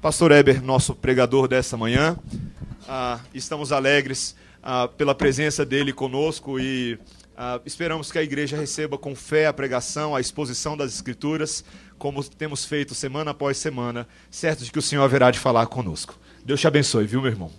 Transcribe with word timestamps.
Pastor 0.00 0.30
Eber, 0.30 0.62
nosso 0.62 0.94
pregador 0.94 1.48
dessa 1.48 1.76
manhã. 1.76 2.16
Ah, 2.86 3.18
estamos 3.34 3.72
alegres 3.72 4.36
ah, 4.62 4.86
pela 4.86 5.12
presença 5.12 5.66
dele 5.66 5.92
conosco 5.92 6.60
e 6.60 6.96
ah, 7.36 7.60
esperamos 7.66 8.12
que 8.12 8.16
a 8.16 8.22
igreja 8.22 8.56
receba 8.56 8.96
com 8.96 9.16
fé 9.16 9.48
a 9.48 9.52
pregação, 9.52 10.14
a 10.14 10.20
exposição 10.20 10.76
das 10.76 10.94
Escrituras, 10.94 11.64
como 11.98 12.22
temos 12.22 12.64
feito 12.64 12.94
semana 12.94 13.32
após 13.32 13.58
semana, 13.58 14.06
certo 14.30 14.62
de 14.62 14.70
que 14.70 14.78
o 14.78 14.82
Senhor 14.82 15.02
haverá 15.02 15.32
de 15.32 15.40
falar 15.40 15.66
conosco. 15.66 16.16
Deus 16.44 16.60
te 16.60 16.68
abençoe, 16.68 17.04
viu, 17.04 17.20
meu 17.20 17.32
irmão? 17.32 17.50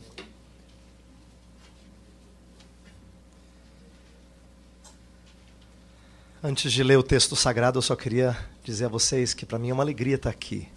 Antes 6.41 6.71
de 6.71 6.83
ler 6.83 6.97
o 6.97 7.03
texto 7.03 7.35
sagrado, 7.35 7.79
eu 7.79 7.81
só 7.81 7.97
queria 7.97 8.37
dizer 8.63 8.85
a 8.85 8.89
vocês 8.89 9.33
que 9.33 9.45
para 9.45 9.59
mim 9.59 9.71
é 9.71 9.73
uma 9.73 9.83
alegria 9.83 10.15
estar 10.15 10.29
aqui. 10.29 10.69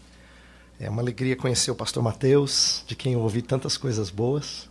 É 0.82 0.90
uma 0.90 1.00
alegria 1.00 1.36
conhecer 1.36 1.70
o 1.70 1.76
pastor 1.76 2.02
Mateus, 2.02 2.82
de 2.88 2.96
quem 2.96 3.12
eu 3.12 3.20
ouvi 3.20 3.40
tantas 3.40 3.76
coisas 3.76 4.10
boas. 4.10 4.68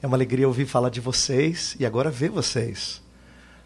É 0.00 0.06
uma 0.06 0.16
alegria 0.16 0.46
ouvir 0.46 0.64
falar 0.64 0.90
de 0.90 1.00
vocês 1.00 1.74
e 1.80 1.84
agora 1.84 2.08
ver 2.08 2.30
vocês. 2.30 3.02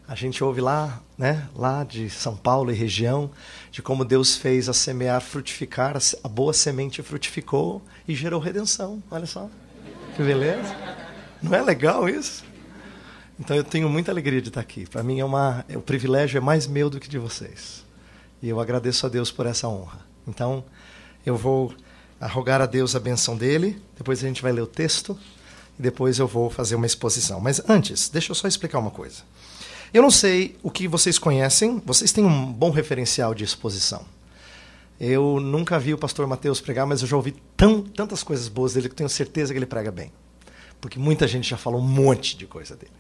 A 0.09 0.15
gente 0.15 0.43
ouve 0.43 0.63
lá, 0.63 1.03
né, 1.19 1.47
lá 1.55 1.85
de 1.85 2.09
São 2.09 2.35
Paulo 2.35 2.73
e 2.73 2.75
região, 2.75 3.31
de 3.71 3.83
como 3.83 4.03
Deus 4.03 4.35
fez 4.35 4.67
a 4.67 4.73
semear 4.73 5.21
frutificar, 5.21 5.95
a 6.23 6.27
boa 6.27 6.55
semente 6.55 7.03
frutificou 7.03 7.83
e 8.09 8.15
gerou 8.15 8.41
redenção. 8.41 9.03
Olha 9.11 9.27
só. 9.27 9.51
Que 10.17 10.23
beleza. 10.23 10.75
Não 11.43 11.55
é 11.55 11.61
legal 11.61 12.09
isso? 12.09 12.47
Então 13.39 13.55
eu 13.55 13.63
tenho 13.63 13.91
muita 13.91 14.11
alegria 14.11 14.41
de 14.41 14.49
estar 14.49 14.63
aqui. 14.63 14.87
Para 14.87 15.03
mim 15.03 15.21
é 15.21 15.25
uma, 15.25 15.67
o 15.69 15.83
privilégio 15.83 16.39
é 16.39 16.41
mais 16.41 16.67
meu 16.67 16.89
do 16.89 16.99
que 16.99 17.11
de 17.11 17.19
vocês. 17.19 17.85
E 18.41 18.49
eu 18.49 18.59
agradeço 18.59 19.05
a 19.05 19.11
Deus 19.11 19.31
por 19.31 19.45
essa 19.45 19.69
honra. 19.69 19.99
Então 20.27 20.65
eu 21.25 21.37
vou 21.37 21.75
rogar 22.21 22.61
a 22.61 22.67
Deus 22.67 22.95
a 22.95 23.01
benção 23.01 23.37
dele. 23.37 23.81
Depois 23.97 24.23
a 24.23 24.27
gente 24.27 24.43
vai 24.43 24.53
ler 24.53 24.63
o 24.63 24.67
texto 24.67 25.19
e 25.79 25.83
depois 25.83 26.19
eu 26.19 26.27
vou 26.27 26.51
fazer 26.51 26.75
uma 26.75 26.87
exposição. 26.87 27.41
Mas 27.41 27.61
antes, 27.69 28.09
deixa 28.09 28.31
eu 28.31 28.35
só 28.35 28.47
explicar 28.47 28.79
uma 28.79 28.91
coisa. 28.91 29.23
Eu 29.93 30.03
não 30.03 30.11
sei 30.11 30.57
o 30.63 30.71
que 30.71 30.89
vocês 30.89 31.19
conhecem. 31.19 31.83
Vocês 31.85 32.13
têm 32.13 32.25
um 32.25 32.53
bom 32.53 32.71
referencial 32.71 33.35
de 33.35 33.45
exposição. 33.45 34.05
Eu 34.99 35.41
nunca 35.41 35.79
vi 35.79 35.93
o 35.93 35.99
pastor 35.99 36.27
Mateus 36.27 36.61
pregar, 36.61 36.87
mas 36.87 37.03
eu 37.03 37.09
já 37.09 37.17
ouvi 37.17 37.33
tão, 37.57 37.83
tantas 37.83 38.23
coisas 38.23 38.49
boas 38.49 38.75
dele 38.75 38.89
que 38.89 38.95
tenho 38.95 39.09
certeza 39.09 39.53
que 39.53 39.59
ele 39.59 39.67
prega 39.67 39.91
bem. 39.91 40.13
Porque 40.81 40.99
muita 40.99 41.27
gente 41.27 41.49
já 41.49 41.57
falou 41.57 41.81
um 41.81 41.87
monte 41.87 42.37
de 42.37 42.47
coisa 42.47 42.77
dele. 42.77 42.93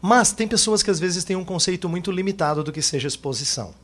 Mas 0.00 0.32
tem 0.32 0.46
pessoas 0.46 0.82
que 0.82 0.90
às 0.90 1.00
vezes 1.00 1.24
têm 1.24 1.36
um 1.36 1.44
conceito 1.44 1.88
muito 1.88 2.10
limitado 2.10 2.62
do 2.62 2.72
que 2.72 2.80
seja 2.80 3.08
exposição. 3.08 3.74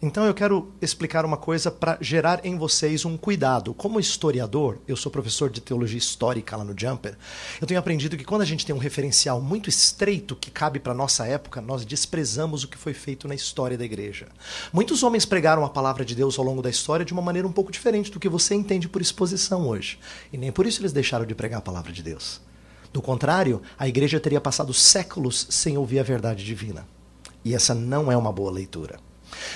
Então 0.00 0.24
eu 0.24 0.32
quero 0.32 0.72
explicar 0.80 1.24
uma 1.24 1.36
coisa 1.36 1.72
para 1.72 1.98
gerar 2.00 2.46
em 2.46 2.56
vocês 2.56 3.04
um 3.04 3.16
cuidado. 3.16 3.74
Como 3.74 3.98
historiador, 3.98 4.78
eu 4.86 4.96
sou 4.96 5.10
professor 5.10 5.50
de 5.50 5.60
teologia 5.60 5.98
histórica 5.98 6.56
lá 6.56 6.62
no 6.62 6.72
Jumper. 6.78 7.18
Eu 7.60 7.66
tenho 7.66 7.80
aprendido 7.80 8.16
que 8.16 8.22
quando 8.22 8.42
a 8.42 8.44
gente 8.44 8.64
tem 8.64 8.72
um 8.72 8.78
referencial 8.78 9.40
muito 9.40 9.68
estreito 9.68 10.36
que 10.36 10.52
cabe 10.52 10.78
para 10.78 10.94
nossa 10.94 11.26
época, 11.26 11.60
nós 11.60 11.84
desprezamos 11.84 12.62
o 12.62 12.68
que 12.68 12.78
foi 12.78 12.94
feito 12.94 13.26
na 13.26 13.34
história 13.34 13.76
da 13.76 13.84
igreja. 13.84 14.28
Muitos 14.72 15.02
homens 15.02 15.24
pregaram 15.24 15.64
a 15.64 15.68
palavra 15.68 16.04
de 16.04 16.14
Deus 16.14 16.38
ao 16.38 16.44
longo 16.44 16.62
da 16.62 16.70
história 16.70 17.04
de 17.04 17.12
uma 17.12 17.20
maneira 17.20 17.48
um 17.48 17.52
pouco 17.52 17.72
diferente 17.72 18.12
do 18.12 18.20
que 18.20 18.28
você 18.28 18.54
entende 18.54 18.88
por 18.88 19.02
exposição 19.02 19.66
hoje. 19.66 19.98
E 20.32 20.38
nem 20.38 20.52
por 20.52 20.64
isso 20.64 20.80
eles 20.80 20.92
deixaram 20.92 21.26
de 21.26 21.34
pregar 21.34 21.58
a 21.58 21.62
palavra 21.62 21.92
de 21.92 22.04
Deus. 22.04 22.40
Do 22.92 23.02
contrário, 23.02 23.60
a 23.76 23.88
igreja 23.88 24.20
teria 24.20 24.40
passado 24.40 24.72
séculos 24.72 25.48
sem 25.50 25.76
ouvir 25.76 25.98
a 25.98 26.04
verdade 26.04 26.44
divina. 26.44 26.86
E 27.44 27.52
essa 27.52 27.74
não 27.74 28.12
é 28.12 28.16
uma 28.16 28.30
boa 28.30 28.52
leitura. 28.52 29.07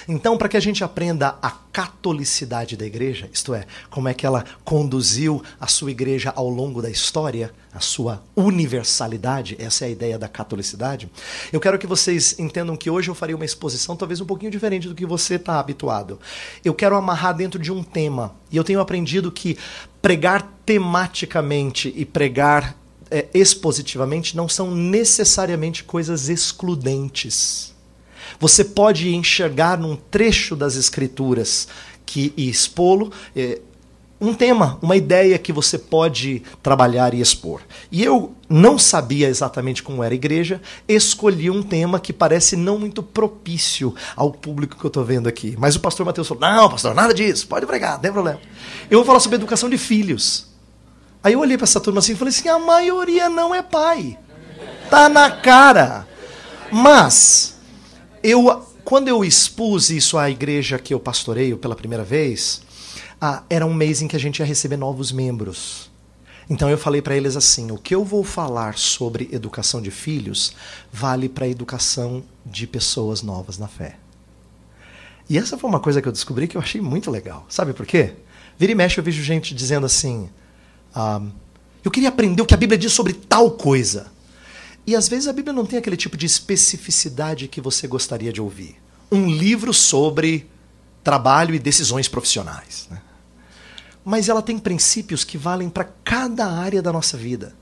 Então, 0.08 0.36
para 0.36 0.48
que 0.48 0.56
a 0.56 0.60
gente 0.60 0.84
aprenda 0.84 1.36
a 1.40 1.50
catolicidade 1.50 2.76
da 2.76 2.84
igreja, 2.84 3.28
isto 3.32 3.54
é, 3.54 3.64
como 3.90 4.08
é 4.08 4.14
que 4.14 4.26
ela 4.26 4.44
conduziu 4.64 5.42
a 5.60 5.66
sua 5.66 5.90
igreja 5.90 6.32
ao 6.34 6.48
longo 6.48 6.82
da 6.82 6.90
história, 6.90 7.52
a 7.74 7.80
sua 7.80 8.22
universalidade, 8.36 9.56
essa 9.58 9.84
é 9.84 9.88
a 9.88 9.90
ideia 9.90 10.18
da 10.18 10.28
catolicidade, 10.28 11.10
eu 11.52 11.60
quero 11.60 11.78
que 11.78 11.86
vocês 11.86 12.38
entendam 12.38 12.76
que 12.76 12.90
hoje 12.90 13.08
eu 13.10 13.14
farei 13.14 13.34
uma 13.34 13.44
exposição 13.44 13.96
talvez 13.96 14.20
um 14.20 14.26
pouquinho 14.26 14.50
diferente 14.50 14.88
do 14.88 14.94
que 14.94 15.06
você 15.06 15.36
está 15.36 15.58
habituado. 15.58 16.18
Eu 16.64 16.74
quero 16.74 16.96
amarrar 16.96 17.34
dentro 17.34 17.58
de 17.58 17.72
um 17.72 17.82
tema, 17.82 18.34
e 18.50 18.56
eu 18.56 18.64
tenho 18.64 18.80
aprendido 18.80 19.32
que 19.32 19.56
pregar 20.02 20.42
tematicamente 20.66 21.92
e 21.96 22.04
pregar 22.04 22.76
é, 23.10 23.28
expositivamente 23.34 24.34
não 24.34 24.48
são 24.48 24.74
necessariamente 24.74 25.84
coisas 25.84 26.30
excludentes. 26.30 27.71
Você 28.42 28.64
pode 28.64 29.14
enxergar 29.14 29.78
num 29.78 29.94
trecho 29.94 30.56
das 30.56 30.74
escrituras 30.74 31.68
que 32.04 32.34
e 32.36 32.48
expô-lo 32.50 33.12
é, 33.36 33.60
um 34.20 34.34
tema, 34.34 34.80
uma 34.82 34.96
ideia 34.96 35.38
que 35.38 35.52
você 35.52 35.78
pode 35.78 36.42
trabalhar 36.60 37.14
e 37.14 37.20
expor. 37.20 37.60
E 37.88 38.02
eu 38.02 38.34
não 38.48 38.76
sabia 38.80 39.28
exatamente 39.28 39.80
como 39.80 40.02
era 40.02 40.12
a 40.12 40.16
igreja, 40.16 40.60
escolhi 40.88 41.50
um 41.50 41.62
tema 41.62 42.00
que 42.00 42.12
parece 42.12 42.56
não 42.56 42.80
muito 42.80 43.00
propício 43.00 43.94
ao 44.16 44.32
público 44.32 44.76
que 44.76 44.84
eu 44.84 44.88
estou 44.88 45.04
vendo 45.04 45.28
aqui. 45.28 45.54
Mas 45.56 45.76
o 45.76 45.80
pastor 45.80 46.04
Mateus 46.04 46.26
falou: 46.26 46.40
não, 46.40 46.68
pastor, 46.68 46.96
nada 46.96 47.14
disso, 47.14 47.46
pode 47.46 47.64
pregar, 47.64 47.92
não 47.92 48.00
tem 48.00 48.12
problema. 48.12 48.40
Eu 48.90 48.98
vou 48.98 49.06
falar 49.06 49.20
sobre 49.20 49.36
educação 49.36 49.70
de 49.70 49.78
filhos. 49.78 50.48
Aí 51.22 51.34
eu 51.34 51.38
olhei 51.38 51.56
para 51.56 51.66
essa 51.66 51.80
turma 51.80 52.00
assim 52.00 52.14
e 52.14 52.16
falei 52.16 52.34
assim: 52.34 52.48
a 52.48 52.58
maioria 52.58 53.28
não 53.28 53.54
é 53.54 53.62
pai. 53.62 54.18
Tá 54.90 55.08
na 55.08 55.30
cara. 55.30 56.08
Mas 56.72 57.51
eu 58.22 58.66
quando 58.84 59.08
eu 59.08 59.24
expus 59.24 59.90
isso 59.90 60.18
à 60.18 60.28
igreja 60.28 60.78
que 60.78 60.92
eu 60.92 61.00
pastoreio 61.00 61.56
pela 61.56 61.76
primeira 61.76 62.04
vez, 62.04 62.62
ah, 63.20 63.42
era 63.48 63.64
um 63.64 63.72
mês 63.72 64.02
em 64.02 64.08
que 64.08 64.16
a 64.16 64.18
gente 64.18 64.40
ia 64.40 64.46
receber 64.46 64.76
novos 64.76 65.12
membros. 65.12 65.90
Então 66.50 66.68
eu 66.68 66.76
falei 66.76 67.00
para 67.00 67.16
eles 67.16 67.36
assim: 67.36 67.70
o 67.70 67.78
que 67.78 67.94
eu 67.94 68.04
vou 68.04 68.24
falar 68.24 68.76
sobre 68.76 69.28
educação 69.32 69.80
de 69.80 69.90
filhos 69.90 70.54
vale 70.92 71.28
para 71.28 71.44
a 71.44 71.48
educação 71.48 72.24
de 72.44 72.66
pessoas 72.66 73.22
novas 73.22 73.58
na 73.58 73.68
fé. 73.68 73.96
E 75.30 75.38
essa 75.38 75.56
foi 75.56 75.70
uma 75.70 75.80
coisa 75.80 76.02
que 76.02 76.08
eu 76.08 76.12
descobri 76.12 76.48
que 76.48 76.56
eu 76.56 76.60
achei 76.60 76.80
muito 76.80 77.10
legal. 77.10 77.46
Sabe 77.48 77.72
por 77.72 77.86
quê? 77.86 78.14
Vira 78.58 78.72
e 78.72 78.74
mexe 78.74 78.98
eu 78.98 79.04
vejo 79.04 79.22
gente 79.22 79.54
dizendo 79.54 79.86
assim: 79.86 80.28
ah, 80.94 81.22
eu 81.84 81.90
queria 81.90 82.08
aprender 82.08 82.42
o 82.42 82.46
que 82.46 82.54
a 82.54 82.58
Bíblia 82.58 82.76
diz 82.76 82.92
sobre 82.92 83.12
tal 83.12 83.52
coisa. 83.52 84.11
E 84.86 84.96
às 84.96 85.08
vezes 85.08 85.28
a 85.28 85.32
Bíblia 85.32 85.52
não 85.52 85.64
tem 85.64 85.78
aquele 85.78 85.96
tipo 85.96 86.16
de 86.16 86.26
especificidade 86.26 87.48
que 87.48 87.60
você 87.60 87.86
gostaria 87.86 88.32
de 88.32 88.40
ouvir. 88.40 88.76
Um 89.10 89.30
livro 89.30 89.72
sobre 89.72 90.50
trabalho 91.04 91.54
e 91.54 91.58
decisões 91.58 92.08
profissionais. 92.08 92.88
Né? 92.90 93.00
Mas 94.04 94.28
ela 94.28 94.42
tem 94.42 94.58
princípios 94.58 95.22
que 95.22 95.38
valem 95.38 95.70
para 95.70 95.84
cada 95.84 96.46
área 96.46 96.82
da 96.82 96.92
nossa 96.92 97.16
vida. 97.16 97.54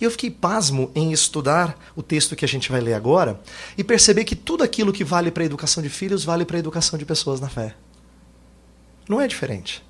E 0.00 0.04
eu 0.04 0.10
fiquei 0.10 0.30
pasmo 0.30 0.90
em 0.94 1.12
estudar 1.12 1.78
o 1.94 2.02
texto 2.02 2.34
que 2.34 2.44
a 2.44 2.48
gente 2.48 2.70
vai 2.70 2.80
ler 2.80 2.94
agora 2.94 3.40
e 3.76 3.84
perceber 3.84 4.24
que 4.24 4.34
tudo 4.34 4.64
aquilo 4.64 4.92
que 4.92 5.04
vale 5.04 5.30
para 5.30 5.42
a 5.42 5.46
educação 5.46 5.82
de 5.82 5.88
filhos 5.88 6.24
vale 6.24 6.44
para 6.44 6.56
a 6.56 6.60
educação 6.60 6.98
de 6.98 7.04
pessoas 7.04 7.40
na 7.40 7.48
fé. 7.48 7.74
Não 9.08 9.20
é 9.20 9.28
diferente. 9.28 9.84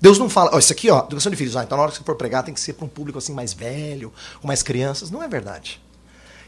Deus 0.00 0.18
não 0.18 0.28
fala, 0.28 0.50
ó, 0.54 0.58
isso 0.58 0.72
aqui, 0.72 0.90
ó, 0.90 1.04
educação 1.04 1.30
de 1.30 1.36
filhos, 1.36 1.56
ah, 1.56 1.64
então 1.64 1.76
na 1.76 1.82
hora 1.82 1.92
que 1.92 1.98
você 1.98 2.04
for 2.04 2.14
pregar 2.14 2.44
tem 2.44 2.54
que 2.54 2.60
ser 2.60 2.74
para 2.74 2.84
um 2.84 2.88
público 2.88 3.18
assim 3.18 3.32
mais 3.32 3.52
velho, 3.52 4.12
com 4.40 4.46
mais 4.46 4.62
crianças. 4.62 5.10
Não 5.10 5.22
é 5.22 5.28
verdade. 5.28 5.80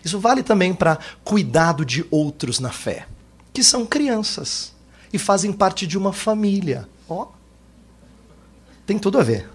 Isso 0.04 0.18
vale 0.18 0.42
também 0.42 0.74
para 0.74 0.98
cuidado 1.24 1.84
de 1.84 2.04
outros 2.10 2.58
na 2.58 2.70
fé, 2.70 3.06
que 3.52 3.62
são 3.62 3.84
crianças 3.84 4.72
e 5.12 5.18
fazem 5.18 5.52
parte 5.52 5.86
de 5.86 5.98
uma 5.98 6.12
família. 6.12 6.88
Ó. 7.08 7.28
Tem 8.86 8.98
tudo 8.98 9.18
a 9.18 9.22
ver, 9.22 9.48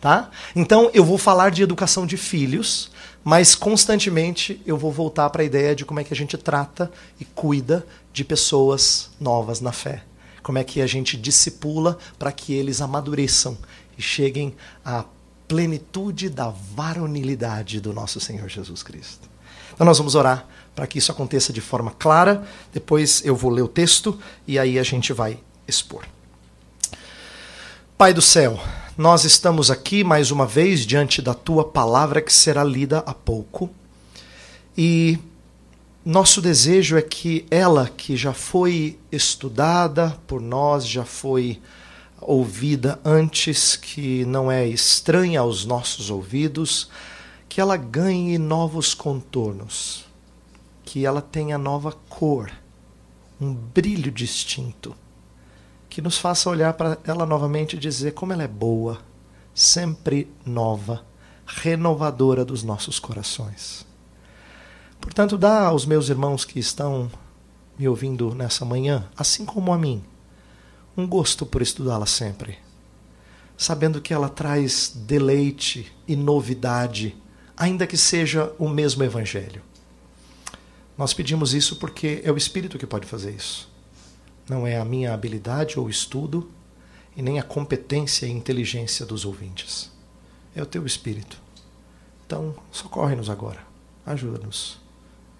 tá? 0.00 0.30
Então 0.54 0.90
eu 0.94 1.04
vou 1.04 1.18
falar 1.18 1.50
de 1.50 1.62
educação 1.62 2.06
de 2.06 2.16
filhos, 2.16 2.90
mas 3.22 3.54
constantemente 3.54 4.60
eu 4.64 4.76
vou 4.76 4.92
voltar 4.92 5.28
para 5.30 5.42
a 5.42 5.44
ideia 5.44 5.74
de 5.74 5.84
como 5.84 6.00
é 6.00 6.04
que 6.04 6.14
a 6.14 6.16
gente 6.16 6.36
trata 6.36 6.90
e 7.18 7.24
cuida 7.24 7.86
de 8.12 8.24
pessoas 8.24 9.10
novas 9.20 9.60
na 9.60 9.72
fé 9.72 10.04
como 10.42 10.58
é 10.58 10.64
que 10.64 10.80
a 10.80 10.86
gente 10.86 11.16
discipula 11.16 11.96
para 12.18 12.32
que 12.32 12.52
eles 12.52 12.80
amadureçam 12.80 13.56
e 13.96 14.02
cheguem 14.02 14.52
à 14.84 15.04
plenitude 15.46 16.28
da 16.28 16.48
varonilidade 16.48 17.80
do 17.80 17.92
nosso 17.92 18.18
Senhor 18.18 18.48
Jesus 18.48 18.82
Cristo. 18.82 19.29
Então 19.80 19.86
nós 19.86 19.96
vamos 19.96 20.14
orar 20.14 20.46
para 20.74 20.86
que 20.86 20.98
isso 20.98 21.10
aconteça 21.10 21.54
de 21.54 21.60
forma 21.62 21.90
clara. 21.92 22.46
Depois 22.70 23.24
eu 23.24 23.34
vou 23.34 23.50
ler 23.50 23.62
o 23.62 23.66
texto 23.66 24.20
e 24.46 24.58
aí 24.58 24.78
a 24.78 24.82
gente 24.82 25.10
vai 25.10 25.38
expor. 25.66 26.04
Pai 27.96 28.12
do 28.12 28.20
céu, 28.20 28.60
nós 28.94 29.24
estamos 29.24 29.70
aqui 29.70 30.04
mais 30.04 30.30
uma 30.30 30.44
vez 30.44 30.80
diante 30.80 31.22
da 31.22 31.32
tua 31.32 31.64
palavra 31.64 32.20
que 32.20 32.30
será 32.30 32.62
lida 32.62 32.98
há 33.06 33.14
pouco. 33.14 33.70
E 34.76 35.18
nosso 36.04 36.42
desejo 36.42 36.98
é 36.98 37.02
que 37.02 37.46
ela, 37.50 37.88
que 37.88 38.18
já 38.18 38.34
foi 38.34 38.98
estudada 39.10 40.14
por 40.26 40.42
nós, 40.42 40.86
já 40.86 41.06
foi 41.06 41.58
ouvida 42.20 43.00
antes, 43.02 43.76
que 43.76 44.26
não 44.26 44.52
é 44.52 44.68
estranha 44.68 45.40
aos 45.40 45.64
nossos 45.64 46.10
ouvidos, 46.10 46.90
que 47.50 47.60
ela 47.60 47.76
ganhe 47.76 48.38
novos 48.38 48.94
contornos, 48.94 50.06
que 50.84 51.04
ela 51.04 51.20
tenha 51.20 51.58
nova 51.58 51.90
cor, 52.08 52.48
um 53.40 53.52
brilho 53.52 54.12
distinto, 54.12 54.94
que 55.88 56.00
nos 56.00 56.16
faça 56.16 56.48
olhar 56.48 56.74
para 56.74 56.96
ela 57.02 57.26
novamente 57.26 57.74
e 57.74 57.78
dizer 57.80 58.12
como 58.12 58.32
ela 58.32 58.44
é 58.44 58.48
boa, 58.48 59.00
sempre 59.52 60.32
nova, 60.46 61.04
renovadora 61.44 62.44
dos 62.44 62.62
nossos 62.62 63.00
corações. 63.00 63.84
Portanto, 65.00 65.36
dá 65.36 65.66
aos 65.66 65.84
meus 65.84 66.08
irmãos 66.08 66.44
que 66.44 66.60
estão 66.60 67.10
me 67.76 67.88
ouvindo 67.88 68.32
nessa 68.32 68.64
manhã, 68.64 69.10
assim 69.16 69.44
como 69.44 69.72
a 69.72 69.76
mim, 69.76 70.04
um 70.96 71.04
gosto 71.04 71.44
por 71.44 71.62
estudá-la 71.62 72.06
sempre, 72.06 72.58
sabendo 73.58 74.00
que 74.00 74.14
ela 74.14 74.28
traz 74.28 74.92
deleite 74.94 75.92
e 76.06 76.14
novidade, 76.14 77.16
ainda 77.60 77.86
que 77.86 77.98
seja 77.98 78.54
o 78.58 78.70
mesmo 78.70 79.04
Evangelho. 79.04 79.60
Nós 80.96 81.12
pedimos 81.12 81.52
isso 81.52 81.76
porque 81.76 82.22
é 82.24 82.32
o 82.32 82.36
Espírito 82.38 82.78
que 82.78 82.86
pode 82.86 83.06
fazer 83.06 83.32
isso. 83.32 83.70
Não 84.48 84.66
é 84.66 84.78
a 84.78 84.84
minha 84.84 85.12
habilidade 85.12 85.78
ou 85.78 85.90
estudo, 85.90 86.50
e 87.14 87.20
nem 87.20 87.38
a 87.38 87.42
competência 87.42 88.24
e 88.24 88.30
inteligência 88.30 89.04
dos 89.04 89.26
ouvintes. 89.26 89.90
É 90.56 90.62
o 90.62 90.66
teu 90.66 90.86
Espírito. 90.86 91.36
Então, 92.26 92.54
socorre-nos 92.72 93.28
agora. 93.28 93.60
Ajuda-nos. 94.06 94.80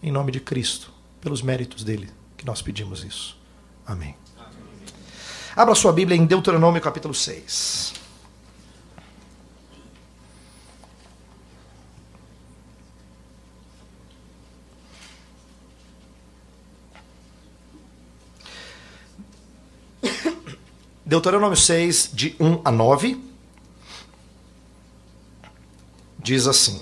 Em 0.03 0.13
nome 0.13 0.31
de 0.31 0.41
Cristo, 0.41 0.93
pelos 1.23 1.41
méritos 1.41 1.83
dele, 1.83 2.11
que 2.37 2.45
nós 2.45 2.61
pedimos 2.61 3.03
isso. 3.03 3.39
Amém. 3.87 4.15
Amém. 4.39 4.53
Abra 5.57 5.75
sua 5.75 5.93
Bíblia 5.93 6.19
em 6.19 6.27
Deuteronômio 6.27 6.83
capítulo 6.83 7.15
6. 7.15 8.00
Deuteronômio 21.11 21.57
6, 21.57 22.11
de 22.13 22.37
1 22.39 22.61
a 22.65 22.71
9, 22.71 23.21
diz 26.23 26.47
assim: 26.47 26.81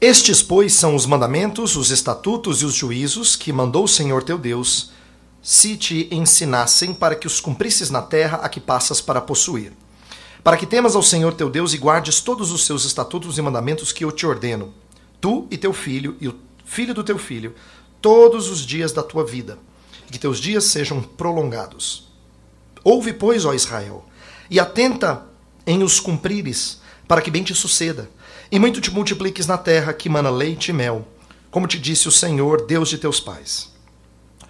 Estes, 0.00 0.40
pois, 0.40 0.72
são 0.72 0.94
os 0.94 1.04
mandamentos, 1.04 1.74
os 1.74 1.90
estatutos 1.90 2.62
e 2.62 2.64
os 2.64 2.74
juízos 2.74 3.34
que 3.34 3.52
mandou 3.52 3.82
o 3.82 3.88
Senhor 3.88 4.22
teu 4.22 4.38
Deus, 4.38 4.92
se 5.42 5.76
te 5.76 6.08
ensinassem 6.12 6.94
para 6.94 7.16
que 7.16 7.26
os 7.26 7.40
cumprisses 7.40 7.90
na 7.90 8.02
terra 8.02 8.36
a 8.36 8.48
que 8.48 8.60
passas 8.60 9.00
para 9.00 9.20
possuir. 9.20 9.72
Para 10.44 10.56
que 10.56 10.64
temas 10.64 10.94
ao 10.94 11.02
Senhor 11.02 11.34
teu 11.34 11.50
Deus 11.50 11.74
e 11.74 11.76
guardes 11.76 12.20
todos 12.20 12.52
os 12.52 12.64
seus 12.64 12.84
estatutos 12.84 13.36
e 13.36 13.42
mandamentos 13.42 13.90
que 13.90 14.04
eu 14.04 14.12
te 14.12 14.24
ordeno, 14.24 14.72
tu 15.20 15.48
e 15.50 15.58
teu 15.58 15.72
filho 15.72 16.16
e 16.20 16.28
o 16.28 16.38
filho 16.64 16.94
do 16.94 17.02
teu 17.02 17.18
filho, 17.18 17.52
todos 18.00 18.48
os 18.48 18.60
dias 18.60 18.92
da 18.92 19.02
tua 19.02 19.24
vida, 19.24 19.58
e 20.06 20.12
que 20.12 20.20
teus 20.20 20.38
dias 20.38 20.62
sejam 20.62 21.02
prolongados. 21.02 22.07
Ouve, 22.90 23.12
pois, 23.12 23.44
ó 23.44 23.52
Israel, 23.52 24.02
e 24.48 24.58
atenta 24.58 25.26
em 25.66 25.82
os 25.82 26.00
cumprires, 26.00 26.80
para 27.06 27.20
que 27.20 27.30
bem 27.30 27.42
te 27.42 27.54
suceda, 27.54 28.08
e 28.50 28.58
muito 28.58 28.80
te 28.80 28.90
multipliques 28.90 29.46
na 29.46 29.58
terra 29.58 29.92
que 29.92 30.08
mana 30.08 30.30
leite 30.30 30.70
e 30.70 30.72
mel, 30.72 31.06
como 31.50 31.66
te 31.66 31.78
disse 31.78 32.08
o 32.08 32.10
Senhor, 32.10 32.64
Deus 32.64 32.88
de 32.88 32.96
teus 32.96 33.20
pais. 33.20 33.70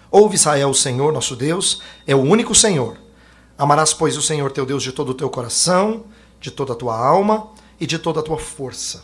Ouve, 0.09 0.35
Israel, 0.35 0.69
o 0.69 0.73
Senhor, 0.73 1.11
nosso 1.11 1.35
Deus, 1.35 1.81
é 2.07 2.15
o 2.15 2.21
único 2.21 2.55
Senhor. 2.55 2.97
Amarás, 3.57 3.93
pois, 3.93 4.15
o 4.15 4.21
Senhor 4.21 4.49
teu 4.53 4.65
Deus 4.65 4.83
de 4.83 4.93
todo 4.93 5.09
o 5.09 5.15
teu 5.15 5.29
coração, 5.29 6.05
de 6.39 6.49
toda 6.49 6.71
a 6.71 6.77
tua 6.77 6.97
alma 6.97 7.49
e 7.77 7.85
de 7.85 7.99
toda 7.99 8.21
a 8.21 8.23
tua 8.23 8.37
força. 8.37 9.03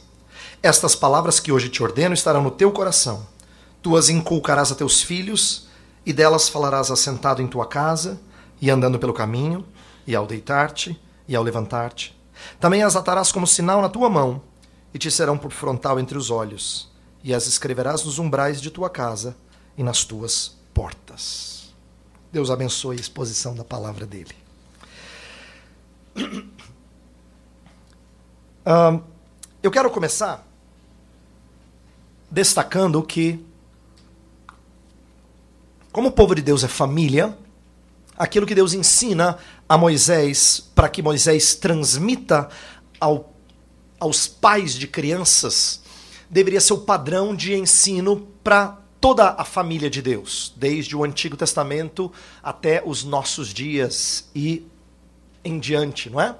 Estas 0.63 0.95
palavras 0.95 1.41
que 1.41 1.51
hoje 1.51 1.67
te 1.67 1.83
ordeno 1.83 2.13
estarão 2.13 2.41
no 2.41 2.51
teu 2.51 2.71
coração. 2.71 3.27
Tu 3.81 3.97
as 3.97 4.07
inculcarás 4.07 4.71
a 4.71 4.75
teus 4.75 5.01
filhos, 5.01 5.67
e 6.05 6.13
delas 6.13 6.47
falarás 6.47 6.89
assentado 6.89 7.41
em 7.41 7.47
tua 7.47 7.65
casa, 7.65 8.17
e 8.61 8.69
andando 8.69 8.99
pelo 8.99 9.13
caminho, 9.13 9.65
e 10.07 10.15
ao 10.15 10.25
deitar-te, 10.27 10.99
e 11.27 11.35
ao 11.35 11.43
levantar-te. 11.43 12.15
Também 12.59 12.83
as 12.83 12.95
atarás 12.95 13.31
como 13.31 13.47
sinal 13.47 13.81
na 13.81 13.89
tua 13.89 14.09
mão, 14.09 14.41
e 14.93 14.97
te 14.97 15.09
serão 15.11 15.37
por 15.37 15.51
frontal 15.51 15.99
entre 15.99 16.17
os 16.17 16.29
olhos, 16.29 16.91
e 17.23 17.33
as 17.33 17.47
escreverás 17.47 18.03
nos 18.03 18.19
umbrais 18.19 18.61
de 18.61 18.69
tua 18.71 18.89
casa 18.89 19.35
e 19.77 19.83
nas 19.83 20.03
tuas 20.03 20.55
portas. 20.73 21.73
Deus 22.31 22.49
abençoe 22.51 22.97
a 22.97 22.99
exposição 22.99 23.55
da 23.55 23.63
palavra 23.63 24.05
dele. 24.05 24.35
eu 29.61 29.71
quero 29.71 29.89
começar 29.89 30.45
destacando 32.29 33.01
que, 33.01 33.43
como 35.91 36.09
o 36.09 36.11
povo 36.11 36.35
de 36.35 36.41
Deus 36.41 36.63
é 36.63 36.67
família, 36.67 37.37
aquilo 38.17 38.45
que 38.45 38.55
Deus 38.55 38.73
ensina 38.73 39.37
a 39.67 39.77
Moisés 39.77 40.71
para 40.73 40.89
que 40.89 41.01
Moisés 41.01 41.55
transmita 41.55 42.49
ao, 42.99 43.33
aos 43.99 44.27
pais 44.27 44.73
de 44.73 44.87
crianças 44.87 45.83
deveria 46.29 46.61
ser 46.61 46.73
o 46.73 46.79
padrão 46.79 47.35
de 47.35 47.53
ensino 47.53 48.27
para 48.43 48.79
toda 48.99 49.35
a 49.37 49.45
família 49.45 49.89
de 49.89 50.01
Deus, 50.01 50.53
desde 50.55 50.95
o 50.95 51.03
Antigo 51.03 51.37
Testamento 51.37 52.11
até 52.41 52.81
os 52.85 53.03
nossos 53.03 53.53
dias 53.53 54.29
e 54.33 54.65
em 55.43 55.59
diante, 55.59 56.09
não 56.09 56.19
é? 56.19 56.35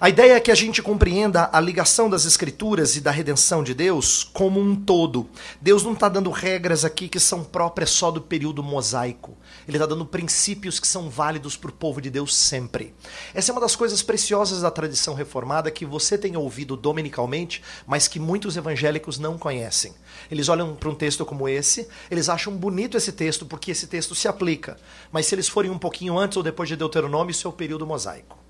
A 0.00 0.08
ideia 0.08 0.32
é 0.32 0.40
que 0.40 0.50
a 0.50 0.56
gente 0.56 0.82
compreenda 0.82 1.48
a 1.52 1.60
ligação 1.60 2.10
das 2.10 2.24
Escrituras 2.24 2.96
e 2.96 3.00
da 3.00 3.12
redenção 3.12 3.62
de 3.62 3.72
Deus 3.72 4.24
como 4.24 4.58
um 4.58 4.74
todo. 4.74 5.28
Deus 5.60 5.84
não 5.84 5.92
está 5.92 6.08
dando 6.08 6.30
regras 6.30 6.84
aqui 6.84 7.06
que 7.08 7.20
são 7.20 7.44
próprias 7.44 7.90
só 7.90 8.10
do 8.10 8.20
período 8.20 8.60
mosaico. 8.60 9.38
Ele 9.68 9.76
está 9.76 9.86
dando 9.86 10.04
princípios 10.04 10.80
que 10.80 10.86
são 10.86 11.08
válidos 11.08 11.56
para 11.56 11.70
o 11.70 11.72
povo 11.72 12.00
de 12.00 12.10
Deus 12.10 12.34
sempre. 12.34 12.92
Essa 13.32 13.52
é 13.52 13.54
uma 13.54 13.60
das 13.60 13.76
coisas 13.76 14.02
preciosas 14.02 14.62
da 14.62 14.70
tradição 14.70 15.14
reformada 15.14 15.70
que 15.70 15.86
você 15.86 16.18
tem 16.18 16.36
ouvido 16.36 16.76
dominicalmente, 16.76 17.62
mas 17.86 18.08
que 18.08 18.18
muitos 18.18 18.56
evangélicos 18.56 19.20
não 19.20 19.38
conhecem. 19.38 19.94
Eles 20.28 20.48
olham 20.48 20.74
para 20.74 20.88
um 20.88 20.94
texto 20.94 21.24
como 21.24 21.48
esse, 21.48 21.86
eles 22.10 22.28
acham 22.28 22.52
bonito 22.56 22.96
esse 22.96 23.12
texto 23.12 23.46
porque 23.46 23.70
esse 23.70 23.86
texto 23.86 24.12
se 24.12 24.26
aplica. 24.26 24.76
Mas 25.12 25.26
se 25.26 25.36
eles 25.36 25.48
forem 25.48 25.70
um 25.70 25.78
pouquinho 25.78 26.18
antes 26.18 26.36
ou 26.36 26.42
depois 26.42 26.68
de 26.68 26.74
Deuteronômio, 26.74 27.30
isso 27.30 27.46
é 27.46 27.50
o 27.50 27.52
período 27.52 27.86
mosaico 27.86 28.43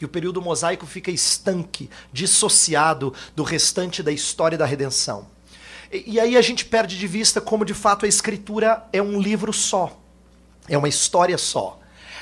e 0.00 0.04
o 0.04 0.08
período 0.08 0.40
mosaico 0.40 0.86
fica 0.86 1.10
estanque, 1.10 1.90
dissociado 2.12 3.12
do 3.34 3.42
restante 3.42 4.02
da 4.02 4.12
história 4.12 4.56
da 4.56 4.66
redenção. 4.66 5.26
E, 5.92 6.14
e 6.14 6.20
aí 6.20 6.36
a 6.36 6.42
gente 6.42 6.64
perde 6.64 6.98
de 6.98 7.06
vista 7.06 7.40
como 7.40 7.64
de 7.64 7.74
fato 7.74 8.04
a 8.04 8.08
escritura 8.08 8.84
é 8.92 9.02
um 9.02 9.20
livro 9.20 9.52
só, 9.52 9.98
é 10.68 10.76
uma 10.76 10.88
história 10.88 11.36
só, 11.36 11.80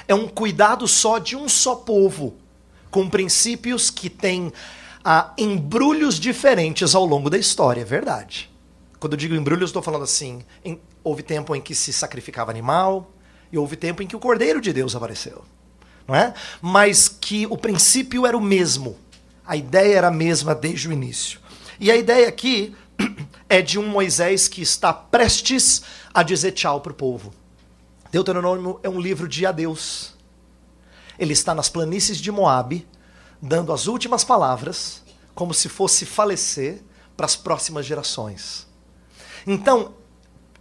é 0.08 0.14
um 0.14 0.28
cuidado 0.28 0.86
só 0.88 1.18
de 1.18 1.36
um 1.36 1.48
só 1.48 1.74
povo, 1.74 2.36
com 2.90 3.10
princípios 3.10 3.90
que 3.90 4.08
têm 4.08 4.52
ah, 5.04 5.32
embrulhos 5.36 6.18
diferentes 6.18 6.94
ao 6.94 7.04
longo 7.04 7.28
da 7.28 7.36
história, 7.36 7.82
é 7.82 7.84
verdade. 7.84 8.50
Quando 8.98 9.12
eu 9.12 9.18
digo 9.18 9.34
embrulhos, 9.34 9.68
estou 9.68 9.82
falando 9.82 10.04
assim: 10.04 10.42
em, 10.64 10.80
houve 11.04 11.22
tempo 11.22 11.54
em 11.54 11.60
que 11.60 11.74
se 11.74 11.92
sacrificava 11.92 12.50
animal, 12.50 13.10
e 13.52 13.58
houve 13.58 13.76
tempo 13.76 14.02
em 14.02 14.06
que 14.06 14.16
o 14.16 14.18
Cordeiro 14.18 14.60
de 14.60 14.72
Deus 14.72 14.96
apareceu 14.96 15.44
não 16.06 16.14
é? 16.14 16.34
Mas 16.60 17.08
que 17.08 17.46
o 17.46 17.56
princípio 17.56 18.26
era 18.26 18.36
o 18.36 18.40
mesmo. 18.40 18.96
A 19.46 19.56
ideia 19.56 19.96
era 19.96 20.08
a 20.08 20.12
mesma 20.12 20.54
desde 20.54 20.88
o 20.88 20.92
início. 20.92 21.40
E 21.78 21.90
a 21.90 21.96
ideia 21.96 22.28
aqui 22.28 22.74
é 23.48 23.60
de 23.60 23.78
um 23.78 23.88
Moisés 23.88 24.48
que 24.48 24.62
está 24.62 24.92
prestes 24.92 25.82
a 26.12 26.22
dizer 26.22 26.52
tchau 26.52 26.80
para 26.80 26.92
o 26.92 26.94
povo. 26.94 27.32
Deuteronômio 28.10 28.80
é 28.82 28.88
um 28.88 29.00
livro 29.00 29.28
de 29.28 29.44
adeus. 29.44 30.14
Ele 31.18 31.32
está 31.32 31.54
nas 31.54 31.68
planícies 31.68 32.18
de 32.18 32.30
Moabe, 32.30 32.86
dando 33.40 33.72
as 33.72 33.86
últimas 33.86 34.24
palavras, 34.24 35.02
como 35.34 35.52
se 35.52 35.68
fosse 35.68 36.06
falecer 36.06 36.82
para 37.16 37.26
as 37.26 37.36
próximas 37.36 37.84
gerações. 37.84 38.66
Então, 39.46 39.94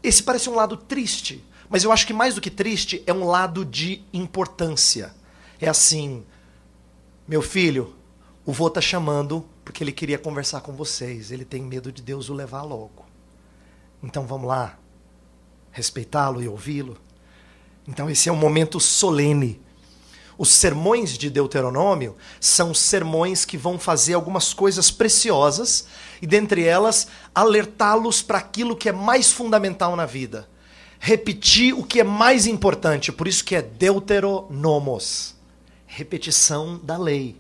esse 0.02 0.22
parece 0.22 0.50
um 0.50 0.56
lado 0.56 0.78
triste, 0.78 1.44
mas 1.70 1.84
eu 1.84 1.92
acho 1.92 2.06
que 2.06 2.14
mais 2.14 2.36
do 2.36 2.42
que 2.42 2.50
triste 2.50 3.04
é 3.06 3.14
um 3.14 3.26
lado 3.26 3.66
de 3.66 4.04
importância 4.14 5.14
é 5.60 5.70
assim: 5.70 6.24
meu 7.28 7.42
filho, 7.42 7.96
o 8.46 8.54
vô 8.54 8.68
está 8.68 8.80
chamando 8.80 9.44
porque 9.64 9.84
ele 9.84 9.92
queria 9.92 10.20
conversar 10.20 10.62
com 10.62 10.74
vocês. 10.74 11.32
Ele 11.32 11.44
tem 11.44 11.64
medo 11.64 11.92
de 11.92 12.04
Deus 12.04 12.30
o 12.30 12.34
levar 12.36 12.62
logo. 12.62 13.04
Então 14.04 14.28
vamos 14.28 14.48
lá, 14.48 14.78
respeitá-lo 15.72 16.42
e 16.42 16.48
ouvi-lo. 16.48 16.96
Então 17.88 18.08
esse 18.08 18.30
é 18.30 18.32
um 18.32 18.38
momento 18.38 18.80
solene. 18.80 19.60
Os 20.38 20.50
sermões 20.50 21.18
de 21.18 21.30
Deuteronômio 21.30 22.16
são 22.40 22.74
sermões 22.74 23.46
que 23.46 23.58
vão 23.58 23.80
fazer 23.80 24.14
algumas 24.14 24.54
coisas 24.54 24.92
preciosas 24.92 25.88
e, 26.22 26.28
dentre 26.28 26.66
elas, 26.66 27.08
alertá-los 27.34 28.22
para 28.22 28.38
aquilo 28.38 28.76
que 28.76 28.90
é 28.90 28.92
mais 28.92 29.32
fundamental 29.32 29.96
na 29.96 30.06
vida. 30.06 30.48
Repetir 31.00 31.74
o 31.74 31.84
que 31.84 32.02
é 32.02 32.04
mais 32.04 32.46
importante, 32.46 33.14
por 33.14 33.28
isso 33.28 33.46
que 33.46 33.56
é 33.56 33.62
Deuteronomos 33.62 35.35
repetição 35.96 36.78
da 36.84 36.98
lei. 36.98 37.40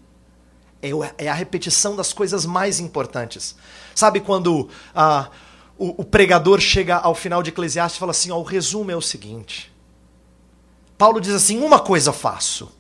É, 0.81 1.25
é 1.25 1.27
a 1.27 1.33
repetição 1.33 1.95
das 1.95 2.13
coisas 2.13 2.45
mais 2.45 2.79
importantes. 2.79 3.55
Sabe 3.93 4.21
quando 4.21 4.69
ah, 4.93 5.29
o, 5.77 6.01
o, 6.01 6.05
pregador 6.05 6.59
chega 6.59 6.95
ao 6.95 7.13
final 7.13 7.43
de 7.43 7.49
Eclesiastes 7.49 7.97
e 7.97 7.99
fala 7.99 8.11
assim: 8.11 8.31
ó, 8.31 8.37
o 8.37 8.43
resumo 8.43 8.91
é 8.91 8.95
o 8.95 9.01
seguinte. 9.01 9.73
Paulo 10.97 11.19
diz 11.19 11.33
assim: 11.33 11.61
uma 11.61 11.79
coisa 11.79 12.13
faço. 12.13 12.71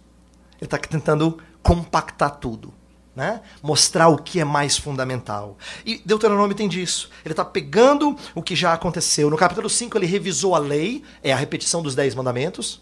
Ele 0.57 0.65
está 0.65 0.77
tentando 0.77 1.37
compactar 1.61 2.37
tudo. 2.37 2.73
Né? 3.13 3.41
Mostrar 3.63 4.09
o 4.09 4.17
que 4.17 4.41
é 4.41 4.45
mais 4.45 4.77
fundamental. 4.77 5.57
E 5.85 6.01
Deuteronômio 6.05 6.55
tem 6.55 6.67
disso. 6.67 7.09
Ele 7.23 7.31
está 7.31 7.45
pegando 7.45 8.15
o 8.33 8.41
que 8.41 8.55
já 8.55 8.73
aconteceu. 8.73 9.29
No 9.29 9.37
capítulo 9.37 9.69
5, 9.69 9.97
ele 9.97 10.05
revisou 10.05 10.53
a 10.53 10.59
lei, 10.59 11.01
é 11.23 11.31
a 11.31 11.37
repetição 11.37 11.81
dos 11.81 11.95
Dez 11.95 12.13
Mandamentos. 12.13 12.81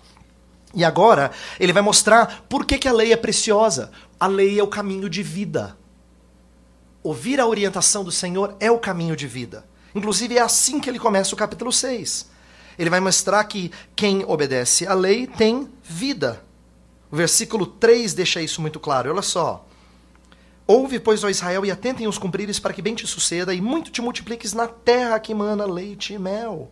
E 0.73 0.83
agora, 0.83 1.31
ele 1.59 1.71
vai 1.71 1.83
mostrar 1.83 2.43
por 2.49 2.65
que, 2.65 2.77
que 2.77 2.87
a 2.87 2.93
lei 2.93 3.13
é 3.13 3.17
preciosa. 3.17 3.91
A 4.19 4.25
lei 4.25 4.59
é 4.59 4.63
o 4.63 4.67
caminho 4.67 5.09
de 5.09 5.21
vida. 5.21 5.77
Ouvir 7.03 7.39
a 7.39 7.45
orientação 7.45 8.03
do 8.03 8.11
Senhor 8.11 8.55
é 8.59 8.71
o 8.71 8.79
caminho 8.79 9.15
de 9.15 9.27
vida. 9.27 9.65
Inclusive, 9.93 10.37
é 10.37 10.41
assim 10.41 10.79
que 10.79 10.89
ele 10.89 10.97
começa 10.97 11.35
o 11.35 11.37
capítulo 11.37 11.71
6. 11.71 12.29
Ele 12.79 12.89
vai 12.89 12.99
mostrar 12.99 13.43
que 13.43 13.71
quem 13.95 14.23
obedece 14.25 14.87
à 14.87 14.93
lei 14.93 15.27
tem 15.27 15.69
vida. 15.83 16.43
O 17.11 17.15
versículo 17.15 17.67
3 17.67 18.13
deixa 18.15 18.41
isso 18.41 18.61
muito 18.61 18.79
claro. 18.79 19.11
Olha 19.11 19.21
só. 19.21 19.65
Ouve, 20.65 20.97
pois, 20.99 21.23
ó 21.23 21.29
Israel, 21.29 21.65
e 21.65 21.71
atentem 21.71 22.07
os 22.07 22.17
cumprires 22.17 22.57
para 22.57 22.73
que 22.73 22.81
bem 22.81 22.95
te 22.95 23.05
suceda, 23.05 23.53
e 23.53 23.61
muito 23.61 23.91
te 23.91 24.01
multipliques 24.01 24.53
na 24.53 24.67
terra 24.67 25.19
que 25.19 25.33
mana 25.33 25.65
leite 25.65 26.13
e 26.13 26.17
mel. 26.17 26.71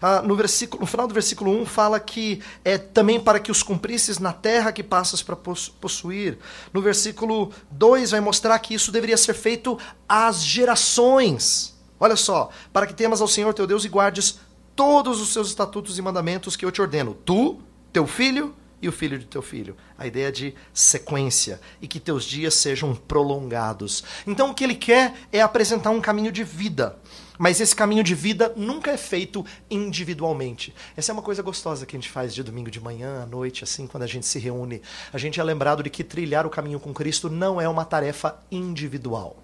Ah, 0.00 0.22
no, 0.22 0.34
versículo, 0.34 0.80
no 0.80 0.86
final 0.86 1.06
do 1.06 1.14
versículo 1.14 1.50
1 1.62 1.66
fala 1.66 2.00
que 2.00 2.42
é 2.64 2.78
também 2.78 3.20
para 3.20 3.38
que 3.38 3.50
os 3.50 3.62
cumprisses 3.62 4.18
na 4.18 4.32
terra 4.32 4.72
que 4.72 4.82
passas 4.82 5.22
para 5.22 5.36
possuir. 5.36 6.38
No 6.72 6.80
versículo 6.80 7.52
2 7.70 8.12
vai 8.12 8.20
mostrar 8.20 8.58
que 8.58 8.74
isso 8.74 8.90
deveria 8.90 9.16
ser 9.16 9.34
feito 9.34 9.78
às 10.08 10.42
gerações. 10.42 11.78
Olha 11.98 12.16
só, 12.16 12.50
para 12.72 12.86
que 12.86 12.94
temas 12.94 13.20
ao 13.20 13.28
Senhor 13.28 13.52
teu 13.52 13.66
Deus 13.66 13.84
e 13.84 13.88
guardes 13.88 14.38
todos 14.74 15.20
os 15.20 15.32
seus 15.32 15.48
estatutos 15.48 15.98
e 15.98 16.02
mandamentos 16.02 16.56
que 16.56 16.64
eu 16.64 16.70
te 16.70 16.80
ordeno, 16.80 17.14
tu, 17.14 17.60
teu 17.92 18.06
filho 18.06 18.54
e 18.82 18.88
o 18.88 18.92
filho 18.92 19.18
de 19.18 19.26
teu 19.26 19.42
filho. 19.42 19.76
A 19.98 20.06
ideia 20.06 20.30
de 20.32 20.54
sequência 20.72 21.60
e 21.80 21.88
que 21.88 22.00
teus 22.00 22.24
dias 22.24 22.54
sejam 22.54 22.94
prolongados. 22.94 24.04
Então 24.26 24.50
o 24.50 24.54
que 24.54 24.64
ele 24.64 24.74
quer 24.74 25.14
é 25.32 25.40
apresentar 25.40 25.90
um 25.90 26.00
caminho 26.00 26.32
de 26.32 26.44
vida. 26.44 26.98
Mas 27.38 27.58
esse 27.58 27.74
caminho 27.74 28.04
de 28.04 28.14
vida 28.14 28.52
nunca 28.54 28.90
é 28.90 28.98
feito 28.98 29.44
individualmente. 29.70 30.74
Essa 30.94 31.10
é 31.10 31.14
uma 31.14 31.22
coisa 31.22 31.42
gostosa 31.42 31.86
que 31.86 31.96
a 31.96 31.98
gente 31.98 32.10
faz 32.10 32.34
de 32.34 32.42
domingo 32.42 32.70
de 32.70 32.78
manhã, 32.78 33.22
à 33.22 33.26
noite, 33.26 33.64
assim, 33.64 33.86
quando 33.86 34.02
a 34.02 34.06
gente 34.06 34.26
se 34.26 34.38
reúne. 34.38 34.82
A 35.10 35.16
gente 35.16 35.40
é 35.40 35.42
lembrado 35.42 35.82
de 35.82 35.88
que 35.88 36.04
trilhar 36.04 36.44
o 36.44 36.50
caminho 36.50 36.78
com 36.78 36.92
Cristo 36.92 37.30
não 37.30 37.58
é 37.58 37.66
uma 37.66 37.86
tarefa 37.86 38.38
individual. 38.50 39.38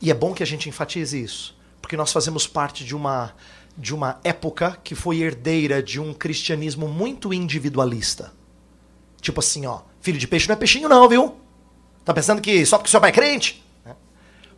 E 0.00 0.10
é 0.10 0.14
bom 0.14 0.32
que 0.32 0.42
a 0.42 0.46
gente 0.46 0.66
enfatize 0.66 1.22
isso, 1.22 1.54
porque 1.82 1.98
nós 1.98 2.10
fazemos 2.10 2.46
parte 2.46 2.82
de 2.82 2.96
uma 2.96 3.34
de 3.76 3.94
uma 3.94 4.20
época 4.22 4.78
que 4.84 4.94
foi 4.94 5.18
herdeira 5.18 5.82
de 5.82 6.00
um 6.00 6.14
cristianismo 6.14 6.88
muito 6.88 7.32
individualista. 7.32 8.32
Tipo 9.20 9.40
assim, 9.40 9.66
ó, 9.66 9.80
filho 10.00 10.18
de 10.18 10.28
peixe 10.28 10.48
não 10.48 10.54
é 10.54 10.56
peixinho 10.56 10.88
não, 10.88 11.08
viu? 11.08 11.34
Tá 12.04 12.12
pensando 12.12 12.40
que 12.40 12.64
só 12.66 12.76
porque 12.76 12.90
seu 12.90 13.00
pai 13.00 13.10
é 13.10 13.12
crente? 13.12 13.64
Né? 13.84 13.96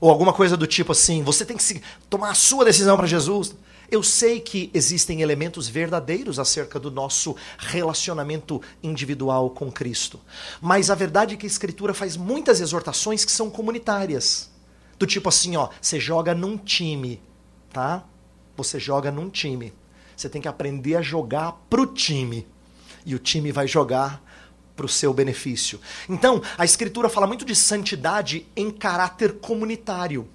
Ou 0.00 0.10
alguma 0.10 0.32
coisa 0.32 0.56
do 0.56 0.66
tipo 0.66 0.92
assim, 0.92 1.22
você 1.22 1.44
tem 1.44 1.56
que 1.56 1.62
se, 1.62 1.80
tomar 2.10 2.30
a 2.30 2.34
sua 2.34 2.64
decisão 2.64 2.96
para 2.96 3.06
Jesus. 3.06 3.54
Eu 3.88 4.02
sei 4.02 4.40
que 4.40 4.68
existem 4.74 5.22
elementos 5.22 5.68
verdadeiros 5.68 6.40
acerca 6.40 6.80
do 6.80 6.90
nosso 6.90 7.36
relacionamento 7.56 8.60
individual 8.82 9.50
com 9.50 9.70
Cristo. 9.70 10.20
Mas 10.60 10.90
a 10.90 10.94
verdade 10.96 11.34
é 11.34 11.36
que 11.36 11.46
a 11.46 11.48
Escritura 11.48 11.94
faz 11.94 12.16
muitas 12.16 12.60
exortações 12.60 13.24
que 13.24 13.30
são 13.30 13.48
comunitárias. 13.48 14.50
Do 14.98 15.06
tipo 15.06 15.28
assim, 15.28 15.56
ó, 15.56 15.68
você 15.80 16.00
joga 16.00 16.34
num 16.34 16.58
time, 16.58 17.22
tá? 17.72 18.04
Você 18.56 18.78
joga 18.78 19.10
num 19.10 19.28
time. 19.28 19.72
Você 20.16 20.28
tem 20.28 20.40
que 20.40 20.48
aprender 20.48 20.96
a 20.96 21.02
jogar 21.02 21.52
pro 21.68 21.86
time. 21.86 22.46
E 23.04 23.14
o 23.14 23.18
time 23.18 23.52
vai 23.52 23.68
jogar 23.68 24.22
para 24.74 24.86
o 24.86 24.88
seu 24.88 25.12
benefício. 25.12 25.80
Então, 26.08 26.42
a 26.58 26.64
Escritura 26.64 27.08
fala 27.08 27.26
muito 27.26 27.44
de 27.44 27.54
santidade 27.54 28.46
em 28.56 28.70
caráter 28.70 29.34
comunitário. 29.34 30.28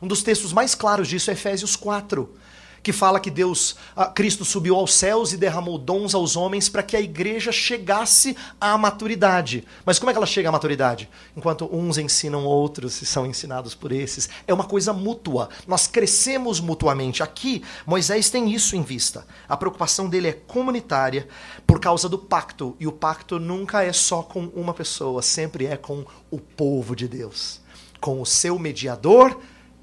Um 0.00 0.06
dos 0.06 0.22
textos 0.22 0.52
mais 0.52 0.74
claros 0.74 1.08
disso 1.08 1.30
é 1.30 1.34
Efésios 1.34 1.76
4 1.76 2.28
que 2.86 2.92
fala 2.92 3.18
que 3.18 3.32
Deus, 3.32 3.74
Cristo 4.14 4.44
subiu 4.44 4.76
aos 4.76 4.94
céus 4.94 5.32
e 5.32 5.36
derramou 5.36 5.76
dons 5.76 6.14
aos 6.14 6.36
homens 6.36 6.68
para 6.68 6.84
que 6.84 6.96
a 6.96 7.00
igreja 7.00 7.50
chegasse 7.50 8.36
à 8.60 8.78
maturidade. 8.78 9.66
Mas 9.84 9.98
como 9.98 10.08
é 10.08 10.14
que 10.14 10.18
ela 10.18 10.24
chega 10.24 10.50
à 10.50 10.52
maturidade? 10.52 11.10
Enquanto 11.36 11.68
uns 11.74 11.98
ensinam 11.98 12.44
outros 12.44 13.02
e 13.02 13.04
são 13.04 13.26
ensinados 13.26 13.74
por 13.74 13.90
esses. 13.90 14.28
É 14.46 14.54
uma 14.54 14.62
coisa 14.62 14.92
mútua. 14.92 15.48
Nós 15.66 15.88
crescemos 15.88 16.60
mutuamente. 16.60 17.24
Aqui, 17.24 17.64
Moisés 17.84 18.30
tem 18.30 18.54
isso 18.54 18.76
em 18.76 18.84
vista. 18.84 19.26
A 19.48 19.56
preocupação 19.56 20.08
dele 20.08 20.28
é 20.28 20.32
comunitária 20.32 21.26
por 21.66 21.80
causa 21.80 22.08
do 22.08 22.16
pacto. 22.16 22.76
E 22.78 22.86
o 22.86 22.92
pacto 22.92 23.40
nunca 23.40 23.82
é 23.82 23.92
só 23.92 24.22
com 24.22 24.44
uma 24.54 24.72
pessoa, 24.72 25.22
sempre 25.22 25.66
é 25.66 25.76
com 25.76 26.04
o 26.30 26.38
povo 26.38 26.94
de 26.94 27.08
Deus. 27.08 27.60
Com 28.00 28.22
o 28.22 28.26
seu 28.26 28.60
mediador 28.60 29.36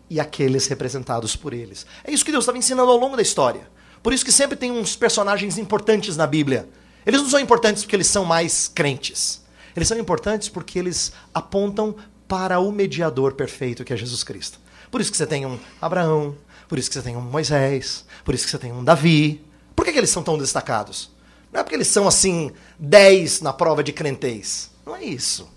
e 0.09 0.19
aqueles 0.19 0.67
representados 0.67 1.35
por 1.35 1.53
eles. 1.53 1.85
É 2.03 2.11
isso 2.11 2.25
que 2.25 2.31
Deus 2.31 2.43
estava 2.43 2.57
ensinando 2.57 2.91
ao 2.91 2.97
longo 2.97 3.15
da 3.15 3.21
história. 3.21 3.67
Por 4.01 4.13
isso 4.13 4.25
que 4.25 4.31
sempre 4.31 4.57
tem 4.57 4.71
uns 4.71 4.95
personagens 4.95 5.57
importantes 5.57 6.17
na 6.17 6.27
Bíblia. 6.27 6.67
Eles 7.05 7.21
não 7.21 7.29
são 7.29 7.39
importantes 7.39 7.83
porque 7.83 7.95
eles 7.95 8.07
são 8.07 8.25
mais 8.25 8.67
crentes. 8.67 9.41
Eles 9.75 9.87
são 9.87 9.97
importantes 9.97 10.49
porque 10.49 10.77
eles 10.77 11.13
apontam 11.33 11.95
para 12.27 12.59
o 12.59 12.71
mediador 12.71 13.33
perfeito 13.33 13.83
que 13.83 13.93
é 13.93 13.97
Jesus 13.97 14.23
Cristo. 14.23 14.59
Por 14.91 15.01
isso 15.01 15.11
que 15.11 15.17
você 15.17 15.25
tem 15.25 15.45
um 15.45 15.57
Abraão, 15.81 16.35
por 16.67 16.77
isso 16.77 16.89
que 16.89 16.95
você 16.95 17.01
tem 17.01 17.15
um 17.15 17.21
Moisés, 17.21 18.05
por 18.23 18.35
isso 18.35 18.45
que 18.45 18.51
você 18.51 18.57
tem 18.57 18.71
um 18.71 18.83
Davi. 18.83 19.43
Por 19.75 19.85
que, 19.85 19.91
que 19.91 19.97
eles 19.97 20.09
são 20.09 20.21
tão 20.21 20.37
destacados? 20.37 21.11
Não 21.51 21.61
é 21.61 21.63
porque 21.63 21.75
eles 21.75 21.87
são 21.87 22.07
assim 22.07 22.51
10 22.77 23.41
na 23.41 23.53
prova 23.53 23.83
de 23.83 23.91
crentez. 23.91 24.69
Não 24.85 24.95
é 24.95 25.03
isso. 25.03 25.49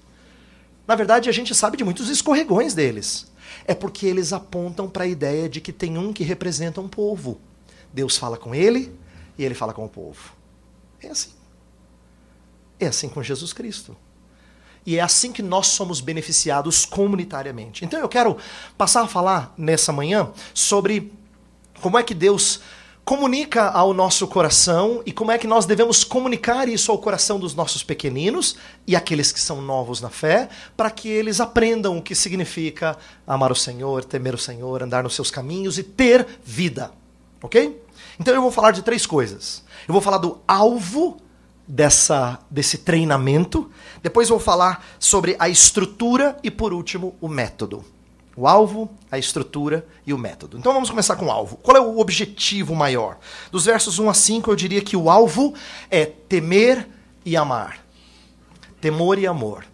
Na 0.87 0.95
verdade, 0.95 1.29
a 1.29 1.33
gente 1.33 1.55
sabe 1.55 1.77
de 1.77 1.85
muitos 1.85 2.09
escorregões 2.09 2.75
deles 2.75 3.27
é 3.67 3.75
porque 3.75 4.07
eles 4.07 4.33
apontam 4.33 4.89
para 4.89 5.05
a 5.05 5.07
ideia 5.07 5.49
de 5.49 5.61
que 5.61 5.73
tem 5.73 5.99
um 5.99 6.13
que 6.13 6.23
representa 6.23 6.81
um 6.81 6.89
povo. 6.89 7.41
Deus 7.93 8.17
fala 8.17 8.37
com 8.37 8.55
ele 8.55 8.95
e 9.37 9.45
ele 9.45 9.55
fala 9.55 9.75
com 9.75 9.85
o 9.85 9.89
povo. 9.89 10.33
É 11.03 11.09
assim. 11.09 11.31
É 12.79 12.87
assim 12.87 13.09
com 13.09 13.23
Jesus 13.23 13.53
Cristo. 13.53 13.97
E 14.85 14.99
é 14.99 15.01
assim 15.01 15.33
que 15.33 15.43
nós 15.43 15.67
somos 15.67 16.01
beneficiados 16.01 16.85
comunitariamente. 16.85 17.85
Então 17.85 17.99
eu 17.99 18.09
quero 18.09 18.37
passar 18.79 19.03
a 19.03 19.09
falar 19.09 19.53
nessa 19.59 19.93
manhã 19.93 20.31
sobre 20.55 21.13
como 21.83 21.99
é 21.99 22.05
que 22.05 22.15
Deus 22.15 22.61
comunica 23.07 23.69
ao 23.69 23.95
nosso 23.95 24.27
coração 24.27 25.01
e 25.07 25.13
como 25.13 25.31
é 25.31 25.39
que 25.39 25.47
nós 25.47 25.65
devemos 25.65 26.03
comunicar 26.03 26.69
isso 26.69 26.91
ao 26.91 26.99
coração 26.99 27.39
dos 27.39 27.55
nossos 27.55 27.85
pequeninos 27.85 28.57
e 28.85 28.97
aqueles 28.97 29.31
que 29.31 29.39
são 29.39 29.63
novos 29.63 30.01
na 30.01 30.11
fé, 30.11 30.49
para 30.77 30.91
que 30.91 31.09
eles 31.09 31.41
aprendam 31.41 31.97
o 31.97 32.03
que 32.03 32.17
significa 32.17 32.99
amar 33.25 33.53
o 33.53 33.55
Senhor, 33.55 34.05
temer 34.05 34.35
o 34.35 34.39
Senhor, 34.39 34.83
andar 34.83 35.05
nos 35.05 35.15
seus 35.15 35.31
caminhos 35.31 35.79
e 35.79 35.85
ter 35.85 36.27
vida. 36.45 36.91
Ok? 37.41 37.81
Então 38.19 38.35
eu 38.35 38.43
vou 38.43 38.51
falar 38.51 38.73
de 38.73 38.83
três 38.83 39.07
coisas. 39.07 39.63
Eu 39.87 39.93
vou 39.93 40.03
falar 40.03 40.19
do 40.19 40.41
alvo 40.49 41.19
dessa, 41.65 42.41
desse 42.51 42.79
treinamento, 42.79 43.71
depois 44.03 44.29
vou 44.29 44.41
falar 44.41 44.85
sobre 44.99 45.37
a 45.39 45.49
estrutura 45.49 46.37
e, 46.43 46.51
por 46.51 46.73
último, 46.73 47.15
o 47.21 47.29
método. 47.29 47.85
O 48.37 48.47
alvo, 48.47 48.91
a 49.11 49.19
estrutura 49.19 49.87
e 50.07 50.13
o 50.13 50.19
método. 50.19 50.59
Então 50.59 50.73
vamos 50.73 50.91
começar 50.91 51.17
com 51.17 51.27
o 51.27 51.31
alvo. 51.31 51.57
Qual 51.57 51.77
é 51.77 51.81
o 51.81 51.99
objetivo 51.99 52.75
maior? 52.75 53.19
Dos 53.51 53.65
versos 53.65 53.99
1 53.99 54.11
a 54.11 54.15
5, 54.15 54.51
eu 54.51 54.57
diria 54.57 54.83
que 54.83 54.97
o 54.97 55.09
alvo 55.09 55.55
é 55.91 56.05
temer 56.05 56.87
e 57.25 57.37
amar. 57.37 57.85
Temor 58.81 59.19
e 59.19 59.27
amor. 59.27 59.65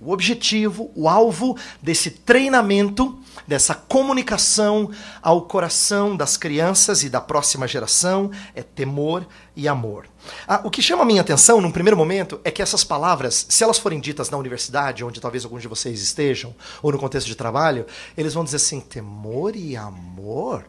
O 0.00 0.12
objetivo, 0.12 0.90
o 0.94 1.08
alvo 1.08 1.56
desse 1.82 2.10
treinamento, 2.10 3.18
dessa 3.46 3.74
comunicação 3.74 4.90
ao 5.20 5.42
coração 5.42 6.16
das 6.16 6.36
crianças 6.36 7.02
e 7.02 7.10
da 7.10 7.20
próxima 7.20 7.68
geração 7.68 8.30
é 8.54 8.62
temor 8.62 9.26
e 9.54 9.68
amor. 9.68 10.06
Ah, 10.48 10.62
o 10.64 10.70
que 10.70 10.80
chama 10.80 11.02
a 11.02 11.06
minha 11.06 11.20
atenção 11.20 11.60
num 11.60 11.70
primeiro 11.70 11.96
momento 11.96 12.40
é 12.44 12.50
que 12.50 12.62
essas 12.62 12.82
palavras, 12.82 13.46
se 13.48 13.62
elas 13.62 13.78
forem 13.78 14.00
ditas 14.00 14.30
na 14.30 14.38
universidade, 14.38 15.04
onde 15.04 15.20
talvez 15.20 15.44
alguns 15.44 15.62
de 15.62 15.68
vocês 15.68 16.00
estejam, 16.00 16.54
ou 16.82 16.92
no 16.92 16.98
contexto 16.98 17.26
de 17.26 17.34
trabalho, 17.34 17.86
eles 18.16 18.32
vão 18.32 18.44
dizer 18.44 18.56
assim: 18.56 18.80
temor 18.80 19.54
e 19.54 19.76
amor? 19.76 20.64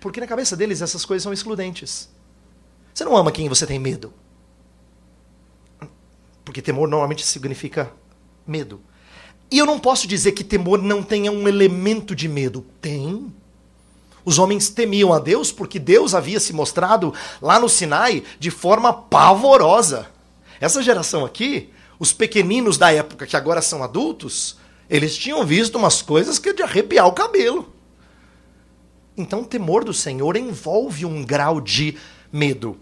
Porque 0.00 0.20
na 0.20 0.26
cabeça 0.26 0.56
deles 0.56 0.82
essas 0.82 1.04
coisas 1.04 1.22
são 1.22 1.32
excludentes. 1.32 2.10
Você 2.92 3.04
não 3.04 3.16
ama 3.16 3.32
quem 3.32 3.48
você 3.48 3.66
tem 3.66 3.78
medo. 3.78 4.12
Porque 6.44 6.62
temor 6.62 6.88
normalmente 6.88 7.24
significa 7.24 7.92
medo. 8.48 8.80
E 9.50 9.58
eu 9.58 9.66
não 9.66 9.78
posso 9.78 10.06
dizer 10.06 10.32
que 10.32 10.44
temor 10.44 10.82
não 10.82 11.02
tenha 11.02 11.32
um 11.32 11.48
elemento 11.48 12.14
de 12.14 12.28
medo. 12.28 12.64
Tem. 12.80 13.32
Os 14.24 14.38
homens 14.38 14.68
temiam 14.68 15.12
a 15.12 15.18
Deus 15.18 15.50
porque 15.50 15.78
Deus 15.78 16.14
havia 16.14 16.38
se 16.38 16.52
mostrado 16.52 17.14
lá 17.40 17.58
no 17.58 17.68
Sinai 17.68 18.22
de 18.38 18.50
forma 18.50 18.92
pavorosa. 18.92 20.06
Essa 20.60 20.82
geração 20.82 21.24
aqui, 21.24 21.70
os 21.98 22.12
pequeninos 22.12 22.76
da 22.76 22.92
época 22.92 23.26
que 23.26 23.36
agora 23.36 23.62
são 23.62 23.82
adultos, 23.82 24.58
eles 24.90 25.16
tinham 25.16 25.46
visto 25.46 25.76
umas 25.76 26.02
coisas 26.02 26.38
que 26.38 26.50
é 26.50 26.52
de 26.52 26.62
arrepiar 26.62 27.06
o 27.06 27.12
cabelo. 27.12 27.72
Então, 29.16 29.40
o 29.42 29.46
temor 29.46 29.82
do 29.82 29.92
Senhor 29.92 30.36
envolve 30.36 31.04
um 31.04 31.24
grau 31.24 31.60
de 31.60 31.96
medo. 32.30 32.78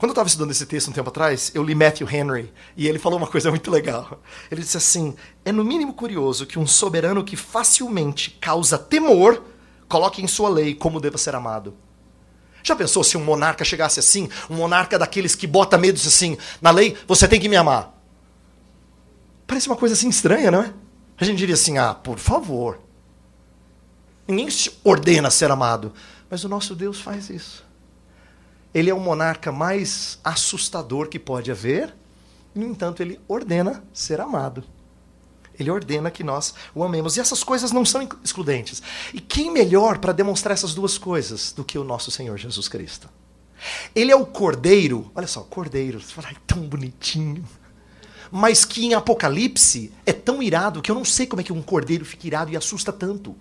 Quando 0.00 0.12
eu 0.12 0.12
estava 0.12 0.28
estudando 0.28 0.50
esse 0.50 0.64
texto 0.64 0.88
um 0.88 0.94
tempo 0.94 1.10
atrás, 1.10 1.52
eu 1.54 1.62
li 1.62 1.74
Matthew 1.74 2.08
Henry 2.10 2.50
e 2.74 2.88
ele 2.88 2.98
falou 2.98 3.18
uma 3.18 3.26
coisa 3.26 3.50
muito 3.50 3.70
legal. 3.70 4.18
Ele 4.50 4.62
disse 4.62 4.78
assim: 4.78 5.14
é 5.44 5.52
no 5.52 5.62
mínimo 5.62 5.92
curioso 5.92 6.46
que 6.46 6.58
um 6.58 6.66
soberano 6.66 7.22
que 7.22 7.36
facilmente 7.36 8.30
causa 8.40 8.78
temor 8.78 9.44
coloque 9.86 10.22
em 10.22 10.26
sua 10.26 10.48
lei 10.48 10.74
como 10.74 11.00
deva 11.00 11.18
ser 11.18 11.34
amado. 11.34 11.74
Já 12.62 12.74
pensou 12.74 13.04
se 13.04 13.18
um 13.18 13.22
monarca 13.22 13.62
chegasse 13.62 14.00
assim, 14.00 14.30
um 14.48 14.54
monarca 14.54 14.98
daqueles 14.98 15.34
que 15.34 15.46
bota 15.46 15.76
medos 15.76 16.06
assim, 16.06 16.38
na 16.62 16.70
lei, 16.70 16.96
você 17.06 17.28
tem 17.28 17.38
que 17.38 17.48
me 17.48 17.56
amar? 17.56 17.94
Parece 19.46 19.66
uma 19.66 19.76
coisa 19.76 19.94
assim 19.94 20.08
estranha, 20.08 20.50
não 20.50 20.62
é? 20.62 20.72
A 21.18 21.24
gente 21.26 21.36
diria 21.36 21.54
assim: 21.54 21.76
ah, 21.76 21.92
por 21.92 22.18
favor. 22.18 22.80
Ninguém 24.26 24.48
ordena 24.82 25.30
ser 25.30 25.50
amado. 25.50 25.92
Mas 26.30 26.42
o 26.42 26.48
nosso 26.48 26.74
Deus 26.74 27.02
faz 27.02 27.28
isso. 27.28 27.68
Ele 28.72 28.90
é 28.90 28.94
o 28.94 29.00
monarca 29.00 29.50
mais 29.50 30.18
assustador 30.24 31.08
que 31.08 31.18
pode 31.18 31.50
haver, 31.50 31.94
no 32.54 32.66
entanto, 32.66 33.02
ele 33.02 33.20
ordena 33.28 33.82
ser 33.92 34.20
amado. 34.20 34.64
Ele 35.58 35.70
ordena 35.70 36.10
que 36.10 36.24
nós 36.24 36.54
o 36.74 36.82
amemos. 36.82 37.16
E 37.16 37.20
essas 37.20 37.44
coisas 37.44 37.70
não 37.70 37.84
são 37.84 38.08
excludentes. 38.24 38.82
E 39.12 39.20
quem 39.20 39.52
melhor 39.52 39.98
para 39.98 40.12
demonstrar 40.12 40.54
essas 40.54 40.74
duas 40.74 40.96
coisas 40.96 41.52
do 41.52 41.64
que 41.64 41.78
o 41.78 41.84
nosso 41.84 42.10
Senhor 42.10 42.36
Jesus 42.38 42.66
Cristo? 42.66 43.08
Ele 43.94 44.10
é 44.10 44.16
o 44.16 44.24
cordeiro, 44.24 45.10
olha 45.14 45.26
só, 45.26 45.42
cordeiro, 45.42 46.00
você 46.00 46.12
fala, 46.12 46.28
ai, 46.28 46.36
tão 46.46 46.62
bonitinho. 46.62 47.46
Mas 48.30 48.64
que 48.64 48.86
em 48.86 48.94
Apocalipse 48.94 49.92
é 50.06 50.12
tão 50.12 50.42
irado 50.42 50.80
que 50.80 50.90
eu 50.90 50.94
não 50.94 51.04
sei 51.04 51.26
como 51.26 51.42
é 51.42 51.44
que 51.44 51.52
um 51.52 51.60
cordeiro 51.60 52.04
fica 52.04 52.26
irado 52.26 52.50
e 52.50 52.56
assusta 52.56 52.92
tanto. 52.92 53.36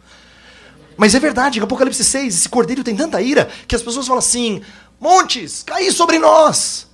Mas 0.99 1.15
é 1.15 1.19
verdade, 1.19 1.59
em 1.59 1.61
Apocalipse 1.61 2.03
6, 2.03 2.35
esse 2.35 2.49
cordeiro 2.49 2.83
tem 2.83 2.93
tanta 2.93 3.21
ira 3.21 3.49
que 3.65 3.73
as 3.73 3.81
pessoas 3.81 4.05
falam 4.05 4.19
assim: 4.19 4.61
montes, 4.99 5.63
caí 5.63 5.89
sobre 5.93 6.19
nós. 6.19 6.89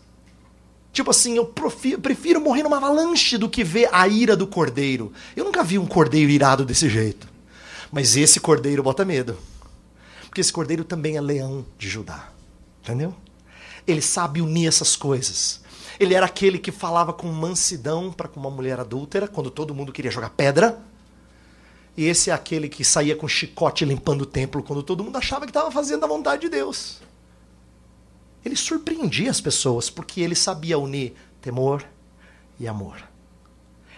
Tipo 0.93 1.09
assim, 1.09 1.38
eu 1.38 1.45
prefiro 1.47 2.39
morrer 2.39 2.62
numa 2.62 2.77
avalanche 2.77 3.35
do 3.35 3.50
que 3.50 3.63
ver 3.63 3.89
a 3.91 4.07
ira 4.07 4.35
do 4.35 4.45
cordeiro. 4.45 5.12
Eu 5.35 5.43
nunca 5.43 5.63
vi 5.63 5.79
um 5.79 5.88
cordeiro 5.88 6.29
irado 6.29 6.63
desse 6.63 6.88
jeito. 6.88 7.27
Mas 7.91 8.15
esse 8.15 8.39
cordeiro 8.39 8.83
bota 8.83 9.03
medo. 9.03 9.39
Porque 10.25 10.39
esse 10.39 10.53
cordeiro 10.53 10.83
também 10.83 11.17
é 11.17 11.21
leão 11.21 11.65
de 11.75 11.89
Judá. 11.89 12.29
Entendeu? 12.83 13.13
Ele 13.88 14.03
sabe 14.03 14.39
unir 14.39 14.67
essas 14.67 14.95
coisas. 14.95 15.62
Ele 16.00 16.13
era 16.13 16.27
aquele 16.27 16.59
que 16.59 16.71
falava 16.71 17.12
com 17.12 17.27
mansidão 17.27 18.13
para 18.13 18.27
com 18.27 18.39
uma 18.39 18.51
mulher 18.51 18.79
adúltera, 18.79 19.27
quando 19.27 19.50
todo 19.50 19.74
mundo 19.74 19.91
queria 19.91 20.12
jogar 20.12 20.29
pedra. 20.29 20.79
E 21.97 22.05
esse 22.05 22.29
é 22.29 22.33
aquele 22.33 22.67
que 22.67 22.83
saía 22.83 23.15
com 23.15 23.27
chicote 23.27 23.85
limpando 23.85 24.21
o 24.21 24.25
templo 24.25 24.61
quando 24.61 24.83
todo 24.83 25.03
mundo 25.03 25.17
achava 25.17 25.45
que 25.45 25.49
estava 25.49 25.71
fazendo 25.71 26.03
a 26.03 26.07
vontade 26.07 26.41
de 26.41 26.49
Deus. 26.49 27.01
Ele 28.43 28.55
surpreendia 28.55 29.31
as 29.31 29.39
pessoas 29.39 29.89
porque 29.89 30.21
ele 30.21 30.35
sabia 30.35 30.77
unir 30.77 31.13
temor 31.41 31.87
e 32.59 32.67
amor. 32.67 33.01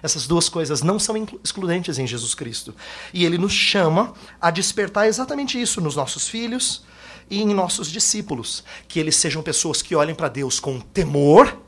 Essas 0.01 0.27
duas 0.27 0.47
coisas 0.47 0.83
não 0.83 0.99
são 0.99 1.15
excludentes 1.43 1.97
em 1.97 2.05
Jesus 2.05 2.35
Cristo. 2.35 2.73
E 3.11 3.25
ele 3.25 3.37
nos 3.37 3.51
chama 3.51 4.13
a 4.39 4.51
despertar 4.51 5.07
exatamente 5.07 5.59
isso 5.59 5.81
nos 5.81 5.95
nossos 5.95 6.27
filhos 6.27 6.83
e 7.29 7.41
em 7.41 7.47
nossos 7.47 7.91
discípulos. 7.91 8.63
Que 8.87 8.99
eles 8.99 9.15
sejam 9.15 9.41
pessoas 9.41 9.81
que 9.81 9.95
olhem 9.95 10.13
para 10.13 10.29
Deus 10.29 10.59
com 10.59 10.79
temor 10.79 11.59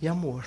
e 0.00 0.08
amor 0.08 0.44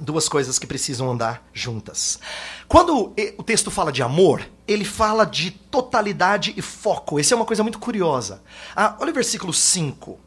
duas 0.00 0.28
coisas 0.28 0.58
que 0.58 0.66
precisam 0.66 1.10
andar 1.10 1.46
juntas. 1.52 2.18
Quando 2.66 3.12
o 3.38 3.42
texto 3.42 3.70
fala 3.70 3.92
de 3.92 4.02
amor, 4.02 4.48
ele 4.66 4.84
fala 4.84 5.24
de 5.24 5.50
totalidade 5.50 6.54
e 6.56 6.62
foco. 6.62 7.18
Essa 7.18 7.34
é 7.34 7.36
uma 7.36 7.44
coisa 7.44 7.62
muito 7.62 7.78
curiosa. 7.78 8.42
Ah, 8.74 8.96
olha 9.00 9.10
o 9.10 9.14
versículo 9.14 9.52
5. 9.52 10.18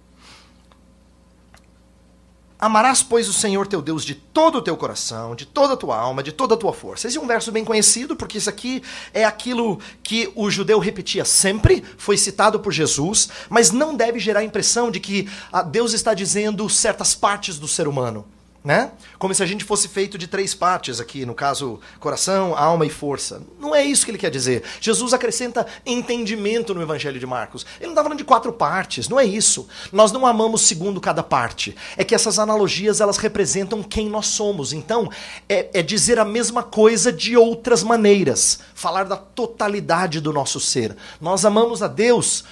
Amarás, 2.57 3.03
pois, 3.03 3.27
o 3.27 3.34
Senhor 3.34 3.67
teu 3.67 3.81
Deus 3.81 4.05
de 4.05 4.15
todo 4.15 4.60
o 4.60 4.62
teu 4.62 4.77
coração, 4.77 5.36
de 5.36 5.45
toda 5.45 5.74
a 5.74 5.77
tua 5.77 5.98
alma, 5.98 6.24
de 6.24 6.31
toda 6.31 6.55
a 6.55 6.57
tua 6.57 6.72
força. 6.72 7.07
Esse 7.07 7.17
é 7.17 7.22
um 7.22 7.27
verso 7.27 7.51
bem 7.51 7.65
conhecido, 7.65 8.15
porque 8.15 8.38
isso 8.38 8.50
aqui 8.50 8.81
é 9.13 9.25
aquilo 9.25 9.77
que 10.01 10.31
o 10.35 10.50
judeu 10.50 10.79
repetia 10.79 11.25
sempre, 11.25 11.83
foi 11.98 12.18
citado 12.18 12.59
por 12.59 12.72
Jesus, 12.72 13.29
mas 13.50 13.72
não 13.72 13.94
deve 13.94 14.20
gerar 14.20 14.39
a 14.39 14.44
impressão 14.44 14.89
de 14.89 15.01
que 15.01 15.29
ah, 15.51 15.61
Deus 15.61 15.92
está 15.92 16.13
dizendo 16.13 16.70
certas 16.70 17.13
partes 17.13 17.59
do 17.59 17.68
ser 17.68 17.89
humano 17.89 18.25
né? 18.65 18.91
Como 19.19 19.33
se 19.33 19.43
a 19.43 19.45
gente 19.45 19.63
fosse 19.63 19.87
feito 19.87 20.17
de 20.17 20.25
três 20.25 20.55
partes 20.55 20.99
aqui, 20.99 21.23
no 21.23 21.35
caso, 21.35 21.79
coração, 21.99 22.57
alma 22.57 22.83
e 22.83 22.89
força. 22.89 23.43
Não 23.59 23.75
é 23.75 23.83
isso 23.83 24.03
que 24.03 24.09
ele 24.09 24.17
quer 24.17 24.31
dizer. 24.31 24.63
Jesus 24.81 25.13
acrescenta 25.13 25.67
entendimento 25.85 26.73
no 26.73 26.81
Evangelho 26.81 27.19
de 27.19 27.27
Marcos. 27.27 27.63
Ele 27.77 27.85
não 27.85 27.91
está 27.91 28.01
falando 28.01 28.17
de 28.17 28.23
quatro 28.23 28.51
partes, 28.51 29.07
não 29.07 29.19
é 29.19 29.23
isso. 29.23 29.67
Nós 29.91 30.11
não 30.11 30.25
amamos 30.25 30.63
segundo 30.63 30.99
cada 30.99 31.21
parte. 31.21 31.75
É 31.95 32.03
que 32.03 32.15
essas 32.15 32.39
analogias 32.39 32.99
elas 32.99 33.17
representam 33.17 33.83
quem 33.83 34.09
nós 34.09 34.25
somos. 34.25 34.73
Então, 34.73 35.11
é, 35.47 35.69
é 35.71 35.83
dizer 35.83 36.17
a 36.17 36.25
mesma 36.25 36.63
coisa 36.63 37.13
de 37.13 37.37
outras 37.37 37.83
maneiras. 37.83 38.59
Falar 38.73 39.03
da 39.03 39.15
totalidade 39.15 40.19
do 40.19 40.33
nosso 40.33 40.59
ser. 40.59 40.97
Nós 41.21 41.45
amamos 41.45 41.83
a 41.83 41.87
Deus 41.87 42.43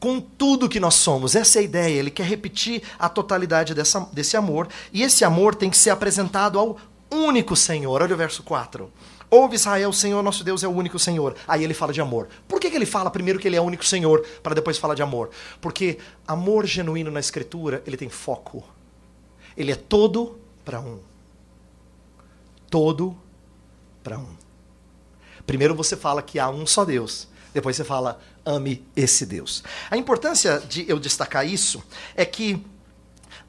com 0.00 0.18
tudo 0.18 0.68
que 0.68 0.80
nós 0.80 0.94
somos. 0.94 1.36
Essa 1.36 1.58
é 1.58 1.60
a 1.60 1.64
ideia. 1.64 1.98
Ele 1.98 2.10
quer 2.10 2.26
repetir 2.26 2.82
a 2.98 3.08
totalidade 3.08 3.74
dessa, 3.74 4.00
desse 4.12 4.36
amor. 4.36 4.66
E 4.92 5.02
esse 5.02 5.24
amor 5.24 5.54
tem 5.54 5.68
que 5.68 5.76
ser 5.76 5.90
apresentado 5.90 6.58
ao 6.58 6.78
único 7.10 7.54
Senhor. 7.54 8.00
Olha 8.02 8.14
o 8.14 8.18
verso 8.18 8.42
4. 8.42 8.90
Ouve 9.30 9.54
Israel, 9.54 9.90
o 9.90 9.92
Senhor 9.92 10.22
nosso 10.24 10.42
Deus 10.42 10.64
é 10.64 10.68
o 10.68 10.72
único 10.72 10.98
Senhor. 10.98 11.36
Aí 11.46 11.62
ele 11.62 11.74
fala 11.74 11.92
de 11.92 12.00
amor. 12.00 12.28
Por 12.48 12.58
que, 12.58 12.68
que 12.68 12.76
ele 12.76 12.86
fala 12.86 13.10
primeiro 13.10 13.38
que 13.38 13.46
ele 13.46 13.56
é 13.56 13.60
o 13.60 13.64
único 13.64 13.84
Senhor, 13.84 14.26
para 14.42 14.54
depois 14.54 14.76
falar 14.76 14.94
de 14.94 15.02
amor? 15.02 15.30
Porque 15.60 15.98
amor 16.26 16.66
genuíno 16.66 17.12
na 17.12 17.20
Escritura, 17.20 17.80
ele 17.86 17.96
tem 17.96 18.08
foco. 18.08 18.64
Ele 19.56 19.70
é 19.70 19.76
todo 19.76 20.36
para 20.64 20.80
um. 20.80 20.98
Todo 22.68 23.16
para 24.02 24.18
um. 24.18 24.34
Primeiro 25.46 25.76
você 25.76 25.96
fala 25.96 26.22
que 26.22 26.38
há 26.38 26.48
um 26.48 26.66
só 26.66 26.84
Deus. 26.84 27.28
Depois 27.52 27.76
você 27.76 27.84
fala, 27.84 28.20
ame 28.44 28.84
esse 28.96 29.26
Deus. 29.26 29.62
A 29.90 29.96
importância 29.96 30.58
de 30.58 30.84
eu 30.88 30.98
destacar 30.98 31.46
isso 31.46 31.82
é 32.14 32.24
que 32.24 32.64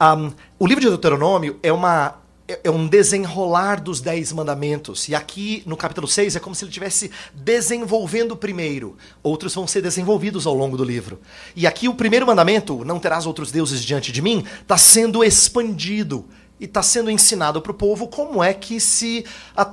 um, 0.00 0.32
o 0.58 0.66
livro 0.66 0.80
de 0.80 0.88
Deuteronômio 0.88 1.58
é 1.62 1.72
uma 1.72 2.22
é, 2.52 2.60
é 2.64 2.70
um 2.70 2.86
desenrolar 2.86 3.80
dos 3.80 4.00
dez 4.00 4.32
mandamentos. 4.32 5.08
E 5.08 5.14
aqui, 5.14 5.62
no 5.64 5.76
capítulo 5.76 6.08
6, 6.08 6.36
é 6.36 6.40
como 6.40 6.54
se 6.54 6.64
ele 6.64 6.70
estivesse 6.70 7.10
desenvolvendo 7.32 8.32
o 8.32 8.36
primeiro. 8.36 8.96
Outros 9.22 9.54
vão 9.54 9.66
ser 9.66 9.80
desenvolvidos 9.80 10.46
ao 10.46 10.54
longo 10.54 10.76
do 10.76 10.84
livro. 10.84 11.20
E 11.54 11.66
aqui, 11.66 11.88
o 11.88 11.94
primeiro 11.94 12.26
mandamento, 12.26 12.84
não 12.84 12.98
terás 12.98 13.26
outros 13.26 13.50
deuses 13.50 13.82
diante 13.82 14.10
de 14.10 14.20
mim, 14.20 14.44
está 14.60 14.76
sendo 14.76 15.22
expandido. 15.22 16.26
E 16.58 16.64
está 16.64 16.82
sendo 16.82 17.10
ensinado 17.10 17.60
para 17.60 17.72
o 17.72 17.74
povo 17.74 18.06
como 18.06 18.42
é 18.42 18.54
que 18.54 18.78
se 18.78 19.24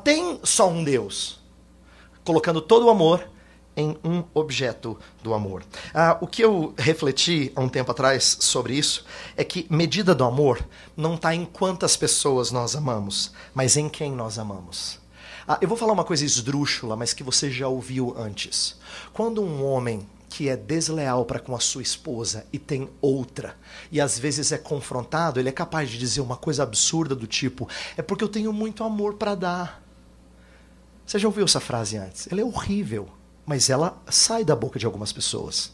tem 0.04 0.40
só 0.44 0.70
um 0.70 0.84
Deus. 0.84 1.40
Colocando 2.24 2.62
todo 2.62 2.86
o 2.86 2.90
amor 2.90 3.28
em 3.80 3.98
um 4.04 4.24
objeto 4.34 5.00
do 5.24 5.34
amor. 5.34 5.64
Ah, 5.94 6.18
o 6.20 6.28
que 6.28 6.44
eu 6.44 6.74
refleti 6.78 7.52
há 7.56 7.62
um 7.62 7.70
tempo 7.70 7.92
atrás 7.92 8.38
sobre 8.42 8.74
isso 8.76 9.06
é 9.38 9.44
que 9.44 9.66
medida 9.70 10.14
do 10.14 10.26
amor 10.26 10.64
não 10.98 11.16
está 11.16 11.34
em 11.34 11.46
quantas 11.46 11.96
pessoas 11.96 12.52
nós 12.52 12.76
amamos, 12.76 13.32
mas 13.54 13.78
em 13.78 13.88
quem 13.88 14.12
nós 14.12 14.38
amamos. 14.38 15.00
Ah, 15.48 15.58
eu 15.62 15.68
vou 15.68 15.78
falar 15.78 15.94
uma 15.94 16.04
coisa 16.04 16.26
esdrúxula, 16.26 16.96
mas 16.96 17.14
que 17.14 17.24
você 17.24 17.50
já 17.50 17.70
ouviu 17.70 18.14
antes. 18.18 18.78
Quando 19.14 19.42
um 19.42 19.66
homem 19.66 20.06
que 20.28 20.50
é 20.50 20.56
desleal 20.56 21.26
para 21.26 21.40
com 21.40 21.56
a 21.56 21.60
sua 21.60 21.82
esposa 21.82 22.46
e 22.54 22.60
tem 22.60 22.88
outra, 23.02 23.56
e 23.92 24.00
às 24.00 24.20
vezes 24.20 24.52
é 24.52 24.58
confrontado, 24.58 25.40
ele 25.40 25.50
é 25.50 25.54
capaz 25.54 25.90
de 25.90 25.98
dizer 25.98 26.22
uma 26.22 26.38
coisa 26.38 26.64
absurda 26.64 27.16
do 27.16 27.26
tipo: 27.26 27.68
é 27.98 28.02
porque 28.02 28.24
eu 28.24 28.30
tenho 28.30 28.52
muito 28.52 28.84
amor 28.84 29.16
para 29.16 29.36
dar. 29.36 29.84
Você 31.06 31.18
já 31.18 31.28
ouviu 31.28 31.46
essa 31.46 31.60
frase 31.60 31.98
antes? 31.98 32.28
Ela 32.32 32.42
é 32.42 32.44
horrível 32.44 33.10
mas 33.50 33.68
ela 33.68 34.00
sai 34.08 34.46
da 34.46 34.56
boca 34.56 34.78
de 34.78 34.86
algumas 34.86 35.12
pessoas. 35.12 35.72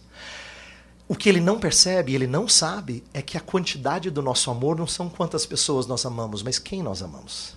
O 1.09 1.13
que 1.13 1.27
ele 1.27 1.41
não 1.41 1.59
percebe, 1.59 2.15
ele 2.15 2.25
não 2.25 2.47
sabe, 2.47 3.03
é 3.13 3.21
que 3.21 3.38
a 3.38 3.41
quantidade 3.41 4.09
do 4.09 4.21
nosso 4.21 4.49
amor 4.49 4.77
não 4.77 4.88
são 4.88 5.09
quantas 5.09 5.45
pessoas 5.45 5.85
nós 5.85 6.05
amamos, 6.05 6.41
mas 6.41 6.57
quem 6.57 6.81
nós 6.81 7.03
amamos. 7.03 7.53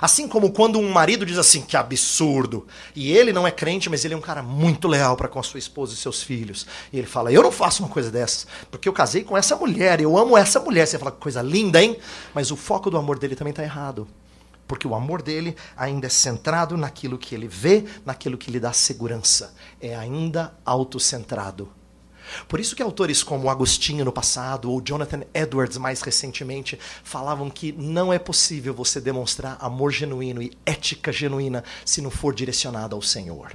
Assim 0.00 0.26
como 0.26 0.50
quando 0.50 0.80
um 0.80 0.90
marido 0.90 1.24
diz 1.24 1.38
assim, 1.38 1.62
que 1.62 1.76
absurdo, 1.76 2.66
e 2.96 3.12
ele 3.12 3.32
não 3.32 3.46
é 3.46 3.52
crente, 3.52 3.88
mas 3.88 4.04
ele 4.04 4.14
é 4.14 4.16
um 4.16 4.20
cara 4.20 4.42
muito 4.42 4.88
leal 4.88 5.16
para 5.16 5.28
com 5.28 5.38
a 5.38 5.44
sua 5.44 5.58
esposa 5.60 5.94
e 5.94 5.96
seus 5.96 6.20
filhos. 6.20 6.66
E 6.92 6.98
ele 6.98 7.06
fala: 7.06 7.32
Eu 7.32 7.44
não 7.44 7.52
faço 7.52 7.84
uma 7.84 7.88
coisa 7.88 8.10
dessas, 8.10 8.44
porque 8.72 8.88
eu 8.88 8.92
casei 8.92 9.22
com 9.22 9.38
essa 9.38 9.54
mulher, 9.54 10.00
eu 10.00 10.18
amo 10.18 10.36
essa 10.36 10.58
mulher. 10.58 10.84
Você 10.84 10.98
fala: 10.98 11.12
Coisa 11.12 11.40
linda, 11.42 11.80
hein? 11.80 11.96
Mas 12.34 12.50
o 12.50 12.56
foco 12.56 12.90
do 12.90 12.98
amor 12.98 13.20
dele 13.20 13.36
também 13.36 13.52
está 13.52 13.62
errado 13.62 14.08
porque 14.70 14.86
o 14.86 14.94
amor 14.94 15.20
dele 15.20 15.56
ainda 15.76 16.06
é 16.06 16.08
centrado 16.08 16.76
naquilo 16.76 17.18
que 17.18 17.34
ele 17.34 17.48
vê, 17.48 17.86
naquilo 18.06 18.38
que 18.38 18.52
lhe 18.52 18.60
dá 18.60 18.72
segurança. 18.72 19.52
É 19.80 19.96
ainda 19.96 20.54
autocentrado. 20.64 21.72
Por 22.46 22.60
isso 22.60 22.76
que 22.76 22.82
autores 22.82 23.24
como 23.24 23.50
Agostinho 23.50 24.04
no 24.04 24.12
passado 24.12 24.70
ou 24.70 24.80
Jonathan 24.80 25.22
Edwards 25.34 25.76
mais 25.76 26.02
recentemente 26.02 26.78
falavam 27.02 27.50
que 27.50 27.72
não 27.72 28.12
é 28.12 28.18
possível 28.20 28.72
você 28.72 29.00
demonstrar 29.00 29.58
amor 29.60 29.90
genuíno 29.90 30.40
e 30.40 30.56
ética 30.64 31.10
genuína 31.10 31.64
se 31.84 32.00
não 32.00 32.08
for 32.08 32.32
direcionado 32.32 32.94
ao 32.94 33.02
Senhor. 33.02 33.52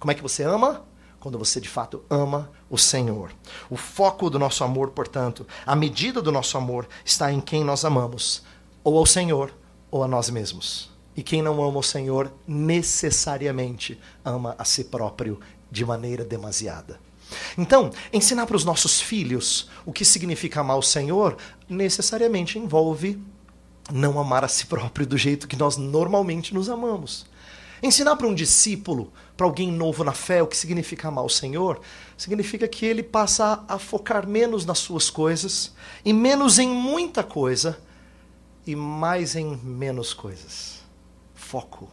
Como 0.00 0.10
é 0.10 0.14
que 0.16 0.22
você 0.22 0.42
ama? 0.42 0.84
quando 1.20 1.38
você 1.38 1.58
de 1.58 1.70
fato 1.70 2.04
ama 2.10 2.50
o 2.68 2.76
Senhor. 2.76 3.32
O 3.70 3.78
foco 3.78 4.28
do 4.28 4.38
nosso 4.38 4.62
amor, 4.62 4.90
portanto, 4.90 5.46
a 5.64 5.74
medida 5.74 6.20
do 6.20 6.30
nosso 6.30 6.58
amor 6.58 6.86
está 7.02 7.32
em 7.32 7.40
quem 7.40 7.64
nós 7.64 7.82
amamos, 7.82 8.42
ou 8.82 8.98
ao 8.98 9.06
Senhor 9.06 9.50
ou 9.94 10.02
a 10.02 10.08
nós 10.08 10.28
mesmos. 10.28 10.90
E 11.16 11.22
quem 11.22 11.40
não 11.40 11.62
ama 11.62 11.78
o 11.78 11.82
Senhor 11.82 12.32
necessariamente 12.48 13.96
ama 14.24 14.56
a 14.58 14.64
si 14.64 14.82
próprio 14.82 15.38
de 15.70 15.84
maneira 15.84 16.24
demasiada. 16.24 16.98
Então, 17.56 17.92
ensinar 18.12 18.44
para 18.46 18.56
os 18.56 18.64
nossos 18.64 19.00
filhos 19.00 19.70
o 19.86 19.92
que 19.92 20.04
significa 20.04 20.62
amar 20.62 20.78
o 20.78 20.82
Senhor 20.82 21.36
necessariamente 21.68 22.58
envolve 22.58 23.22
não 23.92 24.18
amar 24.18 24.42
a 24.42 24.48
si 24.48 24.66
próprio 24.66 25.06
do 25.06 25.16
jeito 25.16 25.46
que 25.46 25.54
nós 25.54 25.76
normalmente 25.76 26.52
nos 26.52 26.68
amamos. 26.68 27.24
Ensinar 27.80 28.16
para 28.16 28.26
um 28.26 28.34
discípulo, 28.34 29.12
para 29.36 29.46
alguém 29.46 29.70
novo 29.70 30.02
na 30.02 30.12
fé, 30.12 30.42
o 30.42 30.48
que 30.48 30.56
significa 30.56 31.06
amar 31.06 31.24
o 31.24 31.30
Senhor, 31.30 31.80
significa 32.16 32.66
que 32.66 32.84
ele 32.84 33.04
passa 33.04 33.62
a 33.68 33.78
focar 33.78 34.26
menos 34.26 34.66
nas 34.66 34.80
suas 34.80 35.08
coisas 35.08 35.72
e 36.04 36.12
menos 36.12 36.58
em 36.58 36.68
muita 36.68 37.22
coisa 37.22 37.78
e 38.66 38.74
mais 38.74 39.36
em 39.36 39.56
menos 39.56 40.12
coisas. 40.12 40.82
Foco. 41.34 41.90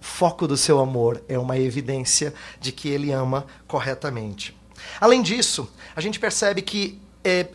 O 0.00 0.04
foco 0.04 0.48
do 0.48 0.56
seu 0.56 0.80
amor 0.80 1.22
é 1.28 1.38
uma 1.38 1.58
evidência 1.58 2.34
de 2.60 2.72
que 2.72 2.88
ele 2.88 3.12
ama 3.12 3.46
corretamente. 3.66 4.56
Além 5.00 5.22
disso, 5.22 5.70
a 5.94 6.00
gente 6.00 6.18
percebe 6.18 6.62
que 6.62 7.00
é, 7.22 7.48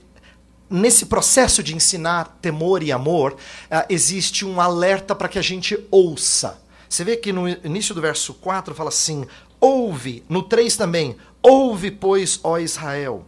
nesse 0.70 1.06
processo 1.08 1.62
de 1.62 1.76
ensinar 1.76 2.38
temor 2.42 2.84
e 2.84 2.92
amor, 2.92 3.34
uh, 3.34 3.86
existe 3.90 4.46
um 4.46 4.62
alerta 4.62 5.16
para 5.16 5.28
que 5.28 5.40
a 5.40 5.42
gente 5.42 5.78
ouça. 5.92 6.62
Você 6.88 7.04
vê 7.04 7.18
que 7.18 7.34
no 7.34 7.50
início 7.50 7.94
do 7.94 8.02
verso 8.02 8.34
4 8.36 8.74
fala 8.74 8.90
assim: 8.90 9.26
ouve, 9.60 10.24
no 10.30 10.44
3 10.44 10.78
também, 10.78 11.18
ouve, 11.42 11.92
pois, 11.92 12.40
ó 12.44 12.58
Israel. 12.58 13.26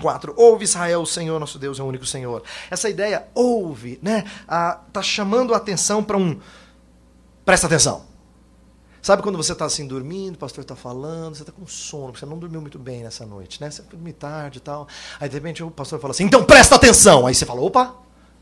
4. 0.00 0.34
Ouve 0.36 0.64
Israel, 0.64 1.02
o 1.02 1.06
Senhor 1.06 1.38
nosso 1.38 1.58
Deus 1.58 1.78
é 1.78 1.82
o 1.82 1.86
único 1.86 2.06
Senhor. 2.06 2.42
Essa 2.70 2.88
ideia, 2.88 3.26
ouve, 3.34 3.98
né? 4.02 4.24
Ah, 4.48 4.80
tá 4.92 5.02
chamando 5.02 5.54
a 5.54 5.56
atenção 5.58 6.02
para 6.02 6.16
um. 6.16 6.38
Presta 7.44 7.66
atenção. 7.66 8.12
Sabe 9.02 9.20
quando 9.20 9.36
você 9.36 9.52
está 9.52 9.64
assim 9.64 9.84
dormindo, 9.84 10.36
o 10.36 10.38
pastor 10.38 10.62
está 10.62 10.76
falando, 10.76 11.34
você 11.34 11.42
está 11.42 11.50
com 11.50 11.66
sono, 11.66 12.16
você 12.16 12.24
não 12.24 12.38
dormiu 12.38 12.60
muito 12.60 12.78
bem 12.78 13.02
nessa 13.02 13.26
noite, 13.26 13.60
né? 13.60 13.68
Você 13.68 13.82
dormiu 13.82 14.14
tarde 14.14 14.58
e 14.58 14.60
tal. 14.60 14.86
Aí 15.18 15.28
de 15.28 15.34
repente 15.34 15.60
o 15.60 15.72
pastor 15.72 15.98
fala 15.98 16.12
assim: 16.12 16.24
então 16.24 16.44
presta 16.44 16.76
atenção. 16.76 17.26
Aí 17.26 17.34
você 17.34 17.44
fala: 17.44 17.60
opa, 17.60 17.96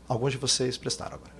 alguns 0.07 0.33
de 0.33 0.37
vocês 0.37 0.77
prestaram 0.77 1.15
agora. 1.15 1.31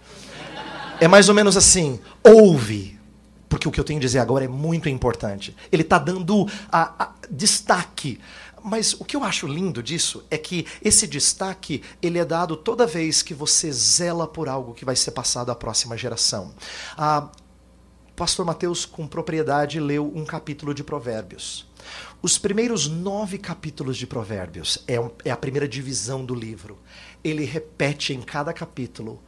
É 0.99 1.07
mais 1.07 1.29
ou 1.29 1.35
menos 1.35 1.55
assim: 1.55 1.99
ouve, 2.23 2.99
porque 3.47 3.67
o 3.67 3.71
que 3.71 3.79
eu 3.79 3.83
tenho 3.83 3.99
a 3.99 4.01
dizer 4.01 4.17
agora 4.17 4.45
é 4.45 4.47
muito 4.47 4.89
importante. 4.89 5.55
Ele 5.71 5.83
está 5.83 5.99
dando 5.99 6.47
a, 6.71 7.03
a, 7.03 7.11
destaque. 7.29 8.19
Mas 8.63 8.93
o 8.93 9.05
que 9.05 9.15
eu 9.15 9.23
acho 9.23 9.47
lindo 9.47 9.81
disso 9.81 10.23
é 10.29 10.37
que 10.37 10.67
esse 10.81 11.07
destaque 11.07 11.83
ele 12.01 12.19
é 12.19 12.25
dado 12.25 12.55
toda 12.55 12.85
vez 12.85 13.21
que 13.21 13.33
você 13.33 13.71
zela 13.71 14.27
por 14.27 14.47
algo 14.47 14.73
que 14.73 14.85
vai 14.85 14.95
ser 14.95 15.11
passado 15.11 15.51
à 15.51 15.55
próxima 15.55 15.97
geração. 15.97 16.53
Ah, 16.95 17.29
pastor 18.15 18.45
Mateus, 18.45 18.85
com 18.85 19.07
propriedade, 19.07 19.79
leu 19.79 20.11
um 20.15 20.25
capítulo 20.25 20.73
de 20.73 20.83
Provérbios. 20.83 21.67
Os 22.21 22.37
primeiros 22.37 22.87
nove 22.87 23.39
capítulos 23.39 23.97
de 23.97 24.05
Provérbios 24.05 24.83
é, 24.87 24.99
um, 24.99 25.09
é 25.25 25.31
a 25.31 25.37
primeira 25.37 25.67
divisão 25.67 26.23
do 26.23 26.35
livro. 26.35 26.77
Ele 27.23 27.43
repete 27.45 28.13
em 28.13 28.21
cada 28.21 28.53
capítulo: 28.53 29.19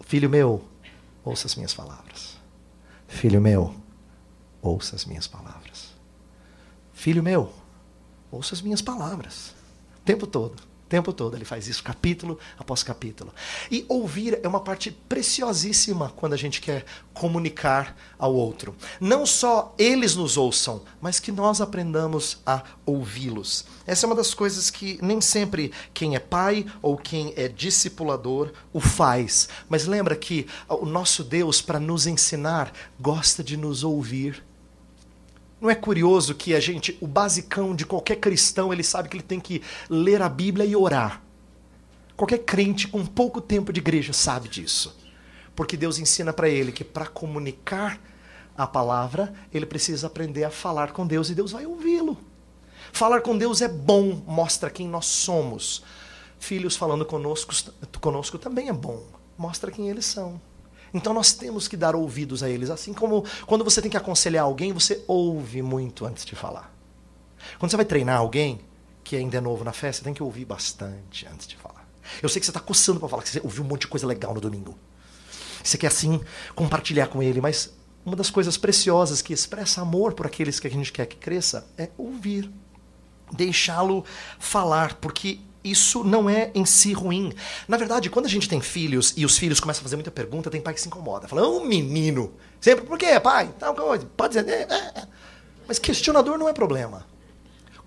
Filho 0.00 0.28
meu, 0.28 0.64
ouça 1.24 1.46
as 1.46 1.54
minhas 1.54 1.72
palavras. 1.72 2.36
Filho 3.06 3.40
meu, 3.40 3.74
ouça 4.60 4.96
as 4.96 5.04
minhas 5.04 5.28
palavras. 5.28 5.94
Filho 6.92 7.22
meu, 7.22 7.52
ouça 8.36 8.54
as 8.54 8.62
minhas 8.62 8.82
palavras. 8.82 9.54
O 9.98 10.04
tempo 10.04 10.26
todo. 10.26 10.62
O 10.86 10.88
tempo 10.88 11.12
todo 11.12 11.36
ele 11.36 11.44
faz 11.44 11.66
isso, 11.66 11.82
capítulo 11.82 12.38
após 12.56 12.84
capítulo. 12.84 13.34
E 13.68 13.84
ouvir 13.88 14.38
é 14.40 14.46
uma 14.46 14.60
parte 14.60 14.92
preciosíssima 14.92 16.12
quando 16.14 16.34
a 16.34 16.36
gente 16.36 16.60
quer 16.60 16.84
comunicar 17.12 17.96
ao 18.16 18.32
outro. 18.32 18.72
Não 19.00 19.26
só 19.26 19.74
eles 19.76 20.14
nos 20.14 20.36
ouçam, 20.36 20.82
mas 21.00 21.18
que 21.18 21.32
nós 21.32 21.60
aprendamos 21.60 22.38
a 22.46 22.62
ouvi-los. 22.84 23.64
Essa 23.84 24.06
é 24.06 24.08
uma 24.08 24.14
das 24.14 24.32
coisas 24.32 24.70
que 24.70 24.96
nem 25.02 25.20
sempre 25.20 25.72
quem 25.92 26.14
é 26.14 26.20
pai 26.20 26.64
ou 26.80 26.96
quem 26.96 27.34
é 27.36 27.48
discipulador 27.48 28.52
o 28.72 28.78
faz. 28.78 29.48
Mas 29.68 29.86
lembra 29.86 30.14
que 30.14 30.46
o 30.68 30.86
nosso 30.86 31.24
Deus, 31.24 31.60
para 31.60 31.80
nos 31.80 32.06
ensinar, 32.06 32.72
gosta 33.00 33.42
de 33.42 33.56
nos 33.56 33.82
ouvir 33.82 34.40
não 35.66 35.70
é 35.72 35.74
curioso 35.74 36.32
que 36.32 36.54
a 36.54 36.60
gente, 36.60 36.96
o 37.00 37.08
basicão 37.08 37.74
de 37.74 37.84
qualquer 37.84 38.16
cristão, 38.16 38.72
ele 38.72 38.84
sabe 38.84 39.08
que 39.08 39.16
ele 39.16 39.24
tem 39.24 39.40
que 39.40 39.60
ler 39.90 40.22
a 40.22 40.28
Bíblia 40.28 40.64
e 40.64 40.76
orar. 40.76 41.20
Qualquer 42.16 42.38
crente 42.38 42.86
com 42.86 43.04
pouco 43.04 43.40
tempo 43.40 43.72
de 43.72 43.80
igreja 43.80 44.12
sabe 44.12 44.48
disso. 44.48 44.96
Porque 45.56 45.76
Deus 45.76 45.98
ensina 45.98 46.32
para 46.32 46.48
ele 46.48 46.70
que 46.70 46.84
para 46.84 47.08
comunicar 47.08 48.00
a 48.56 48.64
palavra, 48.64 49.34
ele 49.52 49.66
precisa 49.66 50.06
aprender 50.06 50.44
a 50.44 50.50
falar 50.50 50.92
com 50.92 51.04
Deus 51.04 51.30
e 51.30 51.34
Deus 51.34 51.50
vai 51.50 51.66
ouvi-lo. 51.66 52.16
Falar 52.92 53.20
com 53.20 53.36
Deus 53.36 53.60
é 53.60 53.66
bom, 53.66 54.22
mostra 54.24 54.70
quem 54.70 54.86
nós 54.86 55.06
somos. 55.06 55.82
Filhos 56.38 56.76
falando 56.76 57.04
conosco, 57.04 57.52
conosco 58.00 58.38
também 58.38 58.68
é 58.68 58.72
bom, 58.72 59.04
mostra 59.36 59.72
quem 59.72 59.90
eles 59.90 60.06
são. 60.06 60.40
Então 60.96 61.12
nós 61.12 61.34
temos 61.34 61.68
que 61.68 61.76
dar 61.76 61.94
ouvidos 61.94 62.42
a 62.42 62.48
eles. 62.48 62.70
Assim 62.70 62.94
como 62.94 63.24
quando 63.46 63.62
você 63.62 63.82
tem 63.82 63.90
que 63.90 63.96
aconselhar 63.96 64.44
alguém, 64.44 64.72
você 64.72 65.04
ouve 65.06 65.60
muito 65.60 66.06
antes 66.06 66.24
de 66.24 66.34
falar. 66.34 66.74
Quando 67.58 67.70
você 67.70 67.76
vai 67.76 67.84
treinar 67.84 68.18
alguém 68.18 68.60
que 69.04 69.14
ainda 69.14 69.36
é 69.36 69.40
novo 69.40 69.62
na 69.62 69.72
fé, 69.72 69.92
você 69.92 70.02
tem 70.02 70.14
que 70.14 70.22
ouvir 70.22 70.46
bastante 70.46 71.26
antes 71.32 71.46
de 71.46 71.56
falar. 71.56 71.86
Eu 72.22 72.28
sei 72.28 72.40
que 72.40 72.46
você 72.46 72.50
está 72.50 72.60
coçando 72.60 72.98
para 72.98 73.08
falar, 73.08 73.22
que 73.22 73.28
você 73.28 73.40
ouviu 73.44 73.62
um 73.62 73.66
monte 73.66 73.82
de 73.82 73.88
coisa 73.88 74.06
legal 74.06 74.32
no 74.32 74.40
domingo. 74.40 74.76
Você 75.62 75.76
quer 75.76 75.88
assim 75.88 76.20
compartilhar 76.54 77.08
com 77.08 77.22
ele, 77.22 77.40
mas 77.40 77.74
uma 78.04 78.16
das 78.16 78.30
coisas 78.30 78.56
preciosas 78.56 79.20
que 79.20 79.32
expressa 79.32 79.82
amor 79.82 80.14
por 80.14 80.26
aqueles 80.26 80.58
que 80.58 80.66
a 80.66 80.70
gente 80.70 80.92
quer 80.92 81.06
que 81.06 81.16
cresça 81.16 81.66
é 81.76 81.90
ouvir. 81.98 82.50
Deixá-lo 83.32 84.04
falar, 84.38 84.94
porque 84.94 85.40
isso 85.70 86.04
não 86.04 86.30
é 86.30 86.50
em 86.54 86.64
si 86.64 86.92
ruim. 86.92 87.32
Na 87.66 87.76
verdade, 87.76 88.08
quando 88.08 88.26
a 88.26 88.28
gente 88.28 88.48
tem 88.48 88.60
filhos 88.60 89.12
e 89.16 89.24
os 89.24 89.36
filhos 89.36 89.60
começam 89.60 89.80
a 89.80 89.82
fazer 89.82 89.96
muita 89.96 90.10
pergunta, 90.10 90.50
tem 90.50 90.60
pai 90.60 90.74
que 90.74 90.80
se 90.80 90.88
incomoda. 90.88 91.28
Fala, 91.28 91.48
um 91.48 91.64
menino. 91.64 92.32
Sempre, 92.60 92.86
por 92.86 92.98
quê, 92.98 93.18
pai? 93.20 93.50
Pode 94.16 94.34
dizer. 94.34 94.48
É, 94.48 94.62
é, 94.62 95.00
é. 95.00 95.08
Mas 95.66 95.78
questionador 95.78 96.38
não 96.38 96.48
é 96.48 96.52
problema. 96.52 97.06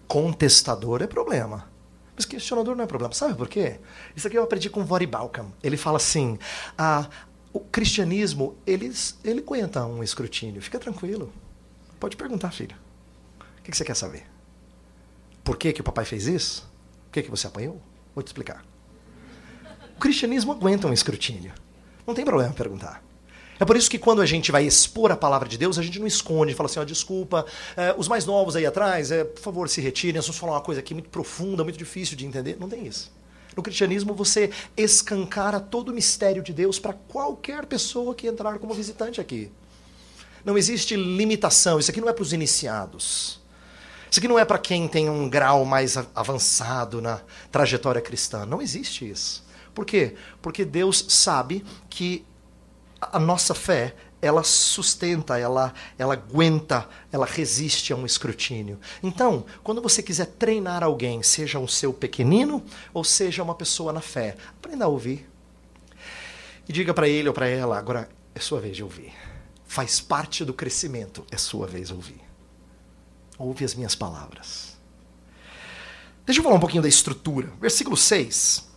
Contestador 0.07 1.01
é 1.01 1.07
problema. 1.07 1.69
Mas 2.15 2.25
questionador 2.25 2.75
não 2.75 2.83
é 2.83 2.87
problema. 2.87 3.13
Sabe 3.13 3.33
por 3.35 3.47
quê? 3.47 3.79
Isso 4.15 4.27
aqui 4.27 4.37
eu 4.37 4.43
aprendi 4.43 4.69
com 4.69 4.83
Vori 4.83 5.07
Balkan. 5.07 5.47
Ele 5.63 5.77
fala 5.77 5.97
assim: 5.97 6.37
ah, 6.77 7.07
o 7.53 7.59
cristianismo, 7.59 8.55
ele, 8.67 8.91
aguenta 9.37 9.85
um 9.85 10.03
escrutínio. 10.03 10.61
Fica 10.61 10.77
tranquilo. 10.77 11.31
Pode 11.99 12.15
perguntar, 12.15 12.51
filho. 12.51 12.75
O 13.59 13.61
que 13.63 13.75
você 13.75 13.83
quer 13.83 13.95
saber? 13.95 14.25
Por 15.43 15.57
que, 15.57 15.73
que 15.73 15.81
o 15.81 15.83
papai 15.83 16.05
fez 16.05 16.27
isso? 16.27 16.68
O 17.09 17.11
que, 17.11 17.23
que 17.23 17.29
você 17.29 17.47
apanhou? 17.47 17.81
Vou 18.13 18.23
te 18.23 18.27
explicar. 18.27 18.63
O 19.97 19.99
cristianismo 19.99 20.51
aguenta 20.51 20.87
um 20.87 20.93
escrutínio. 20.93 21.51
Não 22.05 22.13
tem 22.13 22.23
problema 22.23 22.53
perguntar. 22.53 23.03
É 23.59 23.65
por 23.65 23.75
isso 23.75 23.89
que 23.89 23.99
quando 23.99 24.21
a 24.21 24.25
gente 24.25 24.51
vai 24.51 24.63
expor 24.63 25.11
a 25.11 25.17
palavra 25.17 25.49
de 25.49 25.57
Deus, 25.57 25.77
a 25.77 25.83
gente 25.83 25.99
não 25.99 26.07
esconde, 26.07 26.53
fala 26.53 26.69
assim, 26.69 26.79
ó, 26.79 26.85
desculpa, 26.85 27.45
é, 27.75 27.93
os 27.97 28.07
mais 28.07 28.25
novos 28.25 28.55
aí 28.55 28.65
atrás, 28.65 29.11
é, 29.11 29.25
por 29.25 29.41
favor, 29.41 29.67
se 29.67 29.81
retirem, 29.81 30.15
nós 30.15 30.25
vamos 30.25 30.39
falar 30.39 30.53
uma 30.53 30.61
coisa 30.61 30.79
aqui 30.79 30.93
muito 30.93 31.09
profunda, 31.09 31.63
muito 31.63 31.77
difícil 31.77 32.15
de 32.15 32.25
entender. 32.25 32.55
Não 32.57 32.69
tem 32.69 32.87
isso. 32.87 33.11
No 33.57 33.63
cristianismo, 33.63 34.13
você 34.13 34.51
escancara 34.77 35.59
todo 35.59 35.89
o 35.89 35.93
mistério 35.93 36.41
de 36.41 36.53
Deus 36.53 36.79
para 36.79 36.93
qualquer 36.93 37.65
pessoa 37.65 38.15
que 38.15 38.27
entrar 38.27 38.59
como 38.59 38.73
visitante 38.73 39.19
aqui. 39.19 39.51
Não 40.45 40.57
existe 40.57 40.95
limitação, 40.95 41.79
isso 41.79 41.91
aqui 41.91 41.99
não 41.99 42.07
é 42.07 42.13
para 42.13 42.23
os 42.23 42.31
iniciados. 42.31 43.38
Isso 44.09 44.19
aqui 44.19 44.27
não 44.27 44.39
é 44.39 44.45
para 44.45 44.57
quem 44.57 44.87
tem 44.87 45.09
um 45.09 45.29
grau 45.29 45.63
mais 45.65 45.95
avançado 46.15 47.01
na 47.01 47.21
trajetória 47.51 48.01
cristã. 48.01 48.45
Não 48.45 48.61
existe 48.61 49.07
isso. 49.07 49.45
Por 49.73 49.85
quê? 49.85 50.15
Porque 50.41 50.65
Deus 50.65 51.05
sabe 51.09 51.63
que 51.89 52.25
a 52.99 53.19
nossa 53.19 53.53
fé 53.53 53.95
ela 54.21 54.43
sustenta, 54.43 55.37
ela, 55.37 55.73
ela 55.97 56.13
aguenta, 56.13 56.89
ela 57.11 57.25
resiste 57.25 57.93
a 57.93 57.95
um 57.95 58.05
escrutínio. 58.05 58.77
Então, 59.01 59.45
quando 59.63 59.81
você 59.81 60.03
quiser 60.03 60.25
treinar 60.25 60.83
alguém, 60.83 61.23
seja 61.23 61.57
um 61.59 61.67
seu 61.67 61.93
pequenino 61.93 62.63
ou 62.93 63.03
seja 63.03 63.43
uma 63.43 63.55
pessoa 63.55 63.93
na 63.93 64.01
fé, 64.01 64.35
aprenda 64.49 64.85
a 64.85 64.89
ouvir. 64.89 65.29
E 66.67 66.73
diga 66.73 66.93
para 66.93 67.07
ele 67.07 67.29
ou 67.29 67.33
para 67.33 67.47
ela: 67.47 67.77
agora 67.77 68.09
é 68.35 68.39
sua 68.39 68.59
vez 68.59 68.75
de 68.75 68.83
ouvir. 68.83 69.13
Faz 69.65 70.01
parte 70.01 70.43
do 70.43 70.53
crescimento, 70.53 71.25
é 71.31 71.37
sua 71.37 71.67
vez 71.67 71.87
de 71.87 71.93
ouvir 71.93 72.28
ouve 73.39 73.63
as 73.63 73.73
minhas 73.73 73.95
palavras. 73.95 74.77
Deixa 76.25 76.41
eu 76.41 76.43
falar 76.43 76.57
um 76.57 76.59
pouquinho 76.59 76.83
da 76.83 76.89
estrutura. 76.89 77.51
Versículo 77.59 77.97
6. 77.97 78.67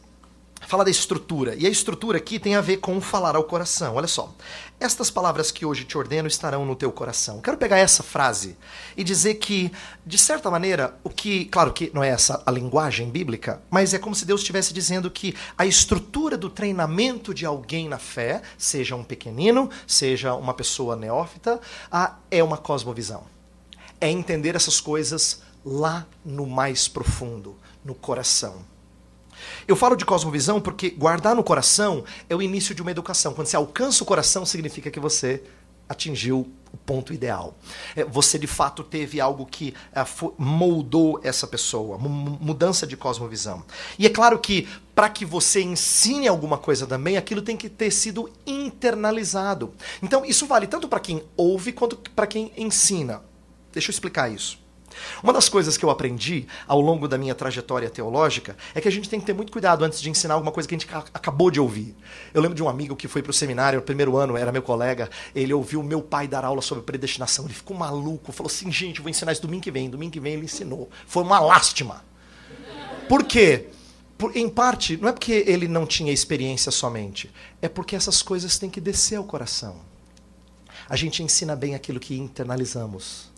fala 0.62 0.84
da 0.84 0.90
estrutura. 0.90 1.54
E 1.54 1.66
a 1.66 1.68
estrutura 1.68 2.16
aqui 2.16 2.38
tem 2.38 2.54
a 2.54 2.62
ver 2.62 2.78
com 2.78 2.98
falar 2.98 3.36
ao 3.36 3.44
coração. 3.44 3.96
Olha 3.96 4.06
só. 4.06 4.34
Estas 4.80 5.10
palavras 5.10 5.50
que 5.50 5.66
hoje 5.66 5.84
te 5.84 5.98
ordeno 5.98 6.26
estarão 6.26 6.64
no 6.64 6.74
teu 6.74 6.90
coração. 6.90 7.42
Quero 7.42 7.58
pegar 7.58 7.76
essa 7.76 8.02
frase 8.02 8.56
e 8.96 9.04
dizer 9.04 9.34
que, 9.34 9.70
de 10.06 10.16
certa 10.16 10.50
maneira, 10.50 10.96
o 11.04 11.10
que. 11.10 11.44
Claro 11.44 11.74
que 11.74 11.90
não 11.92 12.02
é 12.02 12.08
essa 12.08 12.42
a 12.46 12.50
linguagem 12.50 13.10
bíblica, 13.10 13.60
mas 13.68 13.92
é 13.92 13.98
como 13.98 14.14
se 14.14 14.24
Deus 14.24 14.40
estivesse 14.40 14.72
dizendo 14.72 15.10
que 15.10 15.34
a 15.58 15.66
estrutura 15.66 16.38
do 16.38 16.48
treinamento 16.48 17.34
de 17.34 17.44
alguém 17.44 17.86
na 17.86 17.98
fé, 17.98 18.40
seja 18.56 18.96
um 18.96 19.04
pequenino, 19.04 19.68
seja 19.86 20.34
uma 20.34 20.54
pessoa 20.54 20.96
neófita, 20.96 21.60
é 22.30 22.42
uma 22.42 22.56
cosmovisão. 22.56 23.24
É 24.02 24.10
entender 24.10 24.56
essas 24.56 24.80
coisas 24.80 25.40
lá 25.64 26.06
no 26.24 26.44
mais 26.44 26.88
profundo, 26.88 27.56
no 27.84 27.94
coração. 27.94 28.56
Eu 29.66 29.76
falo 29.76 29.96
de 29.96 30.04
cosmovisão 30.04 30.60
porque 30.60 30.90
guardar 30.90 31.34
no 31.34 31.44
coração 31.44 32.04
é 32.28 32.34
o 32.34 32.42
início 32.42 32.74
de 32.74 32.82
uma 32.82 32.90
educação. 32.90 33.32
Quando 33.32 33.46
você 33.46 33.56
alcança 33.56 34.02
o 34.02 34.06
coração, 34.06 34.44
significa 34.44 34.90
que 34.90 35.00
você 35.00 35.42
atingiu 35.88 36.50
o 36.72 36.76
ponto 36.78 37.12
ideal. 37.12 37.54
É, 37.94 38.04
você 38.04 38.38
de 38.38 38.46
fato 38.46 38.82
teve 38.82 39.20
algo 39.20 39.46
que 39.46 39.74
é, 39.94 40.04
moldou 40.38 41.20
essa 41.22 41.46
pessoa, 41.46 41.98
mudança 41.98 42.86
de 42.86 42.96
cosmovisão. 42.96 43.62
E 43.98 44.06
é 44.06 44.10
claro 44.10 44.38
que 44.38 44.66
para 44.94 45.08
que 45.08 45.24
você 45.24 45.62
ensine 45.62 46.26
alguma 46.26 46.58
coisa 46.58 46.86
também, 46.86 47.16
aquilo 47.16 47.42
tem 47.42 47.56
que 47.56 47.68
ter 47.68 47.90
sido 47.90 48.30
internalizado. 48.46 49.72
Então 50.02 50.24
isso 50.24 50.46
vale 50.46 50.66
tanto 50.66 50.88
para 50.88 51.00
quem 51.00 51.22
ouve 51.36 51.72
quanto 51.72 51.96
para 51.96 52.26
quem 52.26 52.50
ensina. 52.56 53.22
Deixa 53.72 53.90
eu 53.90 53.92
explicar 53.92 54.30
isso. 54.30 54.62
Uma 55.22 55.32
das 55.32 55.48
coisas 55.48 55.76
que 55.76 55.84
eu 55.84 55.90
aprendi 55.90 56.46
ao 56.66 56.80
longo 56.80 57.08
da 57.08 57.16
minha 57.16 57.34
trajetória 57.34 57.88
teológica 57.88 58.56
é 58.74 58.80
que 58.80 58.88
a 58.88 58.90
gente 58.90 59.08
tem 59.08 59.20
que 59.20 59.26
ter 59.26 59.32
muito 59.32 59.52
cuidado 59.52 59.84
antes 59.84 60.00
de 60.00 60.10
ensinar 60.10 60.34
alguma 60.34 60.52
coisa 60.52 60.68
que 60.68 60.74
a 60.74 60.78
gente 60.78 60.88
acabou 60.92 61.50
de 61.50 61.60
ouvir. 61.60 61.94
Eu 62.32 62.40
lembro 62.42 62.54
de 62.54 62.62
um 62.62 62.68
amigo 62.68 62.96
que 62.96 63.08
foi 63.08 63.22
para 63.22 63.30
o 63.30 63.34
seminário, 63.34 63.78
no 63.78 63.84
primeiro 63.84 64.16
ano, 64.16 64.36
era 64.36 64.52
meu 64.52 64.62
colega, 64.62 65.10
ele 65.34 65.52
ouviu 65.52 65.82
meu 65.82 66.02
pai 66.02 66.28
dar 66.28 66.44
aula 66.44 66.62
sobre 66.62 66.84
predestinação, 66.84 67.44
ele 67.44 67.54
ficou 67.54 67.76
maluco, 67.76 68.32
falou 68.32 68.50
assim, 68.50 68.70
gente, 68.70 69.00
vou 69.00 69.10
ensinar 69.10 69.32
isso 69.32 69.42
domingo 69.42 69.62
que 69.62 69.70
vem. 69.70 69.88
Domingo 69.88 70.12
que 70.12 70.20
vem 70.20 70.34
ele 70.34 70.44
ensinou. 70.44 70.90
Foi 71.06 71.22
uma 71.22 71.40
lástima. 71.40 72.04
Por 73.08 73.24
quê? 73.24 73.68
Por, 74.16 74.36
em 74.36 74.48
parte, 74.48 74.96
não 74.96 75.08
é 75.08 75.12
porque 75.12 75.44
ele 75.46 75.66
não 75.66 75.84
tinha 75.84 76.12
experiência 76.12 76.70
somente, 76.70 77.30
é 77.60 77.68
porque 77.68 77.96
essas 77.96 78.22
coisas 78.22 78.56
têm 78.58 78.70
que 78.70 78.80
descer 78.80 79.16
ao 79.16 79.24
coração. 79.24 79.76
A 80.88 80.96
gente 80.96 81.22
ensina 81.22 81.56
bem 81.56 81.74
aquilo 81.74 81.98
que 81.98 82.16
internalizamos. 82.16 83.31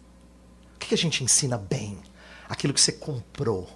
O 0.85 0.87
que 0.87 0.95
a 0.95 0.99
gente 0.99 1.25
ensina 1.25 1.57
bem? 1.57 1.99
Aquilo 2.47 2.75
que 2.75 2.81
você 2.81 2.93
comprou. 2.93 3.67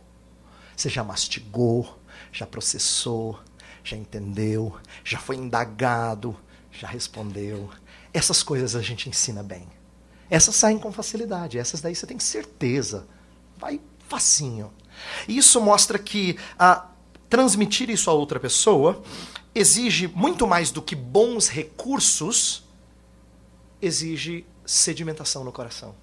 Você 0.76 0.90
já 0.90 1.02
mastigou, 1.02 1.98
já 2.30 2.46
processou, 2.46 3.40
já 3.82 3.96
entendeu, 3.96 4.76
já 5.02 5.18
foi 5.18 5.36
indagado, 5.36 6.36
já 6.70 6.86
respondeu. 6.86 7.70
Essas 8.12 8.42
coisas 8.42 8.76
a 8.76 8.82
gente 8.82 9.08
ensina 9.08 9.42
bem. 9.42 9.66
Essas 10.28 10.54
saem 10.54 10.78
com 10.78 10.92
facilidade, 10.92 11.58
essas 11.58 11.80
daí 11.80 11.94
você 11.94 12.06
tem 12.06 12.18
certeza. 12.18 13.08
Vai 13.56 13.80
facinho. 14.06 14.70
Isso 15.26 15.62
mostra 15.62 15.98
que 15.98 16.38
transmitir 17.30 17.88
isso 17.88 18.10
a 18.10 18.12
outra 18.12 18.38
pessoa 18.38 19.02
exige 19.54 20.06
muito 20.08 20.46
mais 20.46 20.70
do 20.70 20.82
que 20.82 20.94
bons 20.94 21.48
recursos, 21.48 22.64
exige 23.80 24.44
sedimentação 24.66 25.42
no 25.42 25.50
coração. 25.50 25.94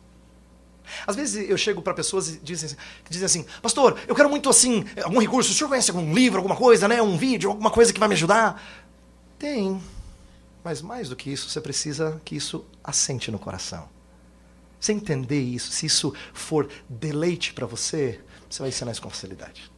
Às 1.05 1.15
vezes 1.15 1.49
eu 1.49 1.57
chego 1.57 1.81
para 1.81 1.93
pessoas 1.93 2.29
e 2.29 2.39
dizem, 2.39 2.67
assim, 2.67 2.77
dizem 3.09 3.25
assim, 3.25 3.45
pastor, 3.61 3.97
eu 4.07 4.15
quero 4.15 4.29
muito 4.29 4.49
assim, 4.49 4.85
algum 5.03 5.19
recurso, 5.19 5.51
o 5.51 5.53
senhor 5.53 5.69
conhece 5.69 5.91
algum 5.91 6.13
livro, 6.13 6.37
alguma 6.37 6.55
coisa, 6.55 6.87
né? 6.87 7.01
Um 7.01 7.17
vídeo, 7.17 7.49
alguma 7.49 7.71
coisa 7.71 7.93
que 7.93 7.99
vai 7.99 8.09
me 8.09 8.15
ajudar? 8.15 8.61
Tem. 9.37 9.81
Mas 10.63 10.81
mais 10.81 11.09
do 11.09 11.15
que 11.15 11.31
isso, 11.31 11.49
você 11.49 11.61
precisa 11.61 12.21
que 12.25 12.35
isso 12.35 12.65
assente 12.83 13.29
no 13.29 13.37
coração. 13.37 13.87
Você 14.79 14.93
entender 14.93 15.41
isso, 15.41 15.71
se 15.71 15.85
isso 15.85 16.13
for 16.33 16.69
deleite 16.89 17.53
para 17.53 17.65
você, 17.65 18.19
você 18.49 18.59
vai 18.59 18.69
ensinar 18.69 18.91
isso 18.91 19.01
com 19.01 19.09
facilidade. 19.09 19.71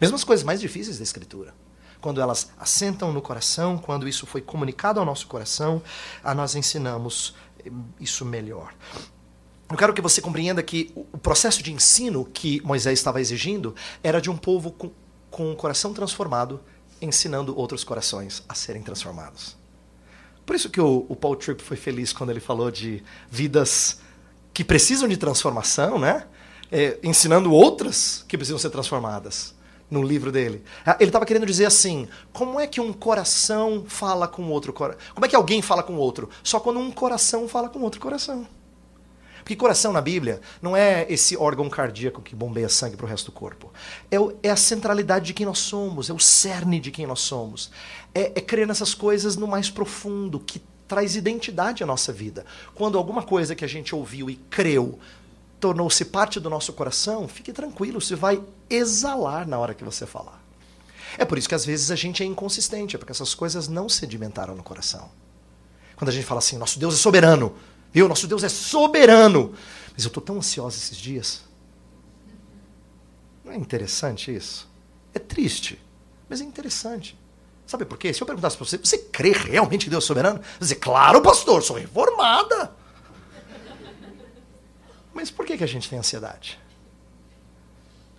Mesmo 0.00 0.16
as 0.16 0.24
coisas 0.24 0.44
mais 0.44 0.60
difíceis 0.60 0.98
da 0.98 1.02
Escritura. 1.02 1.54
Quando 2.00 2.20
elas 2.20 2.50
assentam 2.58 3.12
no 3.12 3.20
coração, 3.20 3.76
quando 3.76 4.08
isso 4.08 4.26
foi 4.26 4.40
comunicado 4.40 4.98
ao 4.98 5.04
nosso 5.04 5.26
coração, 5.26 5.82
nós 6.34 6.54
ensinamos 6.54 7.34
isso 7.98 8.24
melhor. 8.24 8.72
Eu 9.70 9.76
quero 9.76 9.94
que 9.94 10.00
você 10.00 10.20
compreenda 10.20 10.62
que 10.62 10.90
o 10.94 11.16
processo 11.16 11.62
de 11.62 11.72
ensino 11.72 12.24
que 12.24 12.60
Moisés 12.64 12.98
estava 12.98 13.20
exigindo 13.20 13.74
era 14.02 14.20
de 14.20 14.28
um 14.28 14.36
povo 14.36 14.72
com, 14.72 14.90
com 15.30 15.54
coração 15.54 15.94
transformado, 15.94 16.60
ensinando 17.00 17.56
outros 17.56 17.84
corações 17.84 18.42
a 18.48 18.54
serem 18.54 18.82
transformados. 18.82 19.56
Por 20.44 20.56
isso 20.56 20.68
que 20.68 20.80
o, 20.80 21.06
o 21.08 21.14
Paul 21.14 21.36
Tripp 21.36 21.62
foi 21.62 21.76
feliz 21.76 22.12
quando 22.12 22.30
ele 22.30 22.40
falou 22.40 22.68
de 22.68 23.04
vidas 23.30 24.00
que 24.52 24.64
precisam 24.64 25.08
de 25.08 25.16
transformação, 25.16 25.98
né? 25.98 26.26
É, 26.72 26.98
ensinando 27.02 27.52
outras 27.52 28.24
que 28.26 28.36
precisam 28.36 28.58
ser 28.58 28.70
transformadas 28.70 29.54
no 29.88 30.02
livro 30.02 30.32
dele. 30.32 30.64
Ah, 30.84 30.96
ele 30.98 31.10
estava 31.10 31.24
querendo 31.24 31.46
dizer 31.46 31.66
assim: 31.66 32.08
como 32.32 32.58
é 32.58 32.66
que 32.66 32.80
um 32.80 32.92
coração 32.92 33.84
fala 33.86 34.26
com 34.26 34.50
outro 34.50 34.72
coração? 34.72 35.00
Como 35.14 35.24
é 35.24 35.28
que 35.28 35.36
alguém 35.36 35.62
fala 35.62 35.82
com 35.82 35.94
outro? 35.94 36.28
Só 36.42 36.58
quando 36.58 36.80
um 36.80 36.90
coração 36.90 37.48
fala 37.48 37.68
com 37.68 37.80
outro 37.80 38.00
coração. 38.00 38.46
Porque 39.40 39.56
coração 39.56 39.92
na 39.92 40.00
Bíblia 40.00 40.40
não 40.60 40.76
é 40.76 41.06
esse 41.08 41.36
órgão 41.36 41.68
cardíaco 41.68 42.22
que 42.22 42.34
bombeia 42.34 42.68
sangue 42.68 42.96
para 42.96 43.06
o 43.06 43.08
resto 43.08 43.26
do 43.26 43.32
corpo. 43.32 43.72
É, 44.10 44.18
o, 44.18 44.36
é, 44.42 44.50
a 44.50 44.56
centralidade 44.56 45.26
de 45.26 45.34
quem 45.34 45.46
nós 45.46 45.58
somos, 45.58 46.10
é 46.10 46.12
o 46.12 46.18
cerne 46.18 46.80
de 46.80 46.90
quem 46.90 47.06
nós 47.06 47.20
somos. 47.20 47.70
É, 48.14 48.32
é 48.36 48.40
crer 48.40 48.66
nessas 48.66 48.94
coisas 48.94 49.36
no 49.36 49.46
mais 49.46 49.70
profundo, 49.70 50.38
que 50.40 50.62
traz 50.86 51.14
identidade 51.14 51.82
à 51.82 51.86
nossa 51.86 52.12
vida. 52.12 52.44
Quando 52.74 52.98
alguma 52.98 53.22
coisa 53.22 53.54
que 53.54 53.64
a 53.64 53.68
gente 53.68 53.94
ouviu 53.94 54.28
e 54.28 54.36
creu 54.36 54.98
tornou-se 55.60 56.04
parte 56.06 56.40
do 56.40 56.48
nosso 56.48 56.72
coração, 56.72 57.28
fique 57.28 57.52
tranquilo, 57.52 58.00
você 58.00 58.16
vai 58.16 58.42
exalar 58.68 59.46
na 59.46 59.58
hora 59.58 59.74
que 59.74 59.84
você 59.84 60.06
falar. 60.06 60.42
É 61.18 61.24
por 61.24 61.36
isso 61.36 61.48
que 61.48 61.54
às 61.54 61.64
vezes 61.64 61.90
a 61.90 61.96
gente 61.96 62.22
é 62.22 62.26
inconsistente, 62.26 62.96
é 62.96 62.98
porque 62.98 63.12
essas 63.12 63.34
coisas 63.34 63.68
não 63.68 63.88
sedimentaram 63.88 64.54
no 64.54 64.62
coração. 64.62 65.10
Quando 65.96 66.08
a 66.08 66.12
gente 66.12 66.24
fala 66.24 66.38
assim, 66.38 66.56
nosso 66.56 66.78
Deus 66.78 66.94
é 66.94 66.96
soberano, 66.96 67.54
Viu? 67.92 68.08
Nosso 68.08 68.26
Deus 68.26 68.42
é 68.44 68.48
soberano. 68.48 69.54
Mas 69.92 70.04
eu 70.04 70.08
estou 70.08 70.22
tão 70.22 70.38
ansioso 70.38 70.76
esses 70.76 70.96
dias. 70.96 71.42
Não 73.44 73.52
é 73.52 73.56
interessante 73.56 74.34
isso? 74.34 74.68
É 75.12 75.18
triste, 75.18 75.80
mas 76.28 76.40
é 76.40 76.44
interessante. 76.44 77.18
Sabe 77.66 77.84
por 77.84 77.98
quê? 77.98 78.12
Se 78.12 78.22
eu 78.22 78.26
perguntasse 78.26 78.56
para 78.56 78.66
você, 78.66 78.78
você 78.78 78.98
crê 78.98 79.32
realmente 79.32 79.84
que 79.84 79.90
Deus 79.90 80.04
soberano? 80.04 80.40
Você 80.40 80.58
dizer, 80.60 80.74
claro, 80.76 81.22
pastor, 81.22 81.62
sou 81.62 81.76
reformada. 81.76 82.72
Mas 85.12 85.30
por 85.30 85.44
que, 85.44 85.56
que 85.56 85.64
a 85.64 85.68
gente 85.68 85.88
tem 85.88 85.98
ansiedade? 85.98 86.58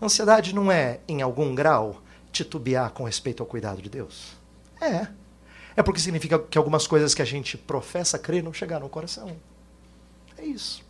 Ansiedade 0.02 0.54
não 0.54 0.72
é, 0.72 1.00
em 1.08 1.22
algum 1.22 1.54
grau, 1.54 2.02
titubear 2.32 2.92
com 2.92 3.04
respeito 3.04 3.44
ao 3.44 3.48
cuidado 3.48 3.82
de 3.82 3.90
Deus? 3.90 4.34
É. 4.80 5.08
É 5.76 5.84
porque 5.84 6.00
significa 6.00 6.40
que 6.40 6.58
algumas 6.58 6.88
coisas 6.88 7.14
que 7.14 7.22
a 7.22 7.26
gente 7.26 7.58
professa 7.58 8.18
crer 8.18 8.44
não 8.44 8.54
chegaram 8.54 8.84
ao 8.84 8.90
coração. 8.90 9.36
É 10.42 10.46
isso. 10.46 10.84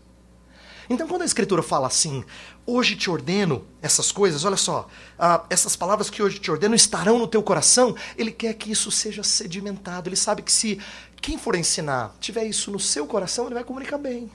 Então, 0.90 1.08
quando 1.08 1.22
a 1.22 1.26
Escritura 1.26 1.62
fala 1.62 1.88
assim, 1.88 2.24
hoje 2.66 2.96
te 2.96 3.10
ordeno 3.10 3.66
essas 3.82 4.12
coisas, 4.12 4.46
olha 4.46 4.58
só, 4.58 4.88
uh, 5.18 5.46
essas 5.50 5.76
palavras 5.76 6.10
que 6.10 6.24
hoje 6.24 6.40
te 6.40 6.50
ordeno 6.50 6.74
estarão 6.74 7.20
no 7.20 7.28
teu 7.28 7.44
coração, 7.44 7.96
ele 8.18 8.32
quer 8.32 8.54
que 8.54 8.72
isso 8.72 8.90
seja 8.92 9.24
sedimentado. 9.24 10.10
Ele 10.10 10.16
sabe 10.16 10.42
que 10.42 10.52
se 10.52 10.80
quem 11.22 11.38
for 11.38 11.56
ensinar 11.56 12.16
tiver 12.20 12.46
isso 12.46 12.72
no 12.72 12.80
seu 12.80 13.06
coração, 13.06 13.46
ele 13.46 13.56
vai 13.56 13.64
comunicar 13.64 13.98
bem. 13.98 14.32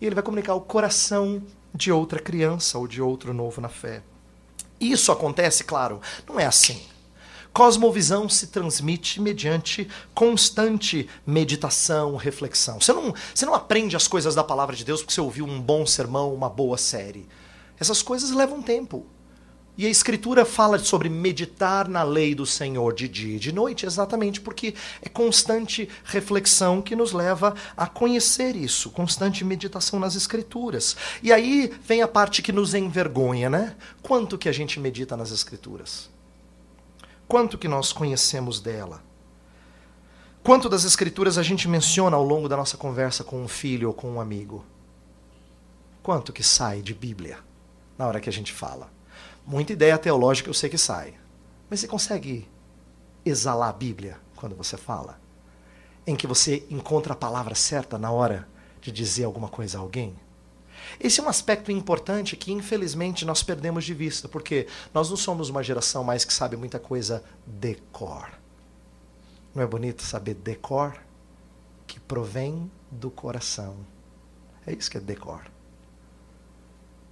E 0.00 0.06
ele 0.06 0.14
vai 0.14 0.22
comunicar 0.22 0.54
o 0.54 0.60
coração 0.60 1.42
de 1.72 1.90
outra 1.90 2.20
criança 2.20 2.78
ou 2.78 2.86
de 2.86 3.00
outro 3.00 3.32
novo 3.32 3.60
na 3.60 3.68
fé. 3.68 4.02
Isso 4.80 5.10
acontece, 5.12 5.64
claro, 5.64 6.00
não 6.28 6.38
é 6.38 6.46
assim. 6.46 6.82
Cosmovisão 7.54 8.28
se 8.28 8.48
transmite 8.48 9.20
mediante 9.20 9.88
constante 10.12 11.08
meditação, 11.24 12.16
reflexão. 12.16 12.80
Você 12.80 12.92
não, 12.92 13.14
você 13.32 13.46
não 13.46 13.54
aprende 13.54 13.94
as 13.94 14.08
coisas 14.08 14.34
da 14.34 14.42
palavra 14.42 14.74
de 14.74 14.84
Deus 14.84 15.00
porque 15.00 15.14
você 15.14 15.20
ouviu 15.20 15.46
um 15.46 15.62
bom 15.62 15.86
sermão, 15.86 16.34
uma 16.34 16.50
boa 16.50 16.76
série. 16.76 17.28
Essas 17.78 18.02
coisas 18.02 18.32
levam 18.32 18.60
tempo. 18.60 19.06
E 19.78 19.86
a 19.86 19.88
Escritura 19.88 20.44
fala 20.44 20.80
sobre 20.80 21.08
meditar 21.08 21.88
na 21.88 22.02
lei 22.02 22.34
do 22.34 22.44
Senhor 22.44 22.92
de 22.92 23.06
dia 23.08 23.36
e 23.36 23.40
de 23.40 23.52
noite, 23.52 23.86
exatamente 23.86 24.40
porque 24.40 24.74
é 25.00 25.08
constante 25.08 25.88
reflexão 26.04 26.82
que 26.82 26.96
nos 26.96 27.12
leva 27.12 27.54
a 27.76 27.86
conhecer 27.86 28.56
isso, 28.56 28.90
constante 28.90 29.44
meditação 29.44 30.00
nas 30.00 30.16
Escrituras. 30.16 30.96
E 31.22 31.32
aí 31.32 31.72
vem 31.84 32.02
a 32.02 32.08
parte 32.08 32.42
que 32.42 32.50
nos 32.50 32.74
envergonha, 32.74 33.48
né? 33.48 33.76
Quanto 34.02 34.36
que 34.36 34.48
a 34.48 34.52
gente 34.52 34.80
medita 34.80 35.16
nas 35.16 35.30
Escrituras? 35.30 36.13
Quanto 37.26 37.56
que 37.56 37.68
nós 37.68 37.92
conhecemos 37.92 38.60
dela? 38.60 39.02
Quanto 40.42 40.68
das 40.68 40.84
escrituras 40.84 41.38
a 41.38 41.42
gente 41.42 41.66
menciona 41.66 42.16
ao 42.16 42.22
longo 42.22 42.48
da 42.48 42.56
nossa 42.56 42.76
conversa 42.76 43.24
com 43.24 43.42
um 43.42 43.48
filho 43.48 43.88
ou 43.88 43.94
com 43.94 44.10
um 44.10 44.20
amigo? 44.20 44.64
Quanto 46.02 46.34
que 46.34 46.42
sai 46.42 46.82
de 46.82 46.92
Bíblia 46.92 47.38
na 47.96 48.06
hora 48.06 48.20
que 48.20 48.28
a 48.28 48.32
gente 48.32 48.52
fala? 48.52 48.92
Muita 49.46 49.72
ideia 49.72 49.96
teológica 49.96 50.50
eu 50.50 50.54
sei 50.54 50.68
que 50.68 50.76
sai. 50.76 51.14
Mas 51.70 51.80
você 51.80 51.88
consegue 51.88 52.46
exalar 53.24 53.70
a 53.70 53.72
Bíblia 53.72 54.18
quando 54.36 54.54
você 54.54 54.76
fala? 54.76 55.18
Em 56.06 56.14
que 56.14 56.26
você 56.26 56.66
encontra 56.70 57.14
a 57.14 57.16
palavra 57.16 57.54
certa 57.54 57.98
na 57.98 58.10
hora 58.10 58.46
de 58.82 58.92
dizer 58.92 59.24
alguma 59.24 59.48
coisa 59.48 59.78
a 59.78 59.80
alguém? 59.80 60.14
Esse 61.00 61.20
é 61.20 61.22
um 61.22 61.28
aspecto 61.28 61.70
importante 61.70 62.36
que, 62.36 62.52
infelizmente, 62.52 63.24
nós 63.24 63.42
perdemos 63.42 63.84
de 63.84 63.94
vista, 63.94 64.28
porque 64.28 64.66
nós 64.92 65.10
não 65.10 65.16
somos 65.16 65.48
uma 65.48 65.62
geração 65.62 66.04
mais 66.04 66.24
que 66.24 66.32
sabe 66.32 66.56
muita 66.56 66.78
coisa 66.78 67.22
decor. 67.46 68.30
Não 69.54 69.62
é 69.62 69.66
bonito 69.66 70.02
saber 70.02 70.34
decor? 70.34 70.96
Que 71.86 72.00
provém 72.00 72.70
do 72.90 73.10
coração. 73.10 73.76
É 74.66 74.72
isso 74.72 74.90
que 74.90 74.96
é 74.96 75.00
decor. 75.00 75.42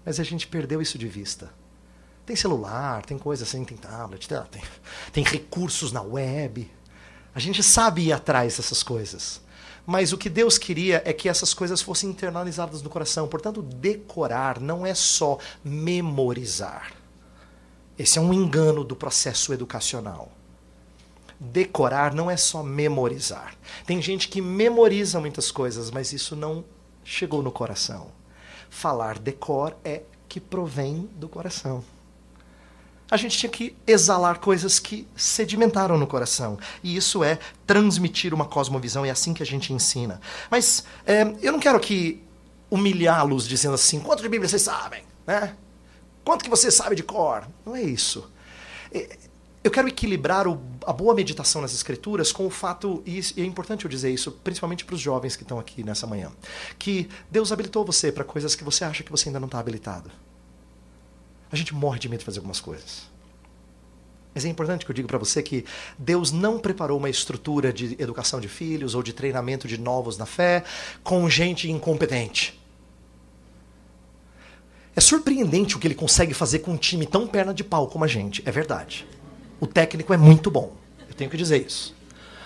Mas 0.04 0.18
a 0.18 0.24
gente 0.24 0.46
perdeu 0.46 0.80
isso 0.80 0.98
de 0.98 1.06
vista. 1.06 1.52
Tem 2.24 2.36
celular, 2.36 3.04
tem 3.04 3.18
coisa 3.18 3.44
assim, 3.44 3.64
tem 3.64 3.76
tablet, 3.76 4.28
tem, 4.28 4.62
tem 5.12 5.24
recursos 5.24 5.92
na 5.92 6.00
web. 6.00 6.70
A 7.34 7.40
gente 7.40 7.62
sabe 7.62 8.06
ir 8.06 8.12
atrás 8.12 8.56
dessas 8.56 8.82
coisas. 8.82 9.41
Mas 9.84 10.12
o 10.12 10.18
que 10.18 10.28
Deus 10.28 10.58
queria 10.58 11.02
é 11.04 11.12
que 11.12 11.28
essas 11.28 11.52
coisas 11.52 11.82
fossem 11.82 12.10
internalizadas 12.10 12.82
no 12.82 12.90
coração. 12.90 13.26
Portanto, 13.26 13.62
decorar 13.62 14.60
não 14.60 14.86
é 14.86 14.94
só 14.94 15.38
memorizar. 15.64 16.92
Esse 17.98 18.18
é 18.18 18.22
um 18.22 18.32
engano 18.32 18.84
do 18.84 18.94
processo 18.94 19.52
educacional. 19.52 20.30
Decorar 21.38 22.14
não 22.14 22.30
é 22.30 22.36
só 22.36 22.62
memorizar. 22.62 23.56
Tem 23.84 24.00
gente 24.00 24.28
que 24.28 24.40
memoriza 24.40 25.18
muitas 25.18 25.50
coisas, 25.50 25.90
mas 25.90 26.12
isso 26.12 26.36
não 26.36 26.64
chegou 27.04 27.42
no 27.42 27.50
coração. 27.50 28.12
Falar 28.70 29.18
decor 29.18 29.76
é 29.84 30.02
que 30.28 30.40
provém 30.40 31.10
do 31.16 31.28
coração 31.28 31.84
a 33.12 33.16
gente 33.18 33.36
tinha 33.36 33.52
que 33.52 33.76
exalar 33.86 34.38
coisas 34.38 34.78
que 34.78 35.06
sedimentaram 35.14 35.98
no 35.98 36.06
coração. 36.06 36.58
E 36.82 36.96
isso 36.96 37.22
é 37.22 37.38
transmitir 37.66 38.32
uma 38.32 38.46
cosmovisão, 38.46 39.04
é 39.04 39.10
assim 39.10 39.34
que 39.34 39.42
a 39.42 39.46
gente 39.46 39.70
ensina. 39.70 40.18
Mas 40.50 40.84
é, 41.04 41.30
eu 41.42 41.52
não 41.52 41.60
quero 41.60 41.76
aqui 41.76 42.22
humilhá-los 42.70 43.46
dizendo 43.46 43.74
assim, 43.74 44.00
quanto 44.00 44.22
de 44.22 44.30
Bíblia 44.30 44.48
vocês 44.48 44.62
sabem? 44.62 45.02
Né? 45.26 45.54
Quanto 46.24 46.42
que 46.42 46.48
você 46.48 46.70
sabe 46.70 46.96
de 46.96 47.02
cor? 47.02 47.46
Não 47.66 47.76
é 47.76 47.82
isso. 47.82 48.30
É, 48.90 49.18
eu 49.62 49.70
quero 49.70 49.88
equilibrar 49.88 50.48
o, 50.48 50.58
a 50.86 50.92
boa 50.94 51.14
meditação 51.14 51.60
nas 51.60 51.74
escrituras 51.74 52.32
com 52.32 52.46
o 52.46 52.50
fato, 52.50 53.02
e 53.04 53.20
é 53.36 53.44
importante 53.44 53.84
eu 53.84 53.90
dizer 53.90 54.10
isso, 54.10 54.32
principalmente 54.42 54.86
para 54.86 54.94
os 54.94 55.00
jovens 55.02 55.36
que 55.36 55.42
estão 55.42 55.58
aqui 55.58 55.84
nessa 55.84 56.06
manhã, 56.06 56.32
que 56.78 57.10
Deus 57.30 57.52
habilitou 57.52 57.84
você 57.84 58.10
para 58.10 58.24
coisas 58.24 58.54
que 58.54 58.64
você 58.64 58.86
acha 58.86 59.02
que 59.02 59.10
você 59.10 59.28
ainda 59.28 59.38
não 59.38 59.48
está 59.48 59.58
habilitado. 59.58 60.10
A 61.52 61.56
gente 61.56 61.74
morre 61.74 61.98
de 61.98 62.08
medo 62.08 62.20
de 62.20 62.24
fazer 62.24 62.38
algumas 62.38 62.60
coisas. 62.60 63.12
Mas 64.34 64.46
é 64.46 64.48
importante 64.48 64.84
que 64.84 64.90
eu 64.90 64.94
diga 64.94 65.06
para 65.06 65.18
você 65.18 65.42
que 65.42 65.64
Deus 65.98 66.32
não 66.32 66.58
preparou 66.58 66.98
uma 66.98 67.10
estrutura 67.10 67.70
de 67.70 67.94
educação 67.98 68.40
de 68.40 68.48
filhos 68.48 68.94
ou 68.94 69.02
de 69.02 69.12
treinamento 69.12 69.68
de 69.68 69.78
novos 69.78 70.16
na 70.16 70.24
fé 70.24 70.64
com 71.02 71.28
gente 71.28 71.70
incompetente. 71.70 72.58
É 74.96 75.00
surpreendente 75.00 75.76
o 75.76 75.78
que 75.78 75.86
ele 75.86 75.94
consegue 75.94 76.32
fazer 76.32 76.60
com 76.60 76.72
um 76.72 76.76
time 76.76 77.06
tão 77.06 77.26
perna 77.26 77.52
de 77.52 77.62
pau 77.62 77.86
como 77.86 78.04
a 78.04 78.08
gente, 78.08 78.42
é 78.46 78.50
verdade. 78.50 79.06
O 79.60 79.66
técnico 79.66 80.12
é 80.12 80.16
muito 80.16 80.50
bom, 80.50 80.74
eu 81.08 81.14
tenho 81.14 81.30
que 81.30 81.36
dizer 81.36 81.64
isso. 81.64 81.94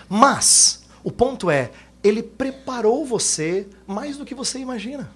Mas, 0.09 0.85
o 1.03 1.11
ponto 1.11 1.51
é, 1.51 1.71
ele 2.03 2.23
preparou 2.23 3.05
você 3.05 3.66
mais 3.87 4.16
do 4.16 4.25
que 4.25 4.35
você 4.35 4.59
imagina. 4.59 5.11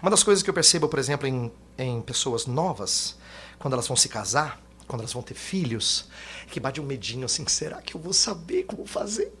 Uma 0.00 0.10
das 0.10 0.22
coisas 0.22 0.42
que 0.42 0.50
eu 0.50 0.54
percebo, 0.54 0.88
por 0.88 0.98
exemplo, 0.98 1.26
em, 1.26 1.50
em 1.78 2.00
pessoas 2.00 2.46
novas, 2.46 3.16
quando 3.58 3.74
elas 3.74 3.86
vão 3.86 3.96
se 3.96 4.08
casar, 4.08 4.60
quando 4.86 5.00
elas 5.00 5.12
vão 5.12 5.22
ter 5.22 5.34
filhos, 5.34 6.08
que 6.50 6.60
bate 6.60 6.80
um 6.80 6.84
medinho 6.84 7.24
assim: 7.24 7.46
será 7.46 7.80
que 7.82 7.94
eu 7.94 8.00
vou 8.00 8.12
saber 8.12 8.64
como 8.64 8.86
fazer? 8.86 9.32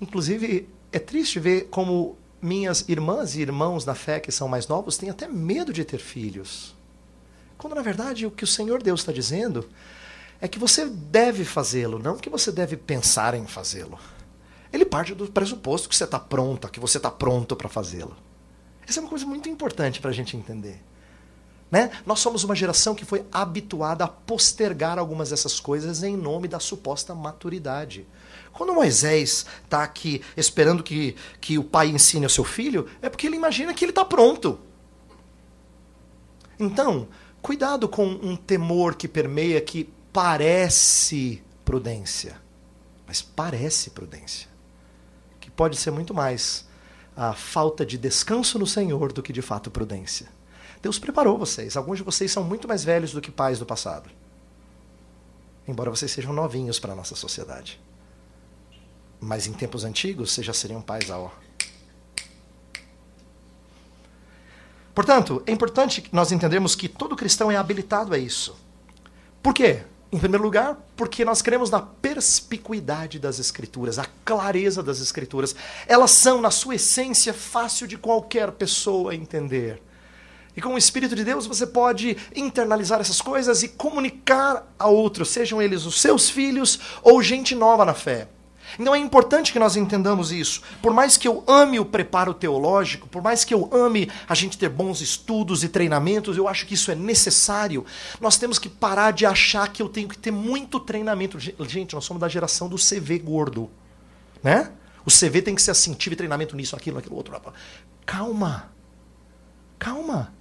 Inclusive, 0.00 0.68
é 0.92 0.98
triste 0.98 1.38
ver 1.38 1.68
como 1.70 2.16
minhas 2.40 2.88
irmãs 2.88 3.34
e 3.36 3.42
irmãos 3.42 3.84
na 3.84 3.94
fé 3.94 4.18
que 4.18 4.32
são 4.32 4.48
mais 4.48 4.66
novos 4.66 4.96
têm 4.96 5.10
até 5.10 5.28
medo 5.28 5.72
de 5.72 5.84
ter 5.84 5.98
filhos. 5.98 6.74
Quando 7.58 7.74
na 7.74 7.82
verdade 7.82 8.24
o 8.24 8.30
que 8.30 8.44
o 8.44 8.46
Senhor 8.46 8.82
Deus 8.82 9.00
está 9.00 9.12
dizendo 9.12 9.68
é 10.40 10.48
que 10.48 10.58
você 10.58 10.86
deve 10.86 11.44
fazê-lo, 11.44 11.98
não 11.98 12.16
que 12.16 12.30
você 12.30 12.50
deve 12.50 12.76
pensar 12.76 13.34
em 13.34 13.46
fazê-lo. 13.46 13.98
Ele 14.72 14.86
parte 14.86 15.14
do 15.14 15.30
pressuposto 15.30 15.88
que 15.88 15.94
você 15.94 16.04
está 16.04 16.18
pronta, 16.18 16.70
que 16.70 16.80
você 16.80 16.96
está 16.96 17.10
pronto 17.10 17.54
para 17.54 17.68
fazê-lo. 17.68 18.16
Essa 18.90 18.98
é 18.98 19.02
uma 19.02 19.08
coisa 19.08 19.24
muito 19.24 19.48
importante 19.48 20.00
para 20.00 20.10
a 20.10 20.12
gente 20.12 20.36
entender. 20.36 20.82
Né? 21.70 21.92
Nós 22.04 22.18
somos 22.18 22.42
uma 22.42 22.56
geração 22.56 22.92
que 22.92 23.04
foi 23.04 23.24
habituada 23.30 24.02
a 24.02 24.08
postergar 24.08 24.98
algumas 24.98 25.30
dessas 25.30 25.60
coisas 25.60 26.02
em 26.02 26.16
nome 26.16 26.48
da 26.48 26.58
suposta 26.58 27.14
maturidade. 27.14 28.04
Quando 28.52 28.74
Moisés 28.74 29.46
está 29.62 29.84
aqui 29.84 30.24
esperando 30.36 30.82
que, 30.82 31.14
que 31.40 31.56
o 31.56 31.62
pai 31.62 31.86
ensine 31.86 32.24
ao 32.24 32.30
seu 32.30 32.42
filho, 32.42 32.90
é 33.00 33.08
porque 33.08 33.28
ele 33.28 33.36
imagina 33.36 33.72
que 33.72 33.84
ele 33.84 33.92
está 33.92 34.04
pronto. 34.04 34.58
Então, 36.58 37.06
cuidado 37.40 37.88
com 37.88 38.04
um 38.04 38.34
temor 38.34 38.96
que 38.96 39.06
permeia 39.06 39.60
que 39.60 39.88
parece 40.12 41.40
prudência, 41.64 42.36
mas 43.06 43.22
parece 43.22 43.90
prudência, 43.90 44.48
que 45.38 45.48
pode 45.48 45.76
ser 45.76 45.92
muito 45.92 46.12
mais 46.12 46.68
a 47.22 47.34
falta 47.34 47.84
de 47.84 47.98
descanso 47.98 48.58
no 48.58 48.66
Senhor 48.66 49.12
do 49.12 49.22
que 49.22 49.30
de 49.30 49.42
fato 49.42 49.70
prudência. 49.70 50.26
Deus 50.80 50.98
preparou 50.98 51.36
vocês. 51.36 51.76
Alguns 51.76 51.98
de 51.98 52.02
vocês 52.02 52.32
são 52.32 52.42
muito 52.42 52.66
mais 52.66 52.82
velhos 52.82 53.12
do 53.12 53.20
que 53.20 53.30
pais 53.30 53.58
do 53.58 53.66
passado. 53.66 54.08
Embora 55.68 55.90
vocês 55.90 56.10
sejam 56.10 56.32
novinhos 56.32 56.78
para 56.78 56.94
a 56.94 56.96
nossa 56.96 57.14
sociedade. 57.14 57.78
Mas 59.20 59.46
em 59.46 59.52
tempos 59.52 59.84
antigos, 59.84 60.32
vocês 60.32 60.46
já 60.46 60.54
seriam 60.54 60.80
pais 60.80 61.10
a 61.10 61.18
ó. 61.18 61.30
Portanto, 64.94 65.42
é 65.46 65.52
importante 65.52 66.02
nós 66.10 66.32
entendermos 66.32 66.74
que 66.74 66.88
todo 66.88 67.14
cristão 67.14 67.52
é 67.52 67.56
habilitado 67.56 68.14
a 68.14 68.18
isso. 68.18 68.56
Por 69.42 69.52
quê? 69.52 69.84
Em 70.12 70.18
primeiro 70.18 70.42
lugar, 70.42 70.76
porque 70.96 71.24
nós 71.24 71.40
cremos 71.40 71.70
na 71.70 71.80
perspicuidade 71.80 73.18
das 73.18 73.38
Escrituras, 73.38 73.96
a 73.98 74.06
clareza 74.24 74.82
das 74.82 75.00
Escrituras. 75.00 75.54
Elas 75.86 76.10
são, 76.10 76.40
na 76.40 76.50
sua 76.50 76.74
essência, 76.74 77.32
fácil 77.32 77.86
de 77.86 77.96
qualquer 77.96 78.50
pessoa 78.50 79.14
entender. 79.14 79.80
E 80.56 80.60
com 80.60 80.74
o 80.74 80.78
Espírito 80.78 81.14
de 81.14 81.24
Deus 81.24 81.46
você 81.46 81.64
pode 81.64 82.16
internalizar 82.34 83.00
essas 83.00 83.20
coisas 83.20 83.62
e 83.62 83.68
comunicar 83.68 84.66
a 84.76 84.88
outros, 84.88 85.30
sejam 85.30 85.62
eles 85.62 85.86
os 85.86 86.00
seus 86.00 86.28
filhos 86.28 86.80
ou 87.02 87.22
gente 87.22 87.54
nova 87.54 87.84
na 87.84 87.94
fé. 87.94 88.26
Então 88.78 88.94
é 88.94 88.98
importante 88.98 89.52
que 89.52 89.58
nós 89.58 89.76
entendamos 89.76 90.32
isso. 90.32 90.62
Por 90.82 90.92
mais 90.92 91.16
que 91.16 91.26
eu 91.26 91.44
ame 91.46 91.78
o 91.78 91.84
preparo 91.84 92.32
teológico, 92.34 93.08
por 93.08 93.22
mais 93.22 93.44
que 93.44 93.52
eu 93.52 93.68
ame 93.72 94.10
a 94.28 94.34
gente 94.34 94.58
ter 94.58 94.68
bons 94.68 95.00
estudos 95.00 95.64
e 95.64 95.68
treinamentos, 95.68 96.36
eu 96.36 96.48
acho 96.48 96.66
que 96.66 96.74
isso 96.74 96.90
é 96.90 96.94
necessário. 96.94 97.84
Nós 98.20 98.36
temos 98.36 98.58
que 98.58 98.68
parar 98.68 99.12
de 99.12 99.26
achar 99.26 99.68
que 99.72 99.82
eu 99.82 99.88
tenho 99.88 100.08
que 100.08 100.18
ter 100.18 100.30
muito 100.30 100.78
treinamento. 100.78 101.38
Gente, 101.38 101.94
nós 101.94 102.04
somos 102.04 102.20
da 102.20 102.28
geração 102.28 102.68
do 102.68 102.76
CV 102.76 103.18
gordo, 103.18 103.70
né? 104.42 104.70
O 105.04 105.10
CV 105.10 105.42
tem 105.42 105.54
que 105.54 105.62
ser 105.62 105.70
assim, 105.70 105.94
tive 105.94 106.14
treinamento 106.14 106.54
nisso, 106.54 106.76
aquilo, 106.76 106.98
aquilo 106.98 107.16
outro. 107.16 107.34
Calma. 108.04 108.70
Calma 109.78 110.40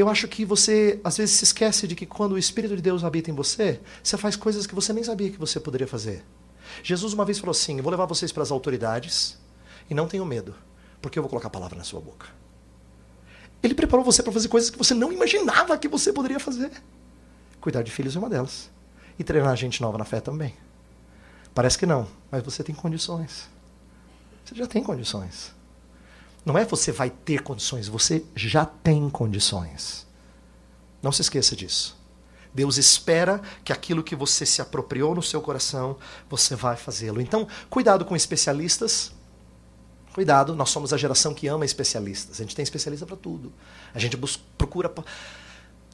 eu 0.00 0.08
acho 0.08 0.26
que 0.28 0.44
você 0.44 1.00
às 1.04 1.16
vezes 1.16 1.36
se 1.36 1.44
esquece 1.44 1.86
de 1.86 1.94
que 1.94 2.06
quando 2.06 2.32
o 2.32 2.38
Espírito 2.38 2.74
de 2.74 2.82
Deus 2.82 3.04
habita 3.04 3.30
em 3.30 3.34
você, 3.34 3.80
você 4.02 4.16
faz 4.16 4.36
coisas 4.36 4.66
que 4.66 4.74
você 4.74 4.92
nem 4.92 5.04
sabia 5.04 5.30
que 5.30 5.38
você 5.38 5.60
poderia 5.60 5.86
fazer. 5.86 6.24
Jesus 6.82 7.12
uma 7.12 7.24
vez 7.24 7.38
falou 7.38 7.52
assim: 7.52 7.78
Eu 7.78 7.82
vou 7.82 7.90
levar 7.90 8.06
vocês 8.06 8.32
para 8.32 8.42
as 8.42 8.50
autoridades 8.50 9.38
e 9.88 9.94
não 9.94 10.08
tenham 10.08 10.24
medo, 10.24 10.54
porque 11.00 11.18
eu 11.18 11.22
vou 11.22 11.30
colocar 11.30 11.48
a 11.48 11.50
palavra 11.50 11.76
na 11.76 11.84
sua 11.84 12.00
boca. 12.00 12.26
Ele 13.62 13.74
preparou 13.74 14.04
você 14.04 14.22
para 14.22 14.32
fazer 14.32 14.48
coisas 14.48 14.70
que 14.70 14.78
você 14.78 14.94
não 14.94 15.12
imaginava 15.12 15.76
que 15.76 15.88
você 15.88 16.12
poderia 16.12 16.40
fazer. 16.40 16.70
Cuidar 17.60 17.82
de 17.82 17.90
filhos 17.90 18.16
é 18.16 18.18
uma 18.18 18.30
delas. 18.30 18.70
E 19.18 19.24
treinar 19.24 19.54
gente 19.56 19.82
nova 19.82 19.98
na 19.98 20.04
fé 20.04 20.20
também. 20.20 20.54
Parece 21.54 21.76
que 21.76 21.84
não, 21.84 22.08
mas 22.30 22.42
você 22.42 22.64
tem 22.64 22.74
condições. 22.74 23.50
Você 24.44 24.54
já 24.54 24.66
tem 24.66 24.82
condições. 24.82 25.52
Não 26.44 26.56
é 26.56 26.64
você 26.64 26.90
vai 26.90 27.10
ter 27.10 27.42
condições, 27.42 27.86
você 27.86 28.24
já 28.34 28.64
tem 28.64 29.10
condições. 29.10 30.06
Não 31.02 31.12
se 31.12 31.20
esqueça 31.20 31.54
disso. 31.54 31.99
Deus 32.52 32.76
espera 32.76 33.40
que 33.64 33.72
aquilo 33.72 34.02
que 34.02 34.16
você 34.16 34.44
se 34.44 34.60
apropriou 34.60 35.14
no 35.14 35.22
seu 35.22 35.40
coração, 35.40 35.96
você 36.28 36.56
vai 36.56 36.76
fazê-lo. 36.76 37.20
Então, 37.20 37.46
cuidado 37.68 38.04
com 38.04 38.16
especialistas. 38.16 39.12
Cuidado, 40.12 40.54
nós 40.56 40.70
somos 40.70 40.92
a 40.92 40.96
geração 40.96 41.32
que 41.32 41.46
ama 41.46 41.64
especialistas. 41.64 42.40
A 42.40 42.42
gente 42.42 42.56
tem 42.56 42.62
especialista 42.62 43.06
para 43.06 43.16
tudo. 43.16 43.52
A 43.94 43.98
gente 43.98 44.18
procura. 44.58 44.92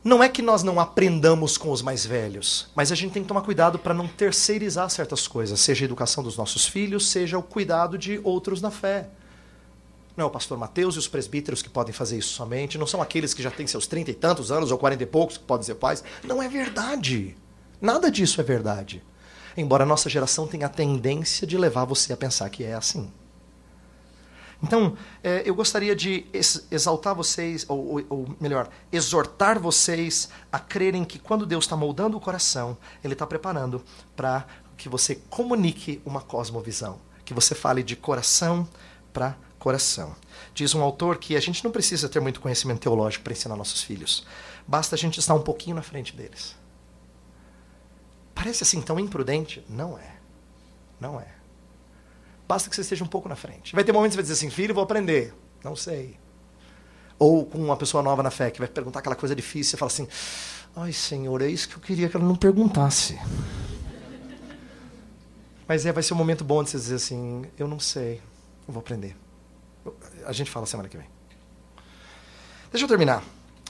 Não 0.02 0.22
é 0.22 0.28
que 0.28 0.40
nós 0.40 0.62
não 0.62 0.80
aprendamos 0.80 1.58
com 1.58 1.70
os 1.70 1.82
mais 1.82 2.06
velhos, 2.06 2.68
mas 2.74 2.90
a 2.90 2.94
gente 2.94 3.12
tem 3.12 3.22
que 3.22 3.28
tomar 3.28 3.42
cuidado 3.42 3.78
para 3.78 3.92
não 3.92 4.06
terceirizar 4.06 4.88
certas 4.88 5.26
coisas, 5.26 5.58
seja 5.60 5.84
a 5.84 5.86
educação 5.86 6.22
dos 6.22 6.36
nossos 6.36 6.66
filhos, 6.66 7.08
seja 7.08 7.36
o 7.36 7.42
cuidado 7.42 7.98
de 7.98 8.20
outros 8.22 8.62
na 8.62 8.70
fé. 8.70 9.08
Não 10.16 10.24
é 10.24 10.26
o 10.26 10.30
pastor 10.30 10.56
Mateus 10.56 10.94
e 10.94 10.98
os 10.98 11.06
presbíteros 11.06 11.60
que 11.60 11.68
podem 11.68 11.92
fazer 11.92 12.16
isso 12.16 12.30
somente. 12.30 12.78
Não 12.78 12.86
são 12.86 13.02
aqueles 13.02 13.34
que 13.34 13.42
já 13.42 13.50
têm 13.50 13.66
seus 13.66 13.86
trinta 13.86 14.10
e 14.10 14.14
tantos 14.14 14.50
anos 14.50 14.70
ou 14.70 14.78
quarenta 14.78 15.02
e 15.02 15.06
poucos 15.06 15.36
que 15.36 15.44
podem 15.44 15.66
ser 15.66 15.74
pais. 15.74 16.02
Não 16.24 16.42
é 16.42 16.48
verdade. 16.48 17.36
Nada 17.80 18.10
disso 18.10 18.40
é 18.40 18.44
verdade. 18.44 19.02
Embora 19.56 19.84
a 19.84 19.86
nossa 19.86 20.08
geração 20.08 20.46
tenha 20.46 20.66
a 20.66 20.70
tendência 20.70 21.46
de 21.46 21.58
levar 21.58 21.84
você 21.84 22.12
a 22.12 22.16
pensar 22.16 22.48
que 22.48 22.64
é 22.64 22.74
assim. 22.74 23.10
Então, 24.62 24.96
é, 25.22 25.42
eu 25.44 25.54
gostaria 25.54 25.94
de 25.94 26.24
exaltar 26.70 27.14
vocês, 27.14 27.66
ou, 27.68 27.96
ou, 27.96 28.06
ou, 28.08 28.36
melhor, 28.40 28.70
exortar 28.90 29.60
vocês 29.60 30.30
a 30.50 30.58
crerem 30.58 31.04
que 31.04 31.18
quando 31.18 31.44
Deus 31.44 31.64
está 31.64 31.76
moldando 31.76 32.16
o 32.16 32.20
coração, 32.20 32.76
Ele 33.04 33.12
está 33.12 33.26
preparando 33.26 33.84
para 34.14 34.46
que 34.76 34.88
você 34.88 35.16
comunique 35.28 36.00
uma 36.06 36.22
cosmovisão, 36.22 36.98
que 37.24 37.34
você 37.34 37.54
fale 37.54 37.82
de 37.82 37.96
coração 37.96 38.66
para 39.12 39.36
coração. 39.58 40.14
Diz 40.54 40.74
um 40.74 40.82
autor 40.82 41.18
que 41.18 41.36
a 41.36 41.40
gente 41.40 41.64
não 41.64 41.70
precisa 41.70 42.08
ter 42.08 42.20
muito 42.20 42.40
conhecimento 42.40 42.80
teológico 42.80 43.24
para 43.24 43.32
ensinar 43.32 43.56
nossos 43.56 43.82
filhos, 43.82 44.26
basta 44.66 44.94
a 44.94 44.98
gente 44.98 45.18
estar 45.18 45.34
um 45.34 45.42
pouquinho 45.42 45.76
na 45.76 45.82
frente 45.82 46.14
deles. 46.14 46.56
Parece 48.34 48.62
assim 48.62 48.82
tão 48.82 49.00
imprudente? 49.00 49.64
Não 49.68 49.98
é. 49.98 50.16
Não 51.00 51.20
é. 51.20 51.28
Basta 52.46 52.68
que 52.70 52.76
você 52.76 52.82
esteja 52.82 53.02
um 53.02 53.08
pouco 53.08 53.28
na 53.28 53.34
frente. 53.34 53.74
Vai 53.74 53.82
ter 53.82 53.92
momentos 53.92 54.14
que 54.14 54.22
você 54.22 54.28
vai 54.28 54.34
dizer 54.34 54.46
assim, 54.46 54.54
filho, 54.54 54.74
vou 54.74 54.84
aprender. 54.84 55.34
Não 55.64 55.74
sei. 55.74 56.18
Ou 57.18 57.46
com 57.46 57.58
uma 57.58 57.76
pessoa 57.76 58.02
nova 58.02 58.22
na 58.22 58.30
fé 58.30 58.50
que 58.50 58.58
vai 58.58 58.68
perguntar 58.68 59.00
aquela 59.00 59.16
coisa 59.16 59.34
difícil, 59.34 59.70
você 59.70 59.76
fala 59.76 59.90
assim, 59.90 60.06
ai 60.76 60.92
Senhor, 60.92 61.40
é 61.40 61.48
isso 61.48 61.68
que 61.68 61.76
eu 61.76 61.80
queria 61.80 62.08
que 62.08 62.16
ela 62.16 62.26
não 62.26 62.36
perguntasse. 62.36 63.18
Mas 65.66 65.84
é, 65.84 65.92
vai 65.92 66.02
ser 66.02 66.14
um 66.14 66.16
momento 66.16 66.44
bom 66.44 66.62
de 66.62 66.70
você 66.70 66.76
dizer 66.76 66.94
assim, 66.94 67.44
eu 67.58 67.66
não 67.66 67.80
sei, 67.80 68.22
eu 68.68 68.74
vou 68.74 68.80
aprender. 68.80 69.16
A 70.24 70.32
gente 70.32 70.50
fala 70.50 70.66
semana 70.66 70.88
que 70.88 70.96
vem. 70.96 71.06
Deixa 72.70 72.84
eu 72.84 72.88
terminar 72.88 73.22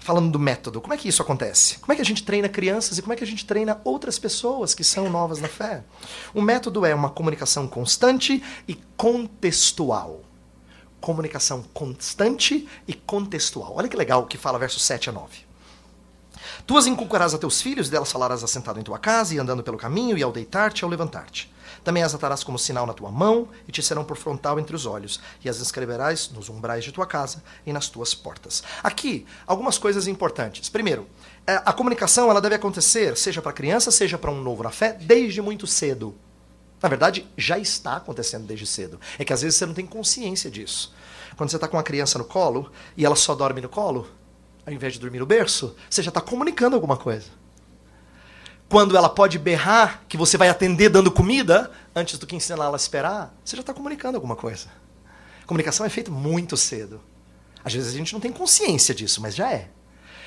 falando 0.07 0.31
do 0.31 0.39
método. 0.39 0.81
Como 0.81 0.95
é 0.95 0.97
que 0.97 1.09
isso 1.09 1.21
acontece? 1.21 1.81
Como 1.81 1.93
é 1.93 1.97
que 1.97 2.03
a 2.03 2.05
gente 2.05 2.23
treina 2.23 2.49
crianças 2.49 2.97
e 2.97 3.03
como 3.03 3.13
é 3.13 3.17
que 3.17 3.25
a 3.25 3.27
gente 3.27 3.45
treina 3.45 3.81
outras 3.83 4.21
pessoas 4.21 4.73
que 4.73 4.85
são 4.85 5.11
novas 5.11 5.41
na 5.41 5.49
fé? 5.49 5.83
O 6.33 6.41
método 6.41 6.87
é 6.87 6.95
uma 6.95 7.11
comunicação 7.11 7.67
constante 7.67 8.41
e 8.69 8.77
contextual. 8.97 10.23
Comunicação 11.01 11.65
constante 11.75 12.69
e 12.87 12.95
contextual. 12.95 13.75
Olha 13.77 13.89
que 13.89 13.97
legal 13.97 14.23
o 14.23 14.27
que 14.27 14.39
fala 14.39 14.61
versos 14.61 14.83
7 14.83 15.11
a 15.11 15.13
9. 15.13 15.46
Tu 16.67 16.77
as 16.77 16.87
inculcarás 16.87 17.35
a 17.35 17.39
teus 17.39 17.61
filhos, 17.61 17.89
delas 17.89 18.11
falarás 18.11 18.43
assentado 18.43 18.79
em 18.79 18.83
tua 18.83 18.99
casa, 18.99 19.35
e 19.35 19.39
andando 19.39 19.63
pelo 19.63 19.77
caminho, 19.77 20.17
e 20.17 20.23
ao 20.23 20.33
deitar-te, 20.33 20.81
e 20.81 20.85
ao 20.85 20.91
levantar-te. 20.91 21.53
Também 21.83 22.03
as 22.03 22.15
atarás 22.15 22.43
como 22.43 22.59
sinal 22.59 22.87
na 22.87 22.93
tua 22.93 23.11
mão, 23.11 23.49
e 23.67 23.73
te 23.73 23.83
serão 23.83 24.05
por 24.05 24.17
frontal 24.17 24.59
entre 24.59 24.75
os 24.75 24.87
olhos, 24.87 25.21
e 25.45 25.49
as 25.49 25.59
escreverás 25.61 26.31
nos 26.31 26.49
umbrais 26.49 26.85
de 26.85 26.93
tua 26.93 27.07
casa 27.07 27.43
e 27.65 27.73
nas 27.73 27.89
tuas 27.89 28.15
portas. 28.15 28.63
Aqui, 28.83 29.27
algumas 29.47 29.79
coisas 29.79 30.07
importantes. 30.07 30.69
Primeiro, 30.69 31.07
é, 31.47 31.63
a 31.65 31.73
comunicação 31.73 32.31
ela 32.31 32.41
deve 32.41 32.57
acontecer, 32.57 33.17
seja 33.17 33.41
para 33.41 33.53
criança, 33.53 33.91
seja 33.91 34.19
para 34.19 34.31
um 34.31 34.43
novo 34.43 34.63
na 34.63 34.71
fé, 34.71 34.93
desde 34.93 35.41
muito 35.41 35.67
cedo. 35.67 36.15
Na 36.83 36.89
verdade, 36.89 37.27
já 37.37 37.59
está 37.59 37.97
acontecendo 37.97 38.47
desde 38.47 38.67
cedo. 38.67 39.01
É 39.19 39.25
que 39.25 39.33
às 39.33 39.43
vezes 39.43 39.57
você 39.57 39.67
não 39.67 39.75
tem 39.75 39.87
consciência 39.87 40.51
disso. 40.51 40.95
Quando 41.37 41.51
você 41.51 41.57
está 41.57 41.69
com 41.69 41.77
uma 41.77 41.83
criança 41.83 42.19
no 42.19 42.25
colo 42.25 42.71
e 42.97 43.05
ela 43.05 43.17
só 43.17 43.35
dorme 43.35 43.61
no 43.61 43.69
colo, 43.69 44.09
ao 44.67 44.73
invés 44.73 44.95
de 44.95 45.01
dormir 45.01 45.21
no 45.21 45.27
berço, 45.27 45.77
você 45.89 46.03
já 46.03 46.09
está 46.09 46.21
comunicando 46.21 46.75
alguma 46.75 46.97
coisa 46.97 47.31
quando 48.69 48.97
ela 48.97 49.09
pode 49.09 49.39
berrar 49.39 50.05
que 50.09 50.17
você 50.17 50.37
vai 50.37 50.49
atender 50.49 50.89
dando 50.89 51.11
comida, 51.11 51.71
antes 51.95 52.19
do 52.19 52.27
que 52.27 52.35
ensinar 52.35 52.65
ela 52.65 52.75
a 52.75 52.77
esperar, 52.77 53.35
você 53.45 53.57
já 53.57 53.61
está 53.61 53.73
comunicando 53.73 54.17
alguma 54.17 54.35
coisa. 54.35 54.69
Comunicação 55.47 55.87
é 55.87 55.89
feita 55.89 56.11
muito 56.11 56.57
cedo. 56.57 57.01
Às 57.65 57.75
vezes 57.75 57.95
a 57.95 57.97
gente 57.97 58.13
não 58.13 58.21
tem 58.21 58.33
consciência 58.33 58.95
disso, 58.95 59.21
mas 59.21 59.35
já 59.35 59.53
é. 59.53 59.69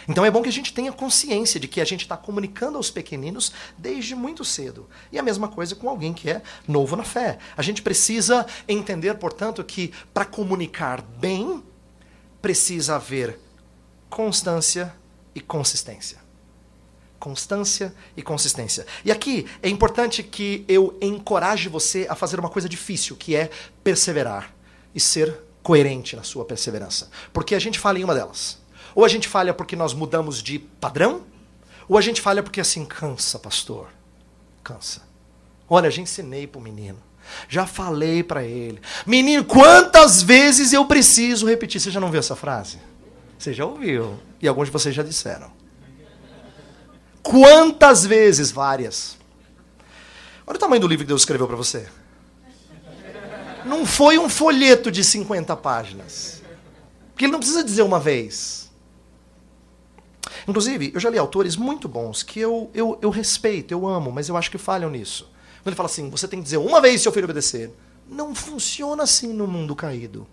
Então 0.07 0.25
é 0.25 0.31
bom 0.31 0.41
que 0.41 0.49
a 0.49 0.53
gente 0.53 0.73
tenha 0.73 0.91
consciência 0.91 1.59
de 1.59 1.67
que 1.67 1.81
a 1.81 1.85
gente 1.85 2.01
está 2.01 2.15
comunicando 2.15 2.77
aos 2.77 2.89
pequeninos 2.89 3.51
desde 3.77 4.15
muito 4.15 4.45
cedo. 4.45 4.89
E 5.11 5.19
a 5.19 5.23
mesma 5.23 5.49
coisa 5.49 5.75
com 5.75 5.89
alguém 5.89 6.13
que 6.13 6.29
é 6.29 6.41
novo 6.67 6.95
na 6.95 7.03
fé. 7.03 7.37
A 7.55 7.61
gente 7.61 7.81
precisa 7.81 8.45
entender, 8.67 9.13
portanto, 9.15 9.63
que 9.63 9.93
para 10.13 10.25
comunicar 10.25 11.01
bem, 11.01 11.61
precisa 12.41 12.95
haver 12.95 13.37
constância 14.09 14.93
e 15.35 15.41
consistência 15.41 16.29
constância 17.19 17.93
e 18.15 18.23
consistência. 18.23 18.87
E 19.03 19.11
aqui 19.11 19.45
é 19.61 19.69
importante 19.69 20.23
que 20.23 20.63
eu 20.67 20.97
encoraje 21.01 21.69
você 21.69 22.07
a 22.09 22.15
fazer 22.15 22.39
uma 22.39 22.49
coisa 22.49 22.67
difícil, 22.67 23.15
que 23.15 23.35
é 23.35 23.49
perseverar 23.83 24.53
e 24.95 24.99
ser 24.99 25.37
coerente 25.61 26.15
na 26.15 26.23
sua 26.23 26.45
perseverança. 26.45 27.09
Porque 27.31 27.53
a 27.53 27.59
gente 27.59 27.77
falha 27.77 27.99
em 27.99 28.03
uma 28.03 28.15
delas. 28.15 28.57
Ou 28.95 29.05
a 29.05 29.07
gente 29.07 29.27
falha 29.27 29.53
porque 29.53 29.75
nós 29.75 29.93
mudamos 29.93 30.41
de 30.41 30.57
padrão, 30.57 31.23
ou 31.87 31.97
a 31.97 32.01
gente 32.01 32.21
falha 32.21 32.41
porque 32.41 32.61
assim, 32.61 32.85
cansa, 32.85 33.37
pastor. 33.37 33.89
Cansa. 34.63 35.01
Olha, 35.69 35.91
já 35.91 36.01
ensinei 36.01 36.47
para 36.47 36.59
o 36.59 36.63
menino. 36.63 36.97
Já 37.47 37.67
falei 37.67 38.23
para 38.23 38.43
ele. 38.43 38.81
Menino, 39.05 39.43
quantas 39.43 40.23
vezes 40.23 40.73
eu 40.73 40.85
preciso 40.85 41.45
repetir? 41.45 41.79
Você 41.79 41.91
já 41.91 41.99
não 41.99 42.09
viu 42.09 42.19
essa 42.19 42.35
frase? 42.35 42.79
Você 43.39 43.53
já 43.53 43.65
ouviu. 43.65 44.19
E 44.41 44.47
alguns 44.49 44.65
de 44.65 44.71
vocês 44.71 44.93
já 44.93 45.01
disseram. 45.01 45.49
Quantas 47.23 48.05
vezes? 48.05 48.51
Várias. 48.51 49.17
Olha 50.45 50.57
o 50.57 50.59
tamanho 50.59 50.81
do 50.81 50.87
livro 50.87 51.05
que 51.05 51.07
Deus 51.07 51.21
escreveu 51.21 51.47
para 51.47 51.55
você. 51.55 51.87
Não 53.65 53.85
foi 53.85 54.19
um 54.19 54.27
folheto 54.27 54.91
de 54.91 55.05
50 55.05 55.55
páginas. 55.55 56.41
Porque 57.11 57.25
ele 57.25 57.31
não 57.31 57.39
precisa 57.39 57.63
dizer 57.63 57.81
uma 57.81 57.99
vez. 57.99 58.69
Inclusive, 60.45 60.91
eu 60.93 60.99
já 60.99 61.09
li 61.09 61.17
autores 61.17 61.55
muito 61.55 61.87
bons 61.87 62.23
que 62.23 62.41
eu, 62.41 62.69
eu, 62.73 62.99
eu 63.01 63.09
respeito, 63.09 63.71
eu 63.71 63.87
amo, 63.87 64.11
mas 64.11 64.27
eu 64.27 64.35
acho 64.35 64.51
que 64.51 64.57
falham 64.57 64.89
nisso. 64.89 65.31
Quando 65.61 65.67
ele 65.67 65.75
fala 65.75 65.87
assim, 65.87 66.09
você 66.09 66.27
tem 66.27 66.39
que 66.39 66.43
dizer 66.43 66.57
uma 66.57 66.81
vez 66.81 67.01
seu 67.01 67.11
filho 67.11 67.25
obedecer. 67.25 67.71
Não 68.09 68.35
funciona 68.35 69.03
assim 69.03 69.31
no 69.31 69.47
mundo 69.47 69.75
caído. 69.75 70.27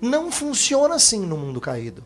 Não 0.00 0.30
funciona 0.30 0.94
assim 0.94 1.20
no 1.26 1.36
mundo 1.36 1.60
caído. 1.60 2.04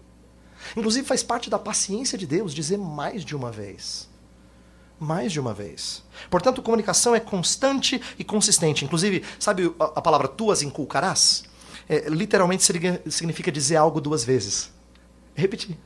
Inclusive, 0.77 1.07
faz 1.07 1.23
parte 1.23 1.51
da 1.51 1.59
paciência 1.59 2.17
de 2.17 2.27
Deus 2.27 2.55
dizer 2.55 2.79
mais 2.79 3.25
de 3.25 3.35
uma 3.37 3.51
vez. 3.51 4.09
Mais 4.99 5.33
de 5.33 5.41
uma 5.41 5.53
vez. 5.53 6.03
Portanto, 6.31 6.63
comunicação 6.63 7.15
é 7.15 7.21
constante 7.21 8.01
e 8.19 8.25
consistente. 8.25 8.85
Inclusive, 8.85 9.25
sabe 9.39 9.75
a, 9.79 10.01
palavra 10.01 10.29
tuas 10.29 10.63
inculcarás? 10.63 11.45
É, 11.89 12.09
literalmente 12.09 12.65
significa 13.11 13.53
dizer 13.53 13.77
algo 13.77 14.01
duas 14.01 14.25
vezes. 14.25 14.73
Repetir. 15.35 15.77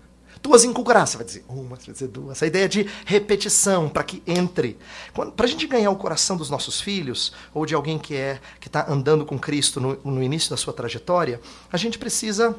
Tuas 0.41 0.63
inculcarás. 0.65 1.11
Você 1.11 1.17
vai 1.17 1.27
dizer 1.27 1.45
uma, 1.49 1.77
você 1.77 1.87
vai 1.87 1.93
dizer 1.95 2.09
duas. 2.09 2.43
A 2.43 2.47
ideia 2.47 2.69
de 2.69 2.89
repetição, 3.05 3.89
para 3.89 4.05
que 4.05 4.23
entre. 4.27 4.79
Para 5.13 5.47
a 5.47 5.49
gente 5.49 5.67
ganhar 5.67 5.91
o 5.91 5.97
coração 5.97 6.37
dos 6.37 6.51
nossos 6.51 6.81
filhos, 6.81 7.33
ou 7.53 7.67
de 7.67 7.75
alguém 7.75 7.99
que 7.99 8.15
é 8.15 8.41
que 8.61 8.69
está 8.69 8.91
andando 8.91 9.25
com 9.25 9.39
Cristo 9.39 9.81
no, 9.81 9.99
no 10.05 10.23
início 10.23 10.51
da 10.51 10.57
sua 10.57 10.73
trajetória, 10.73 11.41
a 11.73 11.77
gente 11.77 11.99
precisa 11.99 12.55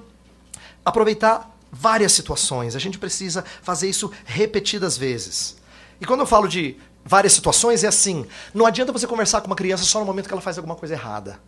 aproveitar 0.83 1.57
várias 1.71 2.11
situações. 2.11 2.75
A 2.75 2.79
gente 2.79 2.97
precisa 2.97 3.43
fazer 3.61 3.89
isso 3.89 4.11
repetidas 4.25 4.97
vezes. 4.97 5.57
E 6.01 6.05
quando 6.05 6.21
eu 6.21 6.25
falo 6.25 6.47
de 6.47 6.77
várias 7.03 7.33
situações, 7.33 7.83
é 7.83 7.87
assim: 7.87 8.25
não 8.53 8.65
adianta 8.65 8.91
você 8.91 9.07
conversar 9.07 9.41
com 9.41 9.47
uma 9.47 9.55
criança 9.55 9.83
só 9.83 9.99
no 9.99 10.05
momento 10.05 10.27
que 10.27 10.33
ela 10.33 10.41
faz 10.41 10.57
alguma 10.57 10.75
coisa 10.75 10.93
errada. 10.93 11.39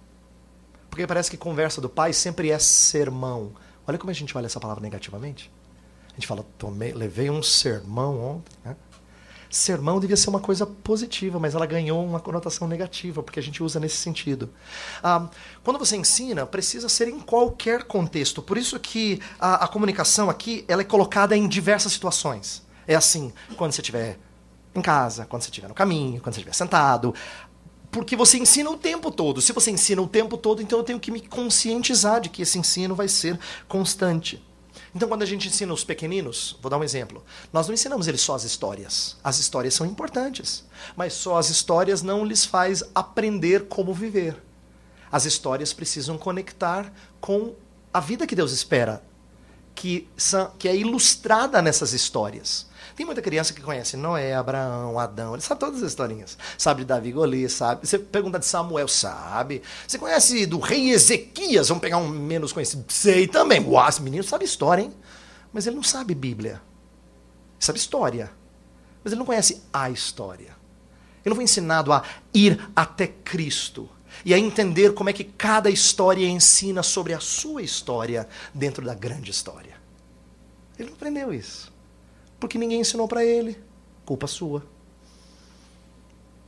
Porque 0.90 1.08
parece 1.08 1.32
que 1.32 1.38
conversa 1.38 1.80
do 1.80 1.90
pai 1.90 2.12
sempre 2.12 2.52
é 2.52 2.60
sermão. 2.60 3.54
Olha 3.88 3.98
como 3.98 4.12
a 4.12 4.14
gente 4.14 4.38
olha 4.38 4.46
essa 4.46 4.60
palavra 4.60 4.82
negativamente. 4.82 5.52
A 6.10 6.14
gente 6.16 6.28
fala, 6.28 6.46
tomei, 6.58 6.94
levei 6.94 7.30
um 7.30 7.42
sermão 7.42 8.20
ontem. 8.22 8.52
Né? 8.66 8.76
Sermão 9.52 10.00
devia 10.00 10.16
ser 10.16 10.30
uma 10.30 10.40
coisa 10.40 10.66
positiva, 10.66 11.38
mas 11.38 11.54
ela 11.54 11.66
ganhou 11.66 12.04
uma 12.04 12.20
conotação 12.20 12.68
negativa, 12.68 13.22
porque 13.22 13.40
a 13.40 13.44
gente 13.44 13.62
usa 13.62 13.80
nesse 13.80 13.98
sentido. 13.98 14.50
Ah, 15.04 15.28
quando 15.64 15.78
você 15.78 15.98
ensina, 15.98 16.46
precisa 16.46 16.88
ser 16.88 17.10
em 17.10 17.20
qualquer 17.20 17.84
contexto. 17.84 18.42
Por 18.42 18.58
isso 18.58 18.80
que 18.80 19.20
a, 19.40 19.66
a 19.66 19.68
comunicação 19.68 20.30
aqui 20.30 20.64
ela 20.68 20.82
é 20.82 20.86
colocada 20.86 21.36
em 21.36 21.48
diversas 21.48 21.92
situações. 21.92 22.66
É 22.88 22.96
assim, 22.96 23.34
quando 23.58 23.74
você 23.74 23.82
estiver 23.82 24.18
em 24.74 24.82
casa, 24.82 25.26
quando 25.26 25.44
você 25.44 25.50
estiver 25.50 25.68
no 25.68 25.74
caminho, 25.74 26.22
quando 26.22 26.34
você 26.34 26.40
estiver 26.40 26.56
sentado, 26.56 27.14
porque 27.92 28.16
você 28.16 28.38
ensina 28.38 28.70
o 28.70 28.78
tempo 28.78 29.12
todo. 29.12 29.42
Se 29.42 29.52
você 29.52 29.70
ensina 29.70 30.02
o 30.02 30.08
tempo 30.08 30.38
todo, 30.38 30.62
então 30.62 30.80
eu 30.80 30.84
tenho 30.84 31.00
que 31.00 31.12
me 31.12 31.20
conscientizar 31.20 32.22
de 32.22 32.30
que 32.30 32.42
esse 32.42 32.58
ensino 32.58 32.96
vai 32.96 33.10
ser 33.10 33.38
constante. 33.68 34.42
Então, 34.96 35.08
quando 35.08 35.24
a 35.24 35.26
gente 35.26 35.48
ensina 35.48 35.74
os 35.74 35.84
pequeninos, 35.84 36.58
vou 36.62 36.70
dar 36.70 36.78
um 36.78 36.84
exemplo. 36.84 37.24
Nós 37.52 37.68
não 37.68 37.74
ensinamos 37.74 38.08
eles 38.08 38.22
só 38.22 38.36
as 38.36 38.44
histórias. 38.44 39.18
As 39.24 39.40
histórias 39.40 39.74
são 39.74 39.86
importantes, 39.86 40.64
mas 40.96 41.14
só 41.14 41.38
as 41.38 41.50
histórias 41.50 42.02
não 42.02 42.26
lhes 42.26 42.46
faz 42.46 42.84
aprender 42.94 43.68
como 43.68 43.94
viver. 43.94 44.42
As 45.12 45.26
histórias 45.26 45.74
precisam 45.74 46.18
conectar 46.18 46.92
com 47.20 47.54
a 47.94 48.00
vida 48.00 48.26
que 48.26 48.36
Deus 48.36 48.52
espera 48.52 49.04
que, 49.76 50.08
são, 50.16 50.52
que 50.58 50.68
é 50.68 50.76
ilustrada 50.76 51.62
nessas 51.62 51.94
histórias. 51.94 52.68
Tem 53.02 53.06
muita 53.08 53.20
criança 53.24 53.52
que 53.52 53.62
conhece 53.64 53.98
Noé, 53.98 54.36
Abraão, 54.36 55.00
Adão, 55.00 55.34
ele 55.34 55.42
sabe 55.42 55.60
todas 55.60 55.82
as 55.82 55.90
historinhas. 55.90 56.38
Sabe 56.56 56.82
de 56.82 56.86
Davi 56.86 57.12
Golias, 57.12 57.54
sabe. 57.54 57.88
Você 57.88 57.98
pergunta 57.98 58.38
de 58.38 58.46
Samuel, 58.46 58.88
sabe. 58.88 59.64
Você 59.88 59.98
conhece 59.98 60.46
do 60.46 60.60
rei 60.60 60.92
Ezequias, 60.92 61.70
vamos 61.70 61.82
pegar 61.82 61.98
um 61.98 62.08
menos 62.08 62.54
conhecido. 62.54 62.86
Sei 62.90 63.28
também. 63.28 63.60
Uau, 63.68 63.90
esse 63.90 64.04
menino 64.04 64.24
sabe 64.24 64.46
história, 64.46 64.84
hein? 64.84 64.94
Mas 65.52 65.66
ele 65.66 65.78
não 65.78 65.82
sabe 65.82 66.14
Bíblia. 66.14 66.52
Ele 66.52 66.62
sabe 67.60 67.80
história. 67.80 68.32
Mas 69.04 69.14
ele 69.14 69.18
não 69.18 69.26
conhece 69.26 69.64
a 69.74 69.90
história. 69.90 70.56
Ele 71.26 71.30
não 71.32 71.36
foi 71.36 71.46
ensinado 71.46 71.92
a 71.92 72.04
ir 72.32 72.70
até 72.76 73.08
Cristo 73.08 73.90
e 74.24 74.32
a 74.32 74.38
entender 74.38 74.94
como 74.94 75.10
é 75.10 75.14
que 75.14 75.24
cada 75.24 75.72
história 75.72 76.28
ensina 76.28 76.84
sobre 76.84 77.16
a 77.16 77.20
sua 77.20 77.64
história 77.64 78.30
dentro 78.54 78.86
da 78.86 78.94
grande 78.94 79.32
história. 79.32 79.74
Ele 80.78 80.90
não 80.90 80.96
aprendeu 80.96 81.34
isso. 81.34 81.71
Porque 82.42 82.58
ninguém 82.58 82.82
ensinou 82.82 83.08
para 83.08 83.24
ele. 83.24 83.56
Culpa 84.04 84.26
sua. 84.26 84.66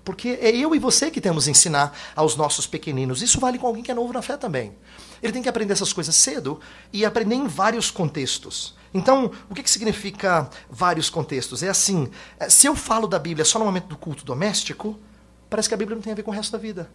Porque 0.03 0.39
é 0.41 0.53
eu 0.53 0.75
e 0.75 0.79
você 0.79 1.11
que 1.11 1.21
temos 1.21 1.45
que 1.45 1.51
ensinar 1.51 1.95
aos 2.15 2.35
nossos 2.35 2.65
pequeninos. 2.65 3.21
Isso 3.21 3.39
vale 3.39 3.59
com 3.59 3.67
alguém 3.67 3.83
que 3.83 3.91
é 3.91 3.93
novo 3.93 4.11
na 4.11 4.23
fé 4.23 4.35
também. 4.35 4.75
Ele 5.21 5.31
tem 5.31 5.41
que 5.41 5.47
aprender 5.47 5.71
essas 5.71 5.93
coisas 5.93 6.15
cedo 6.15 6.59
e 6.91 7.05
aprender 7.05 7.35
em 7.35 7.47
vários 7.47 7.91
contextos. 7.91 8.75
Então, 8.91 9.31
o 9.49 9.53
que, 9.53 9.61
que 9.61 9.69
significa 9.69 10.49
vários 10.69 11.11
contextos? 11.11 11.61
É 11.61 11.69
assim: 11.69 12.09
é, 12.39 12.49
se 12.49 12.67
eu 12.67 12.75
falo 12.75 13.07
da 13.07 13.19
Bíblia 13.19 13.45
só 13.45 13.59
no 13.59 13.65
momento 13.65 13.85
do 13.85 13.95
culto 13.95 14.25
doméstico, 14.25 14.99
parece 15.47 15.69
que 15.69 15.75
a 15.75 15.77
Bíblia 15.77 15.95
não 15.95 16.01
tem 16.01 16.11
a 16.11 16.15
ver 16.15 16.23
com 16.23 16.31
o 16.31 16.33
resto 16.33 16.51
da 16.51 16.57
vida. 16.57 16.91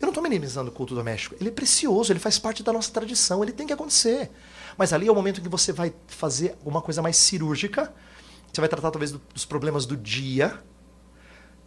Eu 0.00 0.06
não 0.06 0.10
estou 0.10 0.22
minimizando 0.22 0.70
o 0.70 0.72
culto 0.72 0.94
doméstico. 0.94 1.36
Ele 1.38 1.48
é 1.48 1.52
precioso, 1.52 2.12
ele 2.12 2.20
faz 2.20 2.38
parte 2.38 2.62
da 2.62 2.72
nossa 2.72 2.90
tradição, 2.90 3.42
ele 3.42 3.52
tem 3.52 3.66
que 3.66 3.72
acontecer. 3.72 4.30
Mas 4.76 4.92
ali 4.92 5.08
é 5.08 5.12
o 5.12 5.14
momento 5.14 5.40
que 5.40 5.48
você 5.48 5.72
vai 5.72 5.92
fazer 6.06 6.56
uma 6.64 6.80
coisa 6.80 7.02
mais 7.02 7.16
cirúrgica. 7.16 7.92
Você 8.52 8.60
vai 8.60 8.68
tratar 8.68 8.90
talvez 8.90 9.12
dos 9.12 9.44
problemas 9.44 9.86
do 9.86 9.96
dia. 9.96 10.62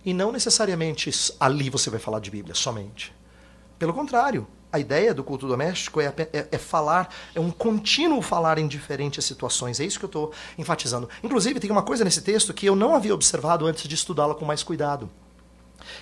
E 0.04 0.14
não 0.14 0.32
necessariamente 0.32 1.10
ali 1.40 1.70
você 1.70 1.90
vai 1.90 2.00
falar 2.00 2.20
de 2.20 2.30
Bíblia 2.30 2.54
somente. 2.54 3.14
Pelo 3.80 3.94
contrário, 3.94 4.48
a 4.72 4.80
ideia 4.80 5.14
do 5.14 5.24
culto 5.24 5.48
doméstico 5.48 6.02
é, 6.02 6.14
é, 6.34 6.48
é, 6.52 6.58
falar, 6.58 7.10
é 7.34 7.40
um 7.40 7.50
contínuo 7.50 8.22
falar 8.22 8.58
em 8.58 8.68
diferentes 8.68 9.24
situações. 9.24 9.80
É 9.80 9.86
isso 9.86 9.98
que 9.98 10.06
eu 10.06 10.08
estou 10.08 10.34
enfatizando. 10.58 11.10
Inclusive, 11.24 11.60
tem 11.60 11.72
uma 11.72 11.82
coisa 11.82 12.04
nesse 12.04 12.22
texto 12.22 12.54
que 12.54 12.66
eu 12.66 12.76
não 12.76 12.94
havia 12.94 13.14
observado 13.14 13.66
antes 13.66 13.88
de 13.88 13.96
estudá-la 13.96 14.36
com 14.36 14.46
mais 14.46 14.64
cuidado. 14.64 15.10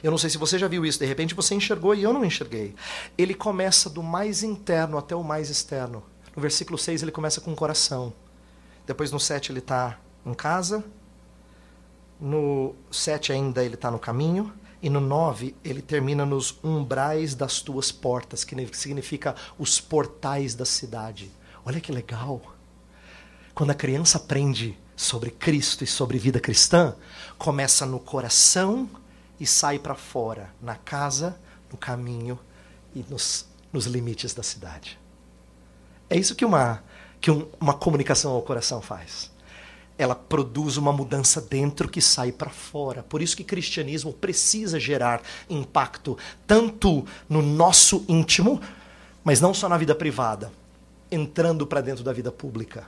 Eu 0.01 0.11
não 0.11 0.17
sei 0.17 0.29
se 0.29 0.37
você 0.37 0.57
já 0.57 0.67
viu 0.67 0.85
isso, 0.85 0.99
de 0.99 1.05
repente 1.05 1.35
você 1.35 1.55
enxergou 1.55 1.93
e 1.93 2.03
eu 2.03 2.13
não 2.13 2.25
enxerguei. 2.25 2.75
Ele 3.17 3.33
começa 3.33 3.89
do 3.89 4.01
mais 4.01 4.43
interno 4.43 4.97
até 4.97 5.15
o 5.15 5.23
mais 5.23 5.49
externo. 5.49 6.03
No 6.35 6.41
versículo 6.41 6.77
6 6.77 7.03
ele 7.03 7.11
começa 7.11 7.39
com 7.39 7.51
o 7.51 7.55
coração. 7.55 8.13
Depois 8.85 9.11
no 9.11 9.19
7 9.19 9.51
ele 9.51 9.59
está 9.59 9.99
em 10.25 10.33
casa. 10.33 10.83
No 12.19 12.75
7 12.91 13.31
ainda 13.31 13.63
ele 13.63 13.75
está 13.75 13.91
no 13.91 13.99
caminho. 13.99 14.53
E 14.81 14.89
no 14.89 14.99
9 14.99 15.55
ele 15.63 15.81
termina 15.81 16.25
nos 16.25 16.59
umbrais 16.63 17.35
das 17.35 17.61
tuas 17.61 17.91
portas, 17.91 18.43
que 18.43 18.55
significa 18.73 19.35
os 19.57 19.79
portais 19.79 20.55
da 20.55 20.65
cidade. 20.65 21.31
Olha 21.63 21.79
que 21.79 21.91
legal. 21.91 22.41
Quando 23.53 23.69
a 23.69 23.75
criança 23.75 24.17
aprende 24.17 24.77
sobre 24.95 25.31
Cristo 25.31 25.83
e 25.83 25.87
sobre 25.87 26.17
vida 26.17 26.39
cristã, 26.39 26.95
começa 27.37 27.85
no 27.85 27.99
coração 27.99 28.89
e 29.39 29.45
sai 29.45 29.79
para 29.79 29.95
fora, 29.95 30.53
na 30.61 30.75
casa, 30.75 31.39
no 31.71 31.77
caminho 31.77 32.37
e 32.93 33.05
nos, 33.09 33.47
nos 33.71 33.85
limites 33.85 34.33
da 34.33 34.43
cidade. 34.43 34.99
É 36.13 36.15
isso 36.15 36.35
que 36.35 36.45
uma, 36.45 36.83
que 37.19 37.31
um, 37.31 37.47
uma 37.59 37.73
comunicação 37.73 38.33
ao 38.33 38.41
coração 38.43 38.79
faz. 38.83 39.31
Ela 39.97 40.13
produz 40.13 40.77
uma 40.77 40.93
mudança 40.93 41.41
dentro 41.41 41.89
que 41.89 41.99
sai 41.99 42.31
para 42.31 42.51
fora. 42.51 43.01
Por 43.01 43.19
isso 43.19 43.35
que 43.35 43.43
cristianismo 43.43 44.13
precisa 44.13 44.79
gerar 44.79 45.23
impacto 45.49 46.15
tanto 46.45 47.03
no 47.27 47.41
nosso 47.41 48.05
íntimo, 48.07 48.61
mas 49.23 49.41
não 49.41 49.55
só 49.55 49.67
na 49.67 49.75
vida 49.75 49.95
privada, 49.95 50.53
entrando 51.11 51.65
para 51.65 51.81
dentro 51.81 52.03
da 52.03 52.13
vida 52.13 52.31
pública, 52.31 52.87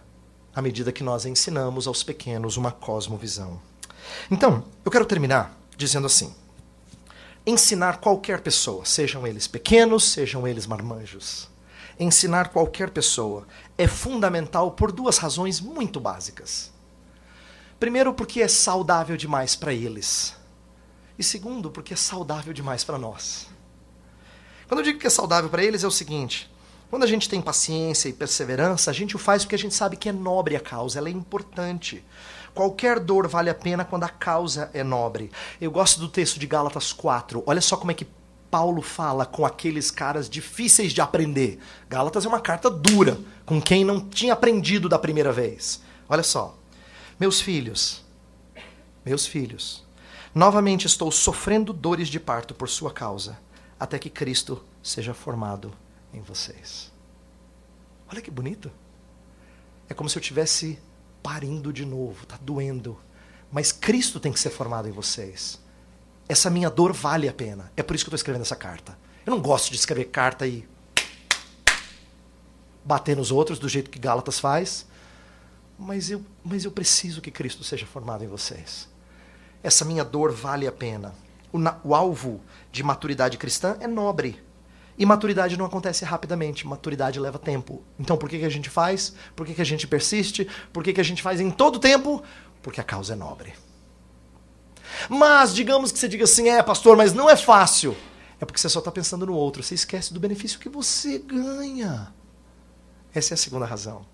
à 0.54 0.62
medida 0.62 0.92
que 0.92 1.04
nós 1.04 1.26
ensinamos 1.26 1.88
aos 1.88 2.04
pequenos 2.04 2.58
uma 2.58 2.72
cosmovisão. 2.72 3.60
Então, 4.30 4.64
eu 4.86 4.92
quero 4.92 5.04
terminar 5.04 5.58
dizendo 5.76 6.06
assim: 6.06 6.32
ensinar 7.44 7.98
qualquer 7.98 8.42
pessoa, 8.42 8.86
sejam 8.86 9.26
eles 9.26 9.48
pequenos, 9.48 10.04
sejam 10.04 10.48
eles 10.48 10.68
marmanjos 10.68 11.55
ensinar 12.00 12.50
qualquer 12.50 12.90
pessoa 12.90 13.48
é 13.78 13.88
fundamental 13.88 14.72
por 14.72 14.92
duas 14.92 15.18
razões 15.18 15.62
muito 15.62 16.00
básicas. 16.00 16.72
Primeiro, 17.80 18.14
porque 18.14 18.42
é 18.42 18.48
saudável 18.48 19.18
demais 19.18 19.56
para 19.56 19.74
eles. 19.74 20.36
E 21.18 21.24
segundo, 21.24 21.70
porque 21.70 21.94
é 21.94 21.98
saudável 21.98 22.54
demais 22.54 22.84
para 22.84 22.98
nós. 22.98 23.48
Quando 24.68 24.80
eu 24.80 24.84
digo 24.84 25.00
que 25.00 25.08
é 25.08 25.10
saudável 25.10 25.50
para 25.50 25.64
eles, 25.64 25.84
é 25.84 25.88
o 25.88 25.92
seguinte: 25.92 26.52
quando 26.90 27.04
a 27.04 27.08
gente 27.08 27.30
tem 27.30 27.42
paciência 27.42 28.10
e 28.10 28.14
perseverança, 28.14 28.90
a 28.90 28.94
gente 28.94 29.16
o 29.16 29.20
faz 29.20 29.44
porque 29.44 29.56
a 29.56 29.60
gente 29.60 29.76
sabe 29.76 29.98
que 29.98 30.10
é 30.10 30.12
nobre 30.12 30.56
a 30.56 30.60
causa, 30.60 30.98
ela 31.00 31.10
é 31.10 31.12
importante. 31.12 32.04
Qualquer 32.54 33.00
dor 33.00 33.28
vale 33.28 33.50
a 33.50 33.56
pena 33.56 33.84
quando 33.84 34.06
a 34.06 34.10
causa 34.10 34.70
é 34.74 34.82
nobre. 34.84 35.30
Eu 35.60 35.70
gosto 35.70 36.00
do 36.00 36.08
texto 36.08 36.40
de 36.40 36.48
Gálatas 36.48 36.94
4. 36.94 37.44
Olha 37.46 37.60
só 37.60 37.76
como 37.76 37.92
é 37.92 37.94
que 37.94 38.08
Paulo 38.50 38.82
fala 38.82 39.26
com 39.26 39.46
aqueles 39.46 39.92
caras 39.92 40.30
difíceis 40.30 40.94
de 40.94 41.02
aprender. 41.02 41.60
Gálatas 41.90 42.26
é 42.26 42.28
uma 42.28 42.40
carta 42.40 42.70
dura, 42.70 43.20
com 43.46 43.62
quem 43.62 43.84
não 43.84 44.00
tinha 44.10 44.34
aprendido 44.34 44.88
da 44.88 45.00
primeira 45.00 45.32
vez. 45.32 45.82
Olha 46.08 46.24
só. 46.24 46.58
Meus 47.20 47.40
filhos, 47.42 48.04
meus 49.06 49.26
filhos, 49.26 49.84
novamente 50.34 50.86
estou 50.86 51.12
sofrendo 51.12 51.72
dores 51.72 52.10
de 52.10 52.20
parto 52.20 52.54
por 52.54 52.68
sua 52.68 52.92
causa, 52.92 53.38
até 53.80 53.98
que 53.98 54.10
Cristo 54.10 54.64
seja 54.84 55.14
formado 55.14 55.74
em 56.14 56.22
vocês. 56.22 56.92
Olha 58.12 58.22
que 58.22 58.30
bonito. 58.30 58.72
É 59.88 59.94
como 59.94 60.10
se 60.10 60.18
eu 60.18 60.22
tivesse 60.22 60.78
parindo 61.24 61.72
de 61.72 61.86
novo, 61.86 62.24
está 62.24 62.38
doendo. 62.42 62.98
Mas 63.52 63.72
Cristo 63.72 64.20
tem 64.20 64.32
que 64.32 64.40
ser 64.40 64.50
formado 64.50 64.88
em 64.88 64.92
vocês 64.92 65.64
essa 66.28 66.50
minha 66.50 66.70
dor 66.70 66.92
vale 66.94 67.28
a 67.30 67.34
pena. 67.34 67.72
É 67.78 67.84
por 67.84 67.96
isso 67.96 68.04
que 68.04 68.10
eu 68.10 68.16
estou 68.16 68.24
escrevendo 68.24 68.42
essa 68.42 68.56
carta. 68.56 68.98
Eu 69.26 69.32
não 69.32 69.42
gosto 69.42 69.70
de 69.70 69.76
escrever 69.76 70.06
carta 70.06 70.46
e 70.46 70.68
bater 72.84 73.16
nos 73.16 73.32
outros 73.32 73.58
do 73.58 73.68
jeito 73.68 73.90
que 73.90 73.98
Gálatas 73.98 74.40
faz, 74.40 74.86
mas 75.78 76.12
eu, 76.12 76.24
mas 76.44 76.64
eu 76.64 76.72
preciso 76.72 77.22
que 77.22 77.32
Cristo 77.32 77.64
seja 77.64 77.86
formado 77.86 78.24
em 78.24 78.28
vocês. 78.28 78.88
Essa 79.64 79.84
minha 79.84 80.04
dor 80.04 80.32
vale 80.32 80.68
a 80.68 80.72
pena. 80.72 81.16
O, 81.52 81.58
na, 81.58 81.80
o 81.84 81.96
alvo 81.96 82.42
de 82.72 82.84
maturidade 82.84 83.38
cristã 83.38 83.78
é 83.80 83.88
nobre. 83.88 84.40
E 84.98 85.06
maturidade 85.06 85.58
não 85.58 85.66
acontece 85.66 86.06
rapidamente, 86.06 86.66
maturidade 86.66 87.20
leva 87.20 87.38
tempo. 87.38 87.84
Então 88.00 88.16
por 88.16 88.30
que, 88.30 88.40
que 88.40 88.46
a 88.46 88.50
gente 88.50 88.70
faz? 88.70 89.14
Por 89.36 89.46
que, 89.46 89.54
que 89.54 89.62
a 89.62 89.66
gente 89.66 89.88
persiste? 89.88 90.48
Por 90.72 90.84
que, 90.84 90.94
que 90.94 91.02
a 91.02 91.04
gente 91.04 91.22
faz 91.22 91.42
em 91.42 91.52
todo 91.52 91.80
tempo? 91.80 92.24
Porque 92.62 92.80
a 92.80 92.84
causa 92.84 93.14
é 93.14 93.16
nobre. 93.16 93.54
Mas 95.10 95.54
digamos 95.54 95.92
que 95.92 96.00
você 96.00 96.08
diga 96.08 96.24
assim, 96.24 96.50
é 96.50 96.62
pastor, 96.62 96.96
mas 96.96 97.14
não 97.14 97.30
é 97.30 97.36
fácil. 97.36 97.96
É 98.40 98.46
porque 98.46 98.60
você 98.60 98.70
só 98.70 98.80
está 98.80 98.92
pensando 98.92 99.26
no 99.26 99.34
outro. 99.34 99.64
Você 99.64 99.76
esquece 99.76 100.14
do 100.14 100.20
benefício 100.20 100.60
que 100.60 100.70
você 100.70 101.20
ganha. 101.20 102.14
Essa 103.14 103.34
é 103.34 103.36
a 103.36 103.38
segunda 103.38 103.66
razão. 103.66 104.06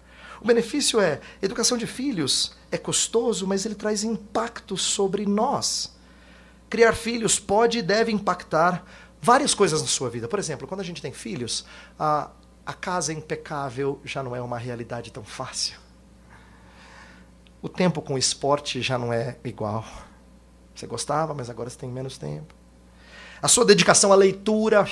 O 0.42 0.46
benefício 0.46 1.00
é: 1.00 1.20
educação 1.42 1.78
de 1.78 1.88
filhos 1.88 2.56
é 2.72 2.78
custoso, 2.78 3.48
mas 3.48 3.66
ele 3.66 3.76
traz 3.76 4.04
impacto 4.04 4.78
sobre 4.78 5.26
nós. 5.26 5.96
Criar 6.70 6.94
filhos 6.94 7.40
pode 7.40 7.80
e 7.80 7.82
deve 7.82 8.12
impactar 8.12 8.86
várias 9.22 9.54
coisas 9.54 9.82
na 9.82 9.88
sua 9.88 10.10
vida. 10.10 10.28
Por 10.28 10.40
exemplo, 10.40 10.68
quando 10.68 10.82
a 10.82 10.84
gente 10.84 11.02
tem 11.02 11.12
filhos, 11.12 11.66
a, 12.00 12.32
a 12.66 12.74
casa 12.74 13.12
impecável 13.12 14.00
já 14.04 14.24
não 14.24 14.36
é 14.36 14.42
uma 14.42 14.58
realidade 14.58 15.12
tão 15.12 15.24
fácil. 15.24 15.80
O 17.62 17.70
tempo 17.70 18.02
com 18.02 18.16
o 18.16 18.18
esporte 18.18 18.82
já 18.82 18.98
não 18.98 19.14
é 19.14 19.38
igual. 19.44 19.86
Você 20.76 20.88
gostava, 20.88 21.34
mas 21.34 21.50
agora 21.50 21.70
você 21.70 21.78
tem 21.78 21.90
menos 21.90 22.18
tempo. 22.18 22.54
A 23.42 23.48
sua 23.48 23.66
dedicação 23.66 24.12
à 24.12 24.16
leitura. 24.16 24.88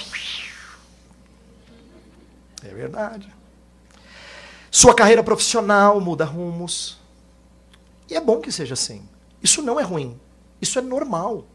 É 2.64 2.74
verdade. 2.74 3.34
Sua 4.72 4.94
carreira 4.94 5.24
profissional 5.24 6.00
muda 6.00 6.26
rumos. 6.26 7.00
E 8.10 8.16
é 8.16 8.22
bom 8.22 8.40
que 8.40 8.52
seja 8.52 8.74
assim. 8.74 9.08
Isso 9.42 9.62
não 9.62 9.80
é 9.80 9.84
ruim. 9.84 10.20
Isso 10.62 10.78
é 10.80 10.82
normal. 10.82 11.46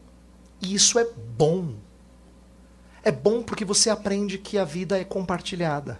E 0.61 0.73
isso 0.73 0.97
é 0.97 1.05
bom. 1.05 1.75
É 3.03 3.11
bom 3.11 3.43
porque 3.43 3.63
você 3.63 3.89
aprende 3.89 4.37
que 4.37 4.57
a 4.57 4.65
vida 4.65 4.97
é 4.99 5.03
compartilhada. 5.03 5.99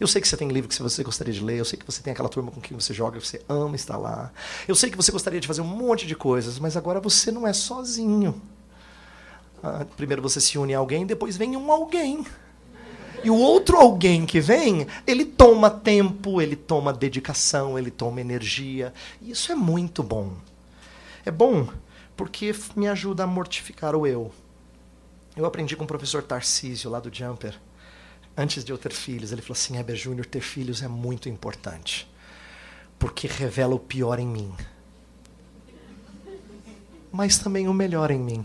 Eu 0.00 0.06
sei 0.06 0.20
que 0.20 0.28
você 0.28 0.36
tem 0.36 0.48
livro 0.48 0.68
que 0.68 0.82
você 0.82 1.02
gostaria 1.02 1.32
de 1.32 1.42
ler, 1.42 1.58
eu 1.58 1.64
sei 1.64 1.78
que 1.78 1.86
você 1.86 2.02
tem 2.02 2.12
aquela 2.12 2.28
turma 2.28 2.50
com 2.50 2.60
quem 2.60 2.76
você 2.76 2.92
joga, 2.92 3.20
você 3.20 3.40
ama 3.48 3.76
estar 3.76 3.96
lá. 3.96 4.32
Eu 4.66 4.74
sei 4.74 4.90
que 4.90 4.96
você 4.96 5.12
gostaria 5.12 5.40
de 5.40 5.46
fazer 5.46 5.60
um 5.60 5.66
monte 5.66 6.06
de 6.06 6.16
coisas, 6.16 6.58
mas 6.58 6.76
agora 6.76 7.00
você 7.00 7.30
não 7.30 7.46
é 7.46 7.52
sozinho. 7.52 8.40
Ah, 9.62 9.86
primeiro 9.96 10.20
você 10.20 10.40
se 10.40 10.58
une 10.58 10.74
a 10.74 10.78
alguém, 10.78 11.06
depois 11.06 11.36
vem 11.36 11.56
um 11.56 11.70
alguém. 11.70 12.26
E 13.22 13.30
o 13.30 13.36
outro 13.36 13.76
alguém 13.76 14.26
que 14.26 14.40
vem, 14.40 14.88
ele 15.06 15.24
toma 15.24 15.70
tempo, 15.70 16.42
ele 16.42 16.56
toma 16.56 16.92
dedicação, 16.92 17.78
ele 17.78 17.90
toma 17.90 18.20
energia. 18.20 18.92
E 19.20 19.30
isso 19.30 19.52
é 19.52 19.54
muito 19.54 20.02
bom. 20.02 20.32
É 21.24 21.30
bom 21.30 21.68
porque 22.16 22.54
me 22.74 22.88
ajuda 22.88 23.22
a 23.22 23.26
mortificar 23.26 23.94
o 23.94 24.06
eu. 24.06 24.32
Eu 25.36 25.46
aprendi 25.46 25.76
com 25.76 25.84
o 25.84 25.86
professor 25.86 26.22
Tarcísio, 26.22 26.90
lá 26.90 26.98
do 26.98 27.14
Jumper, 27.14 27.58
antes 28.36 28.64
de 28.64 28.72
eu 28.72 28.78
ter 28.78 28.92
filhos. 28.92 29.32
Ele 29.32 29.42
falou 29.42 29.54
assim: 29.54 29.76
Heber 29.76 29.96
Júnior, 29.96 30.26
ter 30.26 30.40
filhos 30.40 30.82
é 30.82 30.88
muito 30.88 31.28
importante, 31.28 32.10
porque 32.98 33.26
revela 33.26 33.74
o 33.74 33.78
pior 33.78 34.18
em 34.18 34.26
mim, 34.26 34.54
mas 37.10 37.38
também 37.38 37.68
o 37.68 37.74
melhor 37.74 38.10
em 38.10 38.20
mim. 38.20 38.44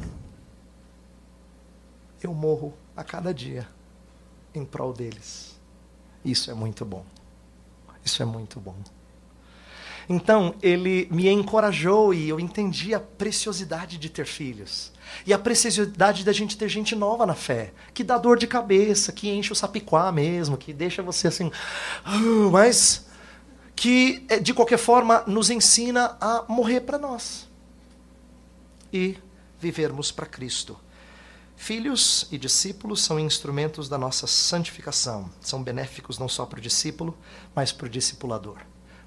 Eu 2.22 2.34
morro 2.34 2.74
a 2.96 3.04
cada 3.04 3.34
dia 3.34 3.68
em 4.54 4.66
prol 4.66 4.92
deles. 4.92 5.56
Isso 6.26 6.50
é 6.50 6.54
muito 6.54 6.84
bom. 6.84 7.06
Isso 8.04 8.22
é 8.22 8.26
muito 8.26 8.60
bom. 8.60 8.76
Então, 10.10 10.56
ele 10.62 11.08
me 11.12 11.28
encorajou 11.30 12.14
e 12.14 12.30
eu 12.30 12.40
entendi 12.40 12.94
a 12.94 13.00
preciosidade 13.00 13.98
de 13.98 14.10
ter 14.10 14.26
filhos. 14.26 14.94
E 15.26 15.34
a 15.34 15.40
preciosidade 15.40 16.24
da 16.24 16.32
gente 16.32 16.58
ter 16.58 16.70
gente 16.70 16.96
nova 16.96 17.26
na 17.26 17.36
fé, 17.36 17.74
que 17.94 18.04
dá 18.04 18.18
dor 18.18 18.38
de 18.38 18.48
cabeça, 18.48 19.12
que 19.12 19.30
enche 19.30 19.52
o 19.52 19.56
sapiquá 19.56 20.12
mesmo, 20.12 20.58
que 20.58 20.74
deixa 20.74 21.04
você 21.04 21.28
assim, 21.28 21.48
uh, 21.48 22.52
mas 22.52 23.06
que 23.76 24.26
eh, 24.30 24.40
de 24.40 24.54
qualquer 24.54 24.80
forma 24.80 25.24
nos 25.28 25.50
ensina 25.50 26.18
a 26.20 26.46
morrer 26.48 26.82
para 26.82 26.98
nós 26.98 27.48
e 28.92 29.18
vivermos 29.60 30.12
para 30.12 30.26
Cristo. 30.26 30.78
Filhos 31.56 32.28
e 32.32 32.38
discípulos 32.38 33.02
são 33.02 33.20
instrumentos 33.20 33.90
da 33.90 33.98
nossa 33.98 34.28
santificação. 34.28 35.30
São 35.42 35.62
benéficos 35.62 36.20
não 36.20 36.30
só 36.30 36.46
para 36.46 36.60
o 36.60 36.62
discípulo, 36.62 37.18
mas 37.56 37.72
para 37.72 37.88
o 37.88 37.90
discipulador. 37.90 38.58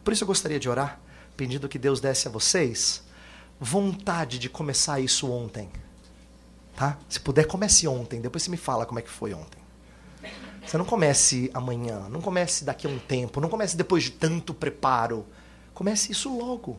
Por 0.02 0.12
isso 0.12 0.24
eu 0.24 0.28
gostaria 0.28 0.58
de 0.58 0.68
orar, 0.68 1.00
pedindo 1.36 1.68
que 1.68 1.78
Deus 1.78 2.00
desse 2.00 2.26
a 2.26 2.30
vocês 2.30 3.02
vontade 3.60 4.38
de 4.38 4.48
começar 4.48 5.00
isso 5.00 5.30
ontem. 5.30 5.70
Tá? 6.80 6.96
Se 7.10 7.20
puder, 7.20 7.46
comece 7.46 7.86
ontem. 7.86 8.22
Depois 8.22 8.42
você 8.42 8.50
me 8.50 8.56
fala 8.56 8.86
como 8.86 8.98
é 8.98 9.02
que 9.02 9.10
foi 9.10 9.34
ontem. 9.34 9.60
Você 10.66 10.78
não 10.78 10.84
comece 10.86 11.50
amanhã, 11.52 12.08
não 12.08 12.22
comece 12.22 12.64
daqui 12.64 12.86
a 12.86 12.90
um 12.90 12.98
tempo, 12.98 13.38
não 13.38 13.50
comece 13.50 13.76
depois 13.76 14.04
de 14.04 14.12
tanto 14.12 14.54
preparo. 14.54 15.26
Comece 15.74 16.10
isso 16.10 16.34
logo. 16.34 16.78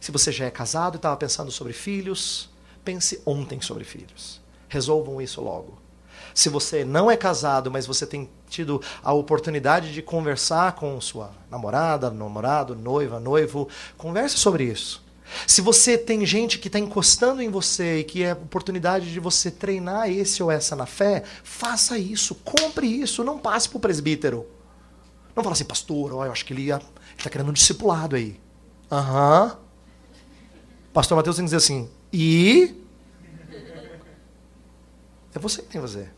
Se 0.00 0.10
você 0.10 0.32
já 0.32 0.46
é 0.46 0.50
casado 0.50 0.94
e 0.94 0.96
estava 0.96 1.16
pensando 1.16 1.52
sobre 1.52 1.72
filhos, 1.72 2.50
pense 2.84 3.22
ontem 3.24 3.60
sobre 3.60 3.84
filhos. 3.84 4.40
Resolvam 4.68 5.22
isso 5.22 5.40
logo. 5.40 5.78
Se 6.34 6.48
você 6.48 6.84
não 6.84 7.08
é 7.08 7.16
casado, 7.16 7.70
mas 7.70 7.86
você 7.86 8.04
tem 8.04 8.28
tido 8.48 8.82
a 9.00 9.12
oportunidade 9.12 9.92
de 9.92 10.02
conversar 10.02 10.72
com 10.72 11.00
sua 11.00 11.30
namorada, 11.48 12.10
namorado, 12.10 12.74
noiva, 12.74 13.20
noivo, 13.20 13.68
converse 13.96 14.36
sobre 14.36 14.64
isso. 14.64 15.06
Se 15.46 15.60
você 15.60 15.98
tem 15.98 16.24
gente 16.24 16.58
que 16.58 16.68
está 16.68 16.78
encostando 16.78 17.42
em 17.42 17.50
você 17.50 18.00
e 18.00 18.04
que 18.04 18.22
é 18.22 18.32
oportunidade 18.32 19.12
de 19.12 19.20
você 19.20 19.50
treinar 19.50 20.10
esse 20.10 20.42
ou 20.42 20.50
essa 20.50 20.74
na 20.74 20.86
fé, 20.86 21.22
faça 21.42 21.98
isso, 21.98 22.34
compre 22.36 22.86
isso, 22.86 23.22
não 23.22 23.38
passe 23.38 23.68
para 23.68 23.78
o 23.78 23.80
presbítero. 23.80 24.46
Não 25.34 25.42
fala 25.42 25.54
assim, 25.54 25.64
pastor, 25.64 26.12
ó, 26.14 26.26
eu 26.26 26.32
acho 26.32 26.44
que 26.44 26.52
ele 26.52 26.70
está 27.16 27.30
querendo 27.30 27.50
um 27.50 27.52
discipulado 27.52 28.16
aí. 28.16 28.40
Aham. 28.90 29.44
Uhum. 29.44 29.68
Pastor 30.92 31.16
Mateus 31.16 31.36
tem 31.36 31.44
que 31.44 31.46
dizer 31.46 31.58
assim, 31.58 31.88
e 32.12 32.74
é 35.34 35.38
você 35.38 35.62
que 35.62 35.68
tem 35.68 35.80
que 35.80 35.86
fazer. 35.86 36.10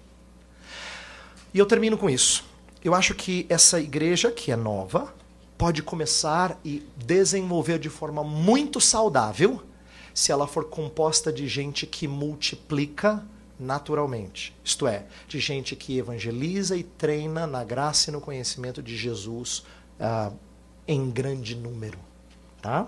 E 1.53 1.59
eu 1.59 1.67
termino 1.67 1.99
com 1.99 2.09
isso. 2.09 2.45
Eu 2.83 2.95
acho 2.95 3.15
que 3.15 3.45
essa 3.49 3.79
igreja, 3.81 4.31
que 4.31 4.51
é 4.51 4.57
nova, 4.57 5.13
pode 5.61 5.83
começar 5.83 6.59
e 6.65 6.83
desenvolver 6.97 7.79
de 7.79 7.91
forma 7.91 8.25
muito 8.25 8.81
saudável 8.81 9.63
se 10.15 10.33
ela 10.33 10.47
for 10.47 10.65
composta 10.65 11.31
de 11.31 11.47
gente 11.47 11.87
que 11.87 12.09
multiplica 12.09 13.23
naturalmente. 13.59 14.57
Isto 14.65 14.87
é, 14.87 15.05
de 15.29 15.39
gente 15.39 15.77
que 15.77 15.99
evangeliza 15.99 16.79
e 16.79 16.83
treina 16.83 17.47
na 17.47 17.63
graça 17.63 18.09
e 18.09 18.13
no 18.13 18.23
conhecimento 18.23 18.83
de 18.83 18.97
Jesus 18.97 19.59
uh, 20.01 20.35
em 20.89 21.11
grande 21.11 21.55
número. 21.55 21.99
Tá? 22.63 22.87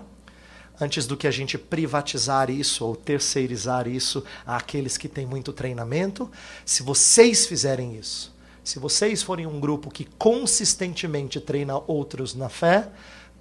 antes 0.81 1.05
do 1.05 1.15
que 1.15 1.27
a 1.27 1.31
gente 1.31 1.57
privatizar 1.57 2.49
isso 2.49 2.83
ou 2.85 2.95
terceirizar 2.95 3.87
isso 3.87 4.23
àqueles 4.45 4.97
que 4.97 5.07
têm 5.07 5.25
muito 5.25 5.53
treinamento, 5.53 6.29
se 6.65 6.81
vocês 6.81 7.45
fizerem 7.45 7.95
isso, 7.95 8.32
se 8.63 8.79
vocês 8.79 9.21
forem 9.21 9.45
um 9.45 9.59
grupo 9.59 9.89
que 9.89 10.05
consistentemente 10.05 11.39
treina 11.39 11.77
outros 11.85 12.33
na 12.33 12.47
fé, 12.47 12.89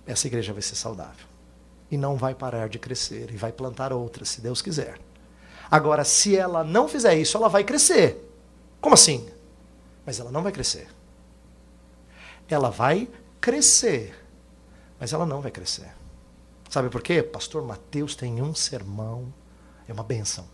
essa 0.06 0.26
igreja 0.26 0.52
vai 0.52 0.62
ser 0.62 0.74
saudável. 0.74 1.26
E 1.90 1.96
não 1.96 2.16
vai 2.16 2.34
parar 2.34 2.68
de 2.68 2.78
crescer 2.78 3.30
e 3.30 3.36
vai 3.36 3.52
plantar 3.52 3.92
outras, 3.92 4.30
se 4.30 4.40
Deus 4.40 4.60
quiser. 4.60 4.98
Agora, 5.70 6.04
se 6.04 6.36
ela 6.36 6.64
não 6.64 6.88
fizer 6.88 7.14
isso, 7.14 7.36
ela 7.36 7.48
vai 7.48 7.62
crescer. 7.62 8.28
Como 8.80 8.94
assim? 8.94 9.28
Mas 10.04 10.18
ela 10.18 10.30
não 10.30 10.42
vai 10.42 10.50
crescer. 10.50 10.88
Ela 12.48 12.70
vai 12.70 13.08
crescer, 13.40 14.14
mas 14.98 15.12
ela 15.12 15.24
não 15.24 15.40
vai 15.40 15.50
crescer. 15.50 15.90
Sabe 16.68 16.88
por 16.88 17.02
quê? 17.02 17.22
Pastor 17.22 17.62
Mateus 17.64 18.16
tem 18.16 18.42
um 18.42 18.54
sermão, 18.54 19.32
é 19.86 19.92
uma 19.92 20.02
benção. 20.02 20.46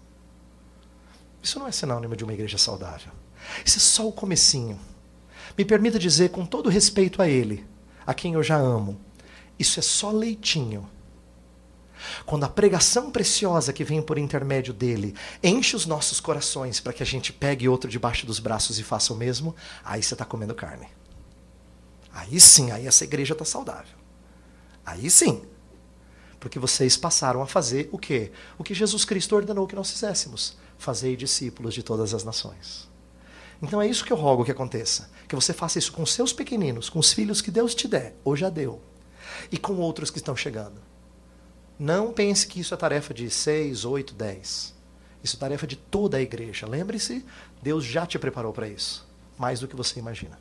Isso 1.42 1.58
não 1.58 1.66
é 1.66 1.72
sinônimo 1.72 2.14
de 2.14 2.24
uma 2.24 2.32
igreja 2.32 2.58
saudável. 2.58 3.12
Isso 3.64 3.78
é 3.78 3.80
só 3.80 4.06
o 4.06 4.12
comecinho. 4.12 4.78
Me 5.56 5.64
permita 5.64 5.98
dizer 5.98 6.30
com 6.30 6.46
todo 6.46 6.68
respeito 6.68 7.20
a 7.20 7.28
ele, 7.28 7.66
a 8.06 8.14
quem 8.14 8.34
eu 8.34 8.42
já 8.42 8.56
amo, 8.56 9.00
isso 9.58 9.78
é 9.80 9.82
só 9.82 10.10
leitinho. 10.10 10.88
Quando 12.24 12.44
a 12.44 12.48
pregação 12.48 13.10
preciosa 13.10 13.72
que 13.72 13.82
vem 13.82 14.00
por 14.00 14.18
intermédio 14.18 14.72
dele 14.72 15.14
enche 15.42 15.74
os 15.74 15.84
nossos 15.84 16.20
corações 16.20 16.78
para 16.78 16.92
que 16.92 17.02
a 17.02 17.06
gente 17.06 17.32
pegue 17.32 17.68
outro 17.68 17.90
debaixo 17.90 18.24
dos 18.24 18.38
braços 18.38 18.78
e 18.78 18.84
faça 18.84 19.12
o 19.12 19.16
mesmo, 19.16 19.54
aí 19.84 20.02
você 20.02 20.14
está 20.14 20.24
comendo 20.24 20.54
carne. 20.54 20.86
Aí 22.12 22.38
sim, 22.40 22.70
aí 22.70 22.86
essa 22.86 23.04
igreja 23.04 23.32
está 23.32 23.44
saudável. 23.44 23.96
Aí 24.86 25.10
sim. 25.10 25.42
Porque 26.40 26.58
vocês 26.58 26.96
passaram 26.96 27.42
a 27.42 27.46
fazer 27.46 27.88
o 27.92 27.98
quê? 27.98 28.30
O 28.56 28.64
que 28.64 28.74
Jesus 28.74 29.04
Cristo 29.04 29.34
ordenou 29.34 29.66
que 29.66 29.74
nós 29.74 29.90
fizéssemos: 29.90 30.56
fazer 30.78 31.16
discípulos 31.16 31.74
de 31.74 31.82
todas 31.82 32.14
as 32.14 32.22
nações. 32.22 32.87
Então 33.60 33.80
é 33.82 33.86
isso 33.86 34.04
que 34.04 34.12
eu 34.12 34.16
rogo 34.16 34.44
que 34.44 34.50
aconteça. 34.50 35.10
Que 35.26 35.34
você 35.34 35.52
faça 35.52 35.78
isso 35.78 35.92
com 35.92 36.06
seus 36.06 36.32
pequeninos, 36.32 36.88
com 36.88 36.98
os 36.98 37.12
filhos 37.12 37.40
que 37.40 37.50
Deus 37.50 37.74
te 37.74 37.86
der, 37.86 38.16
ou 38.24 38.36
já 38.36 38.48
deu, 38.48 38.80
e 39.50 39.58
com 39.58 39.74
outros 39.74 40.10
que 40.10 40.18
estão 40.18 40.36
chegando. 40.36 40.80
Não 41.78 42.12
pense 42.12 42.46
que 42.46 42.60
isso 42.60 42.74
é 42.74 42.76
tarefa 42.76 43.14
de 43.14 43.30
seis, 43.30 43.84
oito, 43.84 44.14
dez. 44.14 44.74
Isso 45.22 45.36
é 45.36 45.38
tarefa 45.38 45.66
de 45.66 45.76
toda 45.76 46.16
a 46.16 46.20
igreja. 46.20 46.66
Lembre-se, 46.66 47.24
Deus 47.62 47.84
já 47.84 48.06
te 48.06 48.18
preparou 48.18 48.52
para 48.52 48.68
isso. 48.68 49.06
Mais 49.36 49.60
do 49.60 49.68
que 49.68 49.76
você 49.76 50.00
imagina. 50.00 50.38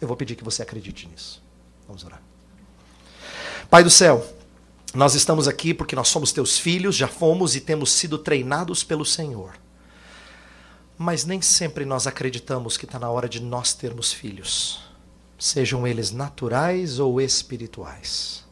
Eu 0.00 0.08
vou 0.08 0.16
pedir 0.16 0.34
que 0.34 0.44
você 0.44 0.62
acredite 0.62 1.06
nisso. 1.06 1.42
Vamos 1.86 2.04
orar. 2.04 2.20
Pai 3.70 3.84
do 3.84 3.90
céu, 3.90 4.26
nós 4.92 5.14
estamos 5.14 5.46
aqui 5.46 5.72
porque 5.72 5.96
nós 5.96 6.08
somos 6.08 6.32
teus 6.32 6.58
filhos, 6.58 6.96
já 6.96 7.06
fomos 7.06 7.54
e 7.54 7.60
temos 7.60 7.92
sido 7.92 8.18
treinados 8.18 8.82
pelo 8.82 9.04
Senhor. 9.04 9.54
Mas 11.02 11.24
nem 11.24 11.42
sempre 11.42 11.84
nós 11.84 12.06
acreditamos 12.06 12.76
que 12.76 12.84
está 12.84 12.96
na 12.96 13.10
hora 13.10 13.28
de 13.28 13.40
nós 13.40 13.74
termos 13.74 14.12
filhos, 14.12 14.84
sejam 15.36 15.84
eles 15.84 16.12
naturais 16.12 17.00
ou 17.00 17.20
espirituais. 17.20 18.44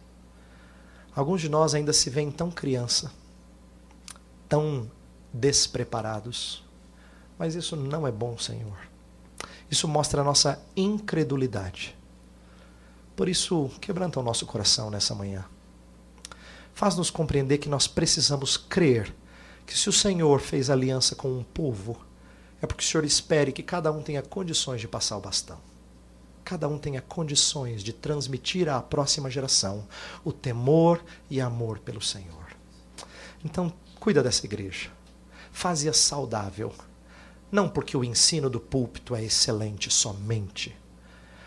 Alguns 1.14 1.42
de 1.42 1.48
nós 1.48 1.74
ainda 1.74 1.92
se 1.92 2.10
veem 2.10 2.28
tão 2.28 2.50
criança, 2.50 3.12
tão 4.48 4.90
despreparados, 5.32 6.64
mas 7.38 7.54
isso 7.54 7.76
não 7.76 8.04
é 8.04 8.10
bom, 8.10 8.36
Senhor. 8.36 8.78
Isso 9.70 9.86
mostra 9.86 10.22
a 10.22 10.24
nossa 10.24 10.60
incredulidade. 10.76 11.96
Por 13.14 13.28
isso, 13.28 13.70
quebranta 13.80 14.18
o 14.18 14.24
nosso 14.24 14.44
coração 14.44 14.90
nessa 14.90 15.14
manhã. 15.14 15.44
Faz-nos 16.74 17.10
compreender 17.10 17.58
que 17.58 17.68
nós 17.68 17.86
precisamos 17.86 18.56
crer 18.56 19.14
que 19.64 19.78
se 19.78 19.88
o 19.88 19.92
Senhor 19.92 20.40
fez 20.40 20.68
aliança 20.68 21.14
com 21.14 21.28
um 21.28 21.44
povo, 21.44 22.09
é 22.62 22.66
porque 22.66 22.84
o 22.84 22.86
Senhor 22.86 23.04
espere 23.04 23.52
que 23.52 23.62
cada 23.62 23.90
um 23.90 24.02
tenha 24.02 24.22
condições 24.22 24.80
de 24.80 24.88
passar 24.88 25.16
o 25.16 25.20
bastão. 25.20 25.58
Cada 26.44 26.68
um 26.68 26.78
tenha 26.78 27.00
condições 27.00 27.82
de 27.82 27.92
transmitir 27.92 28.68
à 28.68 28.80
próxima 28.82 29.30
geração 29.30 29.86
o 30.24 30.32
temor 30.32 31.02
e 31.28 31.40
amor 31.40 31.78
pelo 31.78 32.00
Senhor. 32.00 32.56
Então, 33.44 33.72
cuida 33.98 34.22
dessa 34.22 34.44
igreja. 34.46 34.90
Faze-a 35.52 35.92
saudável. 35.92 36.74
Não 37.50 37.68
porque 37.68 37.96
o 37.96 38.04
ensino 38.04 38.50
do 38.50 38.60
púlpito 38.60 39.14
é 39.14 39.24
excelente 39.24 39.90
somente, 39.90 40.76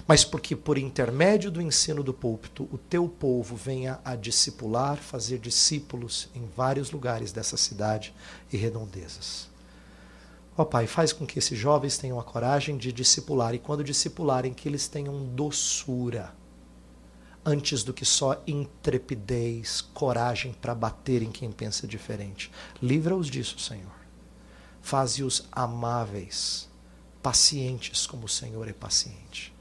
mas 0.05 0.25
porque 0.25 0.53
por 0.53 0.77
intermédio 0.77 1.49
do 1.49 1.61
ensino 1.61 2.03
do 2.03 2.13
púlpito 2.13 2.67
o 2.71 2.77
teu 2.77 3.07
povo 3.07 3.55
venha 3.55 4.01
a 4.03 4.15
discipular, 4.15 4.97
fazer 4.97 5.39
discípulos 5.39 6.27
em 6.35 6.45
vários 6.57 6.91
lugares 6.91 7.31
dessa 7.31 7.55
cidade 7.55 8.13
e 8.51 8.57
redondezas. 8.57 9.52
Ó 10.55 10.63
Pai, 10.63 10.85
faz 10.85 11.11
com 11.11 11.25
que 11.25 11.39
esses 11.39 11.57
jovens 11.57 11.97
tenham 11.97 12.19
a 12.19 12.23
coragem 12.23 12.77
de 12.77 12.91
discipular 12.91 13.55
e 13.55 13.59
quando 13.59 13.83
discipularem 13.83 14.53
que 14.53 14.67
eles 14.69 14.87
tenham 14.87 15.25
doçura 15.25 16.33
antes 17.45 17.83
do 17.83 17.93
que 17.93 18.05
só 18.05 18.41
intrepidez, 18.47 19.81
coragem 19.81 20.53
para 20.53 20.73
bater 20.73 21.21
em 21.21 21.31
quem 21.31 21.51
pensa 21.51 21.85
diferente. 21.85 22.51
Livra-os 22.81 23.27
disso, 23.27 23.59
Senhor. 23.59 23.91
Faze-os 24.81 25.47
amáveis, 25.51 26.69
pacientes 27.21 28.05
como 28.05 28.25
o 28.25 28.29
Senhor 28.29 28.67
é 28.67 28.73
paciente. 28.73 29.53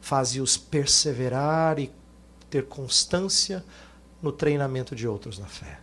Faze-os 0.00 0.56
perseverar 0.56 1.78
e 1.78 1.92
ter 2.48 2.66
constância 2.66 3.64
no 4.22 4.32
treinamento 4.32 4.94
de 4.94 5.06
outros 5.06 5.38
na 5.38 5.46
fé. 5.46 5.80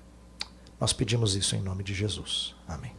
Nós 0.79 0.93
pedimos 0.93 1.35
isso 1.35 1.55
em 1.55 1.61
nome 1.61 1.83
de 1.83 1.93
Jesus. 1.93 2.55
Amém. 2.67 2.96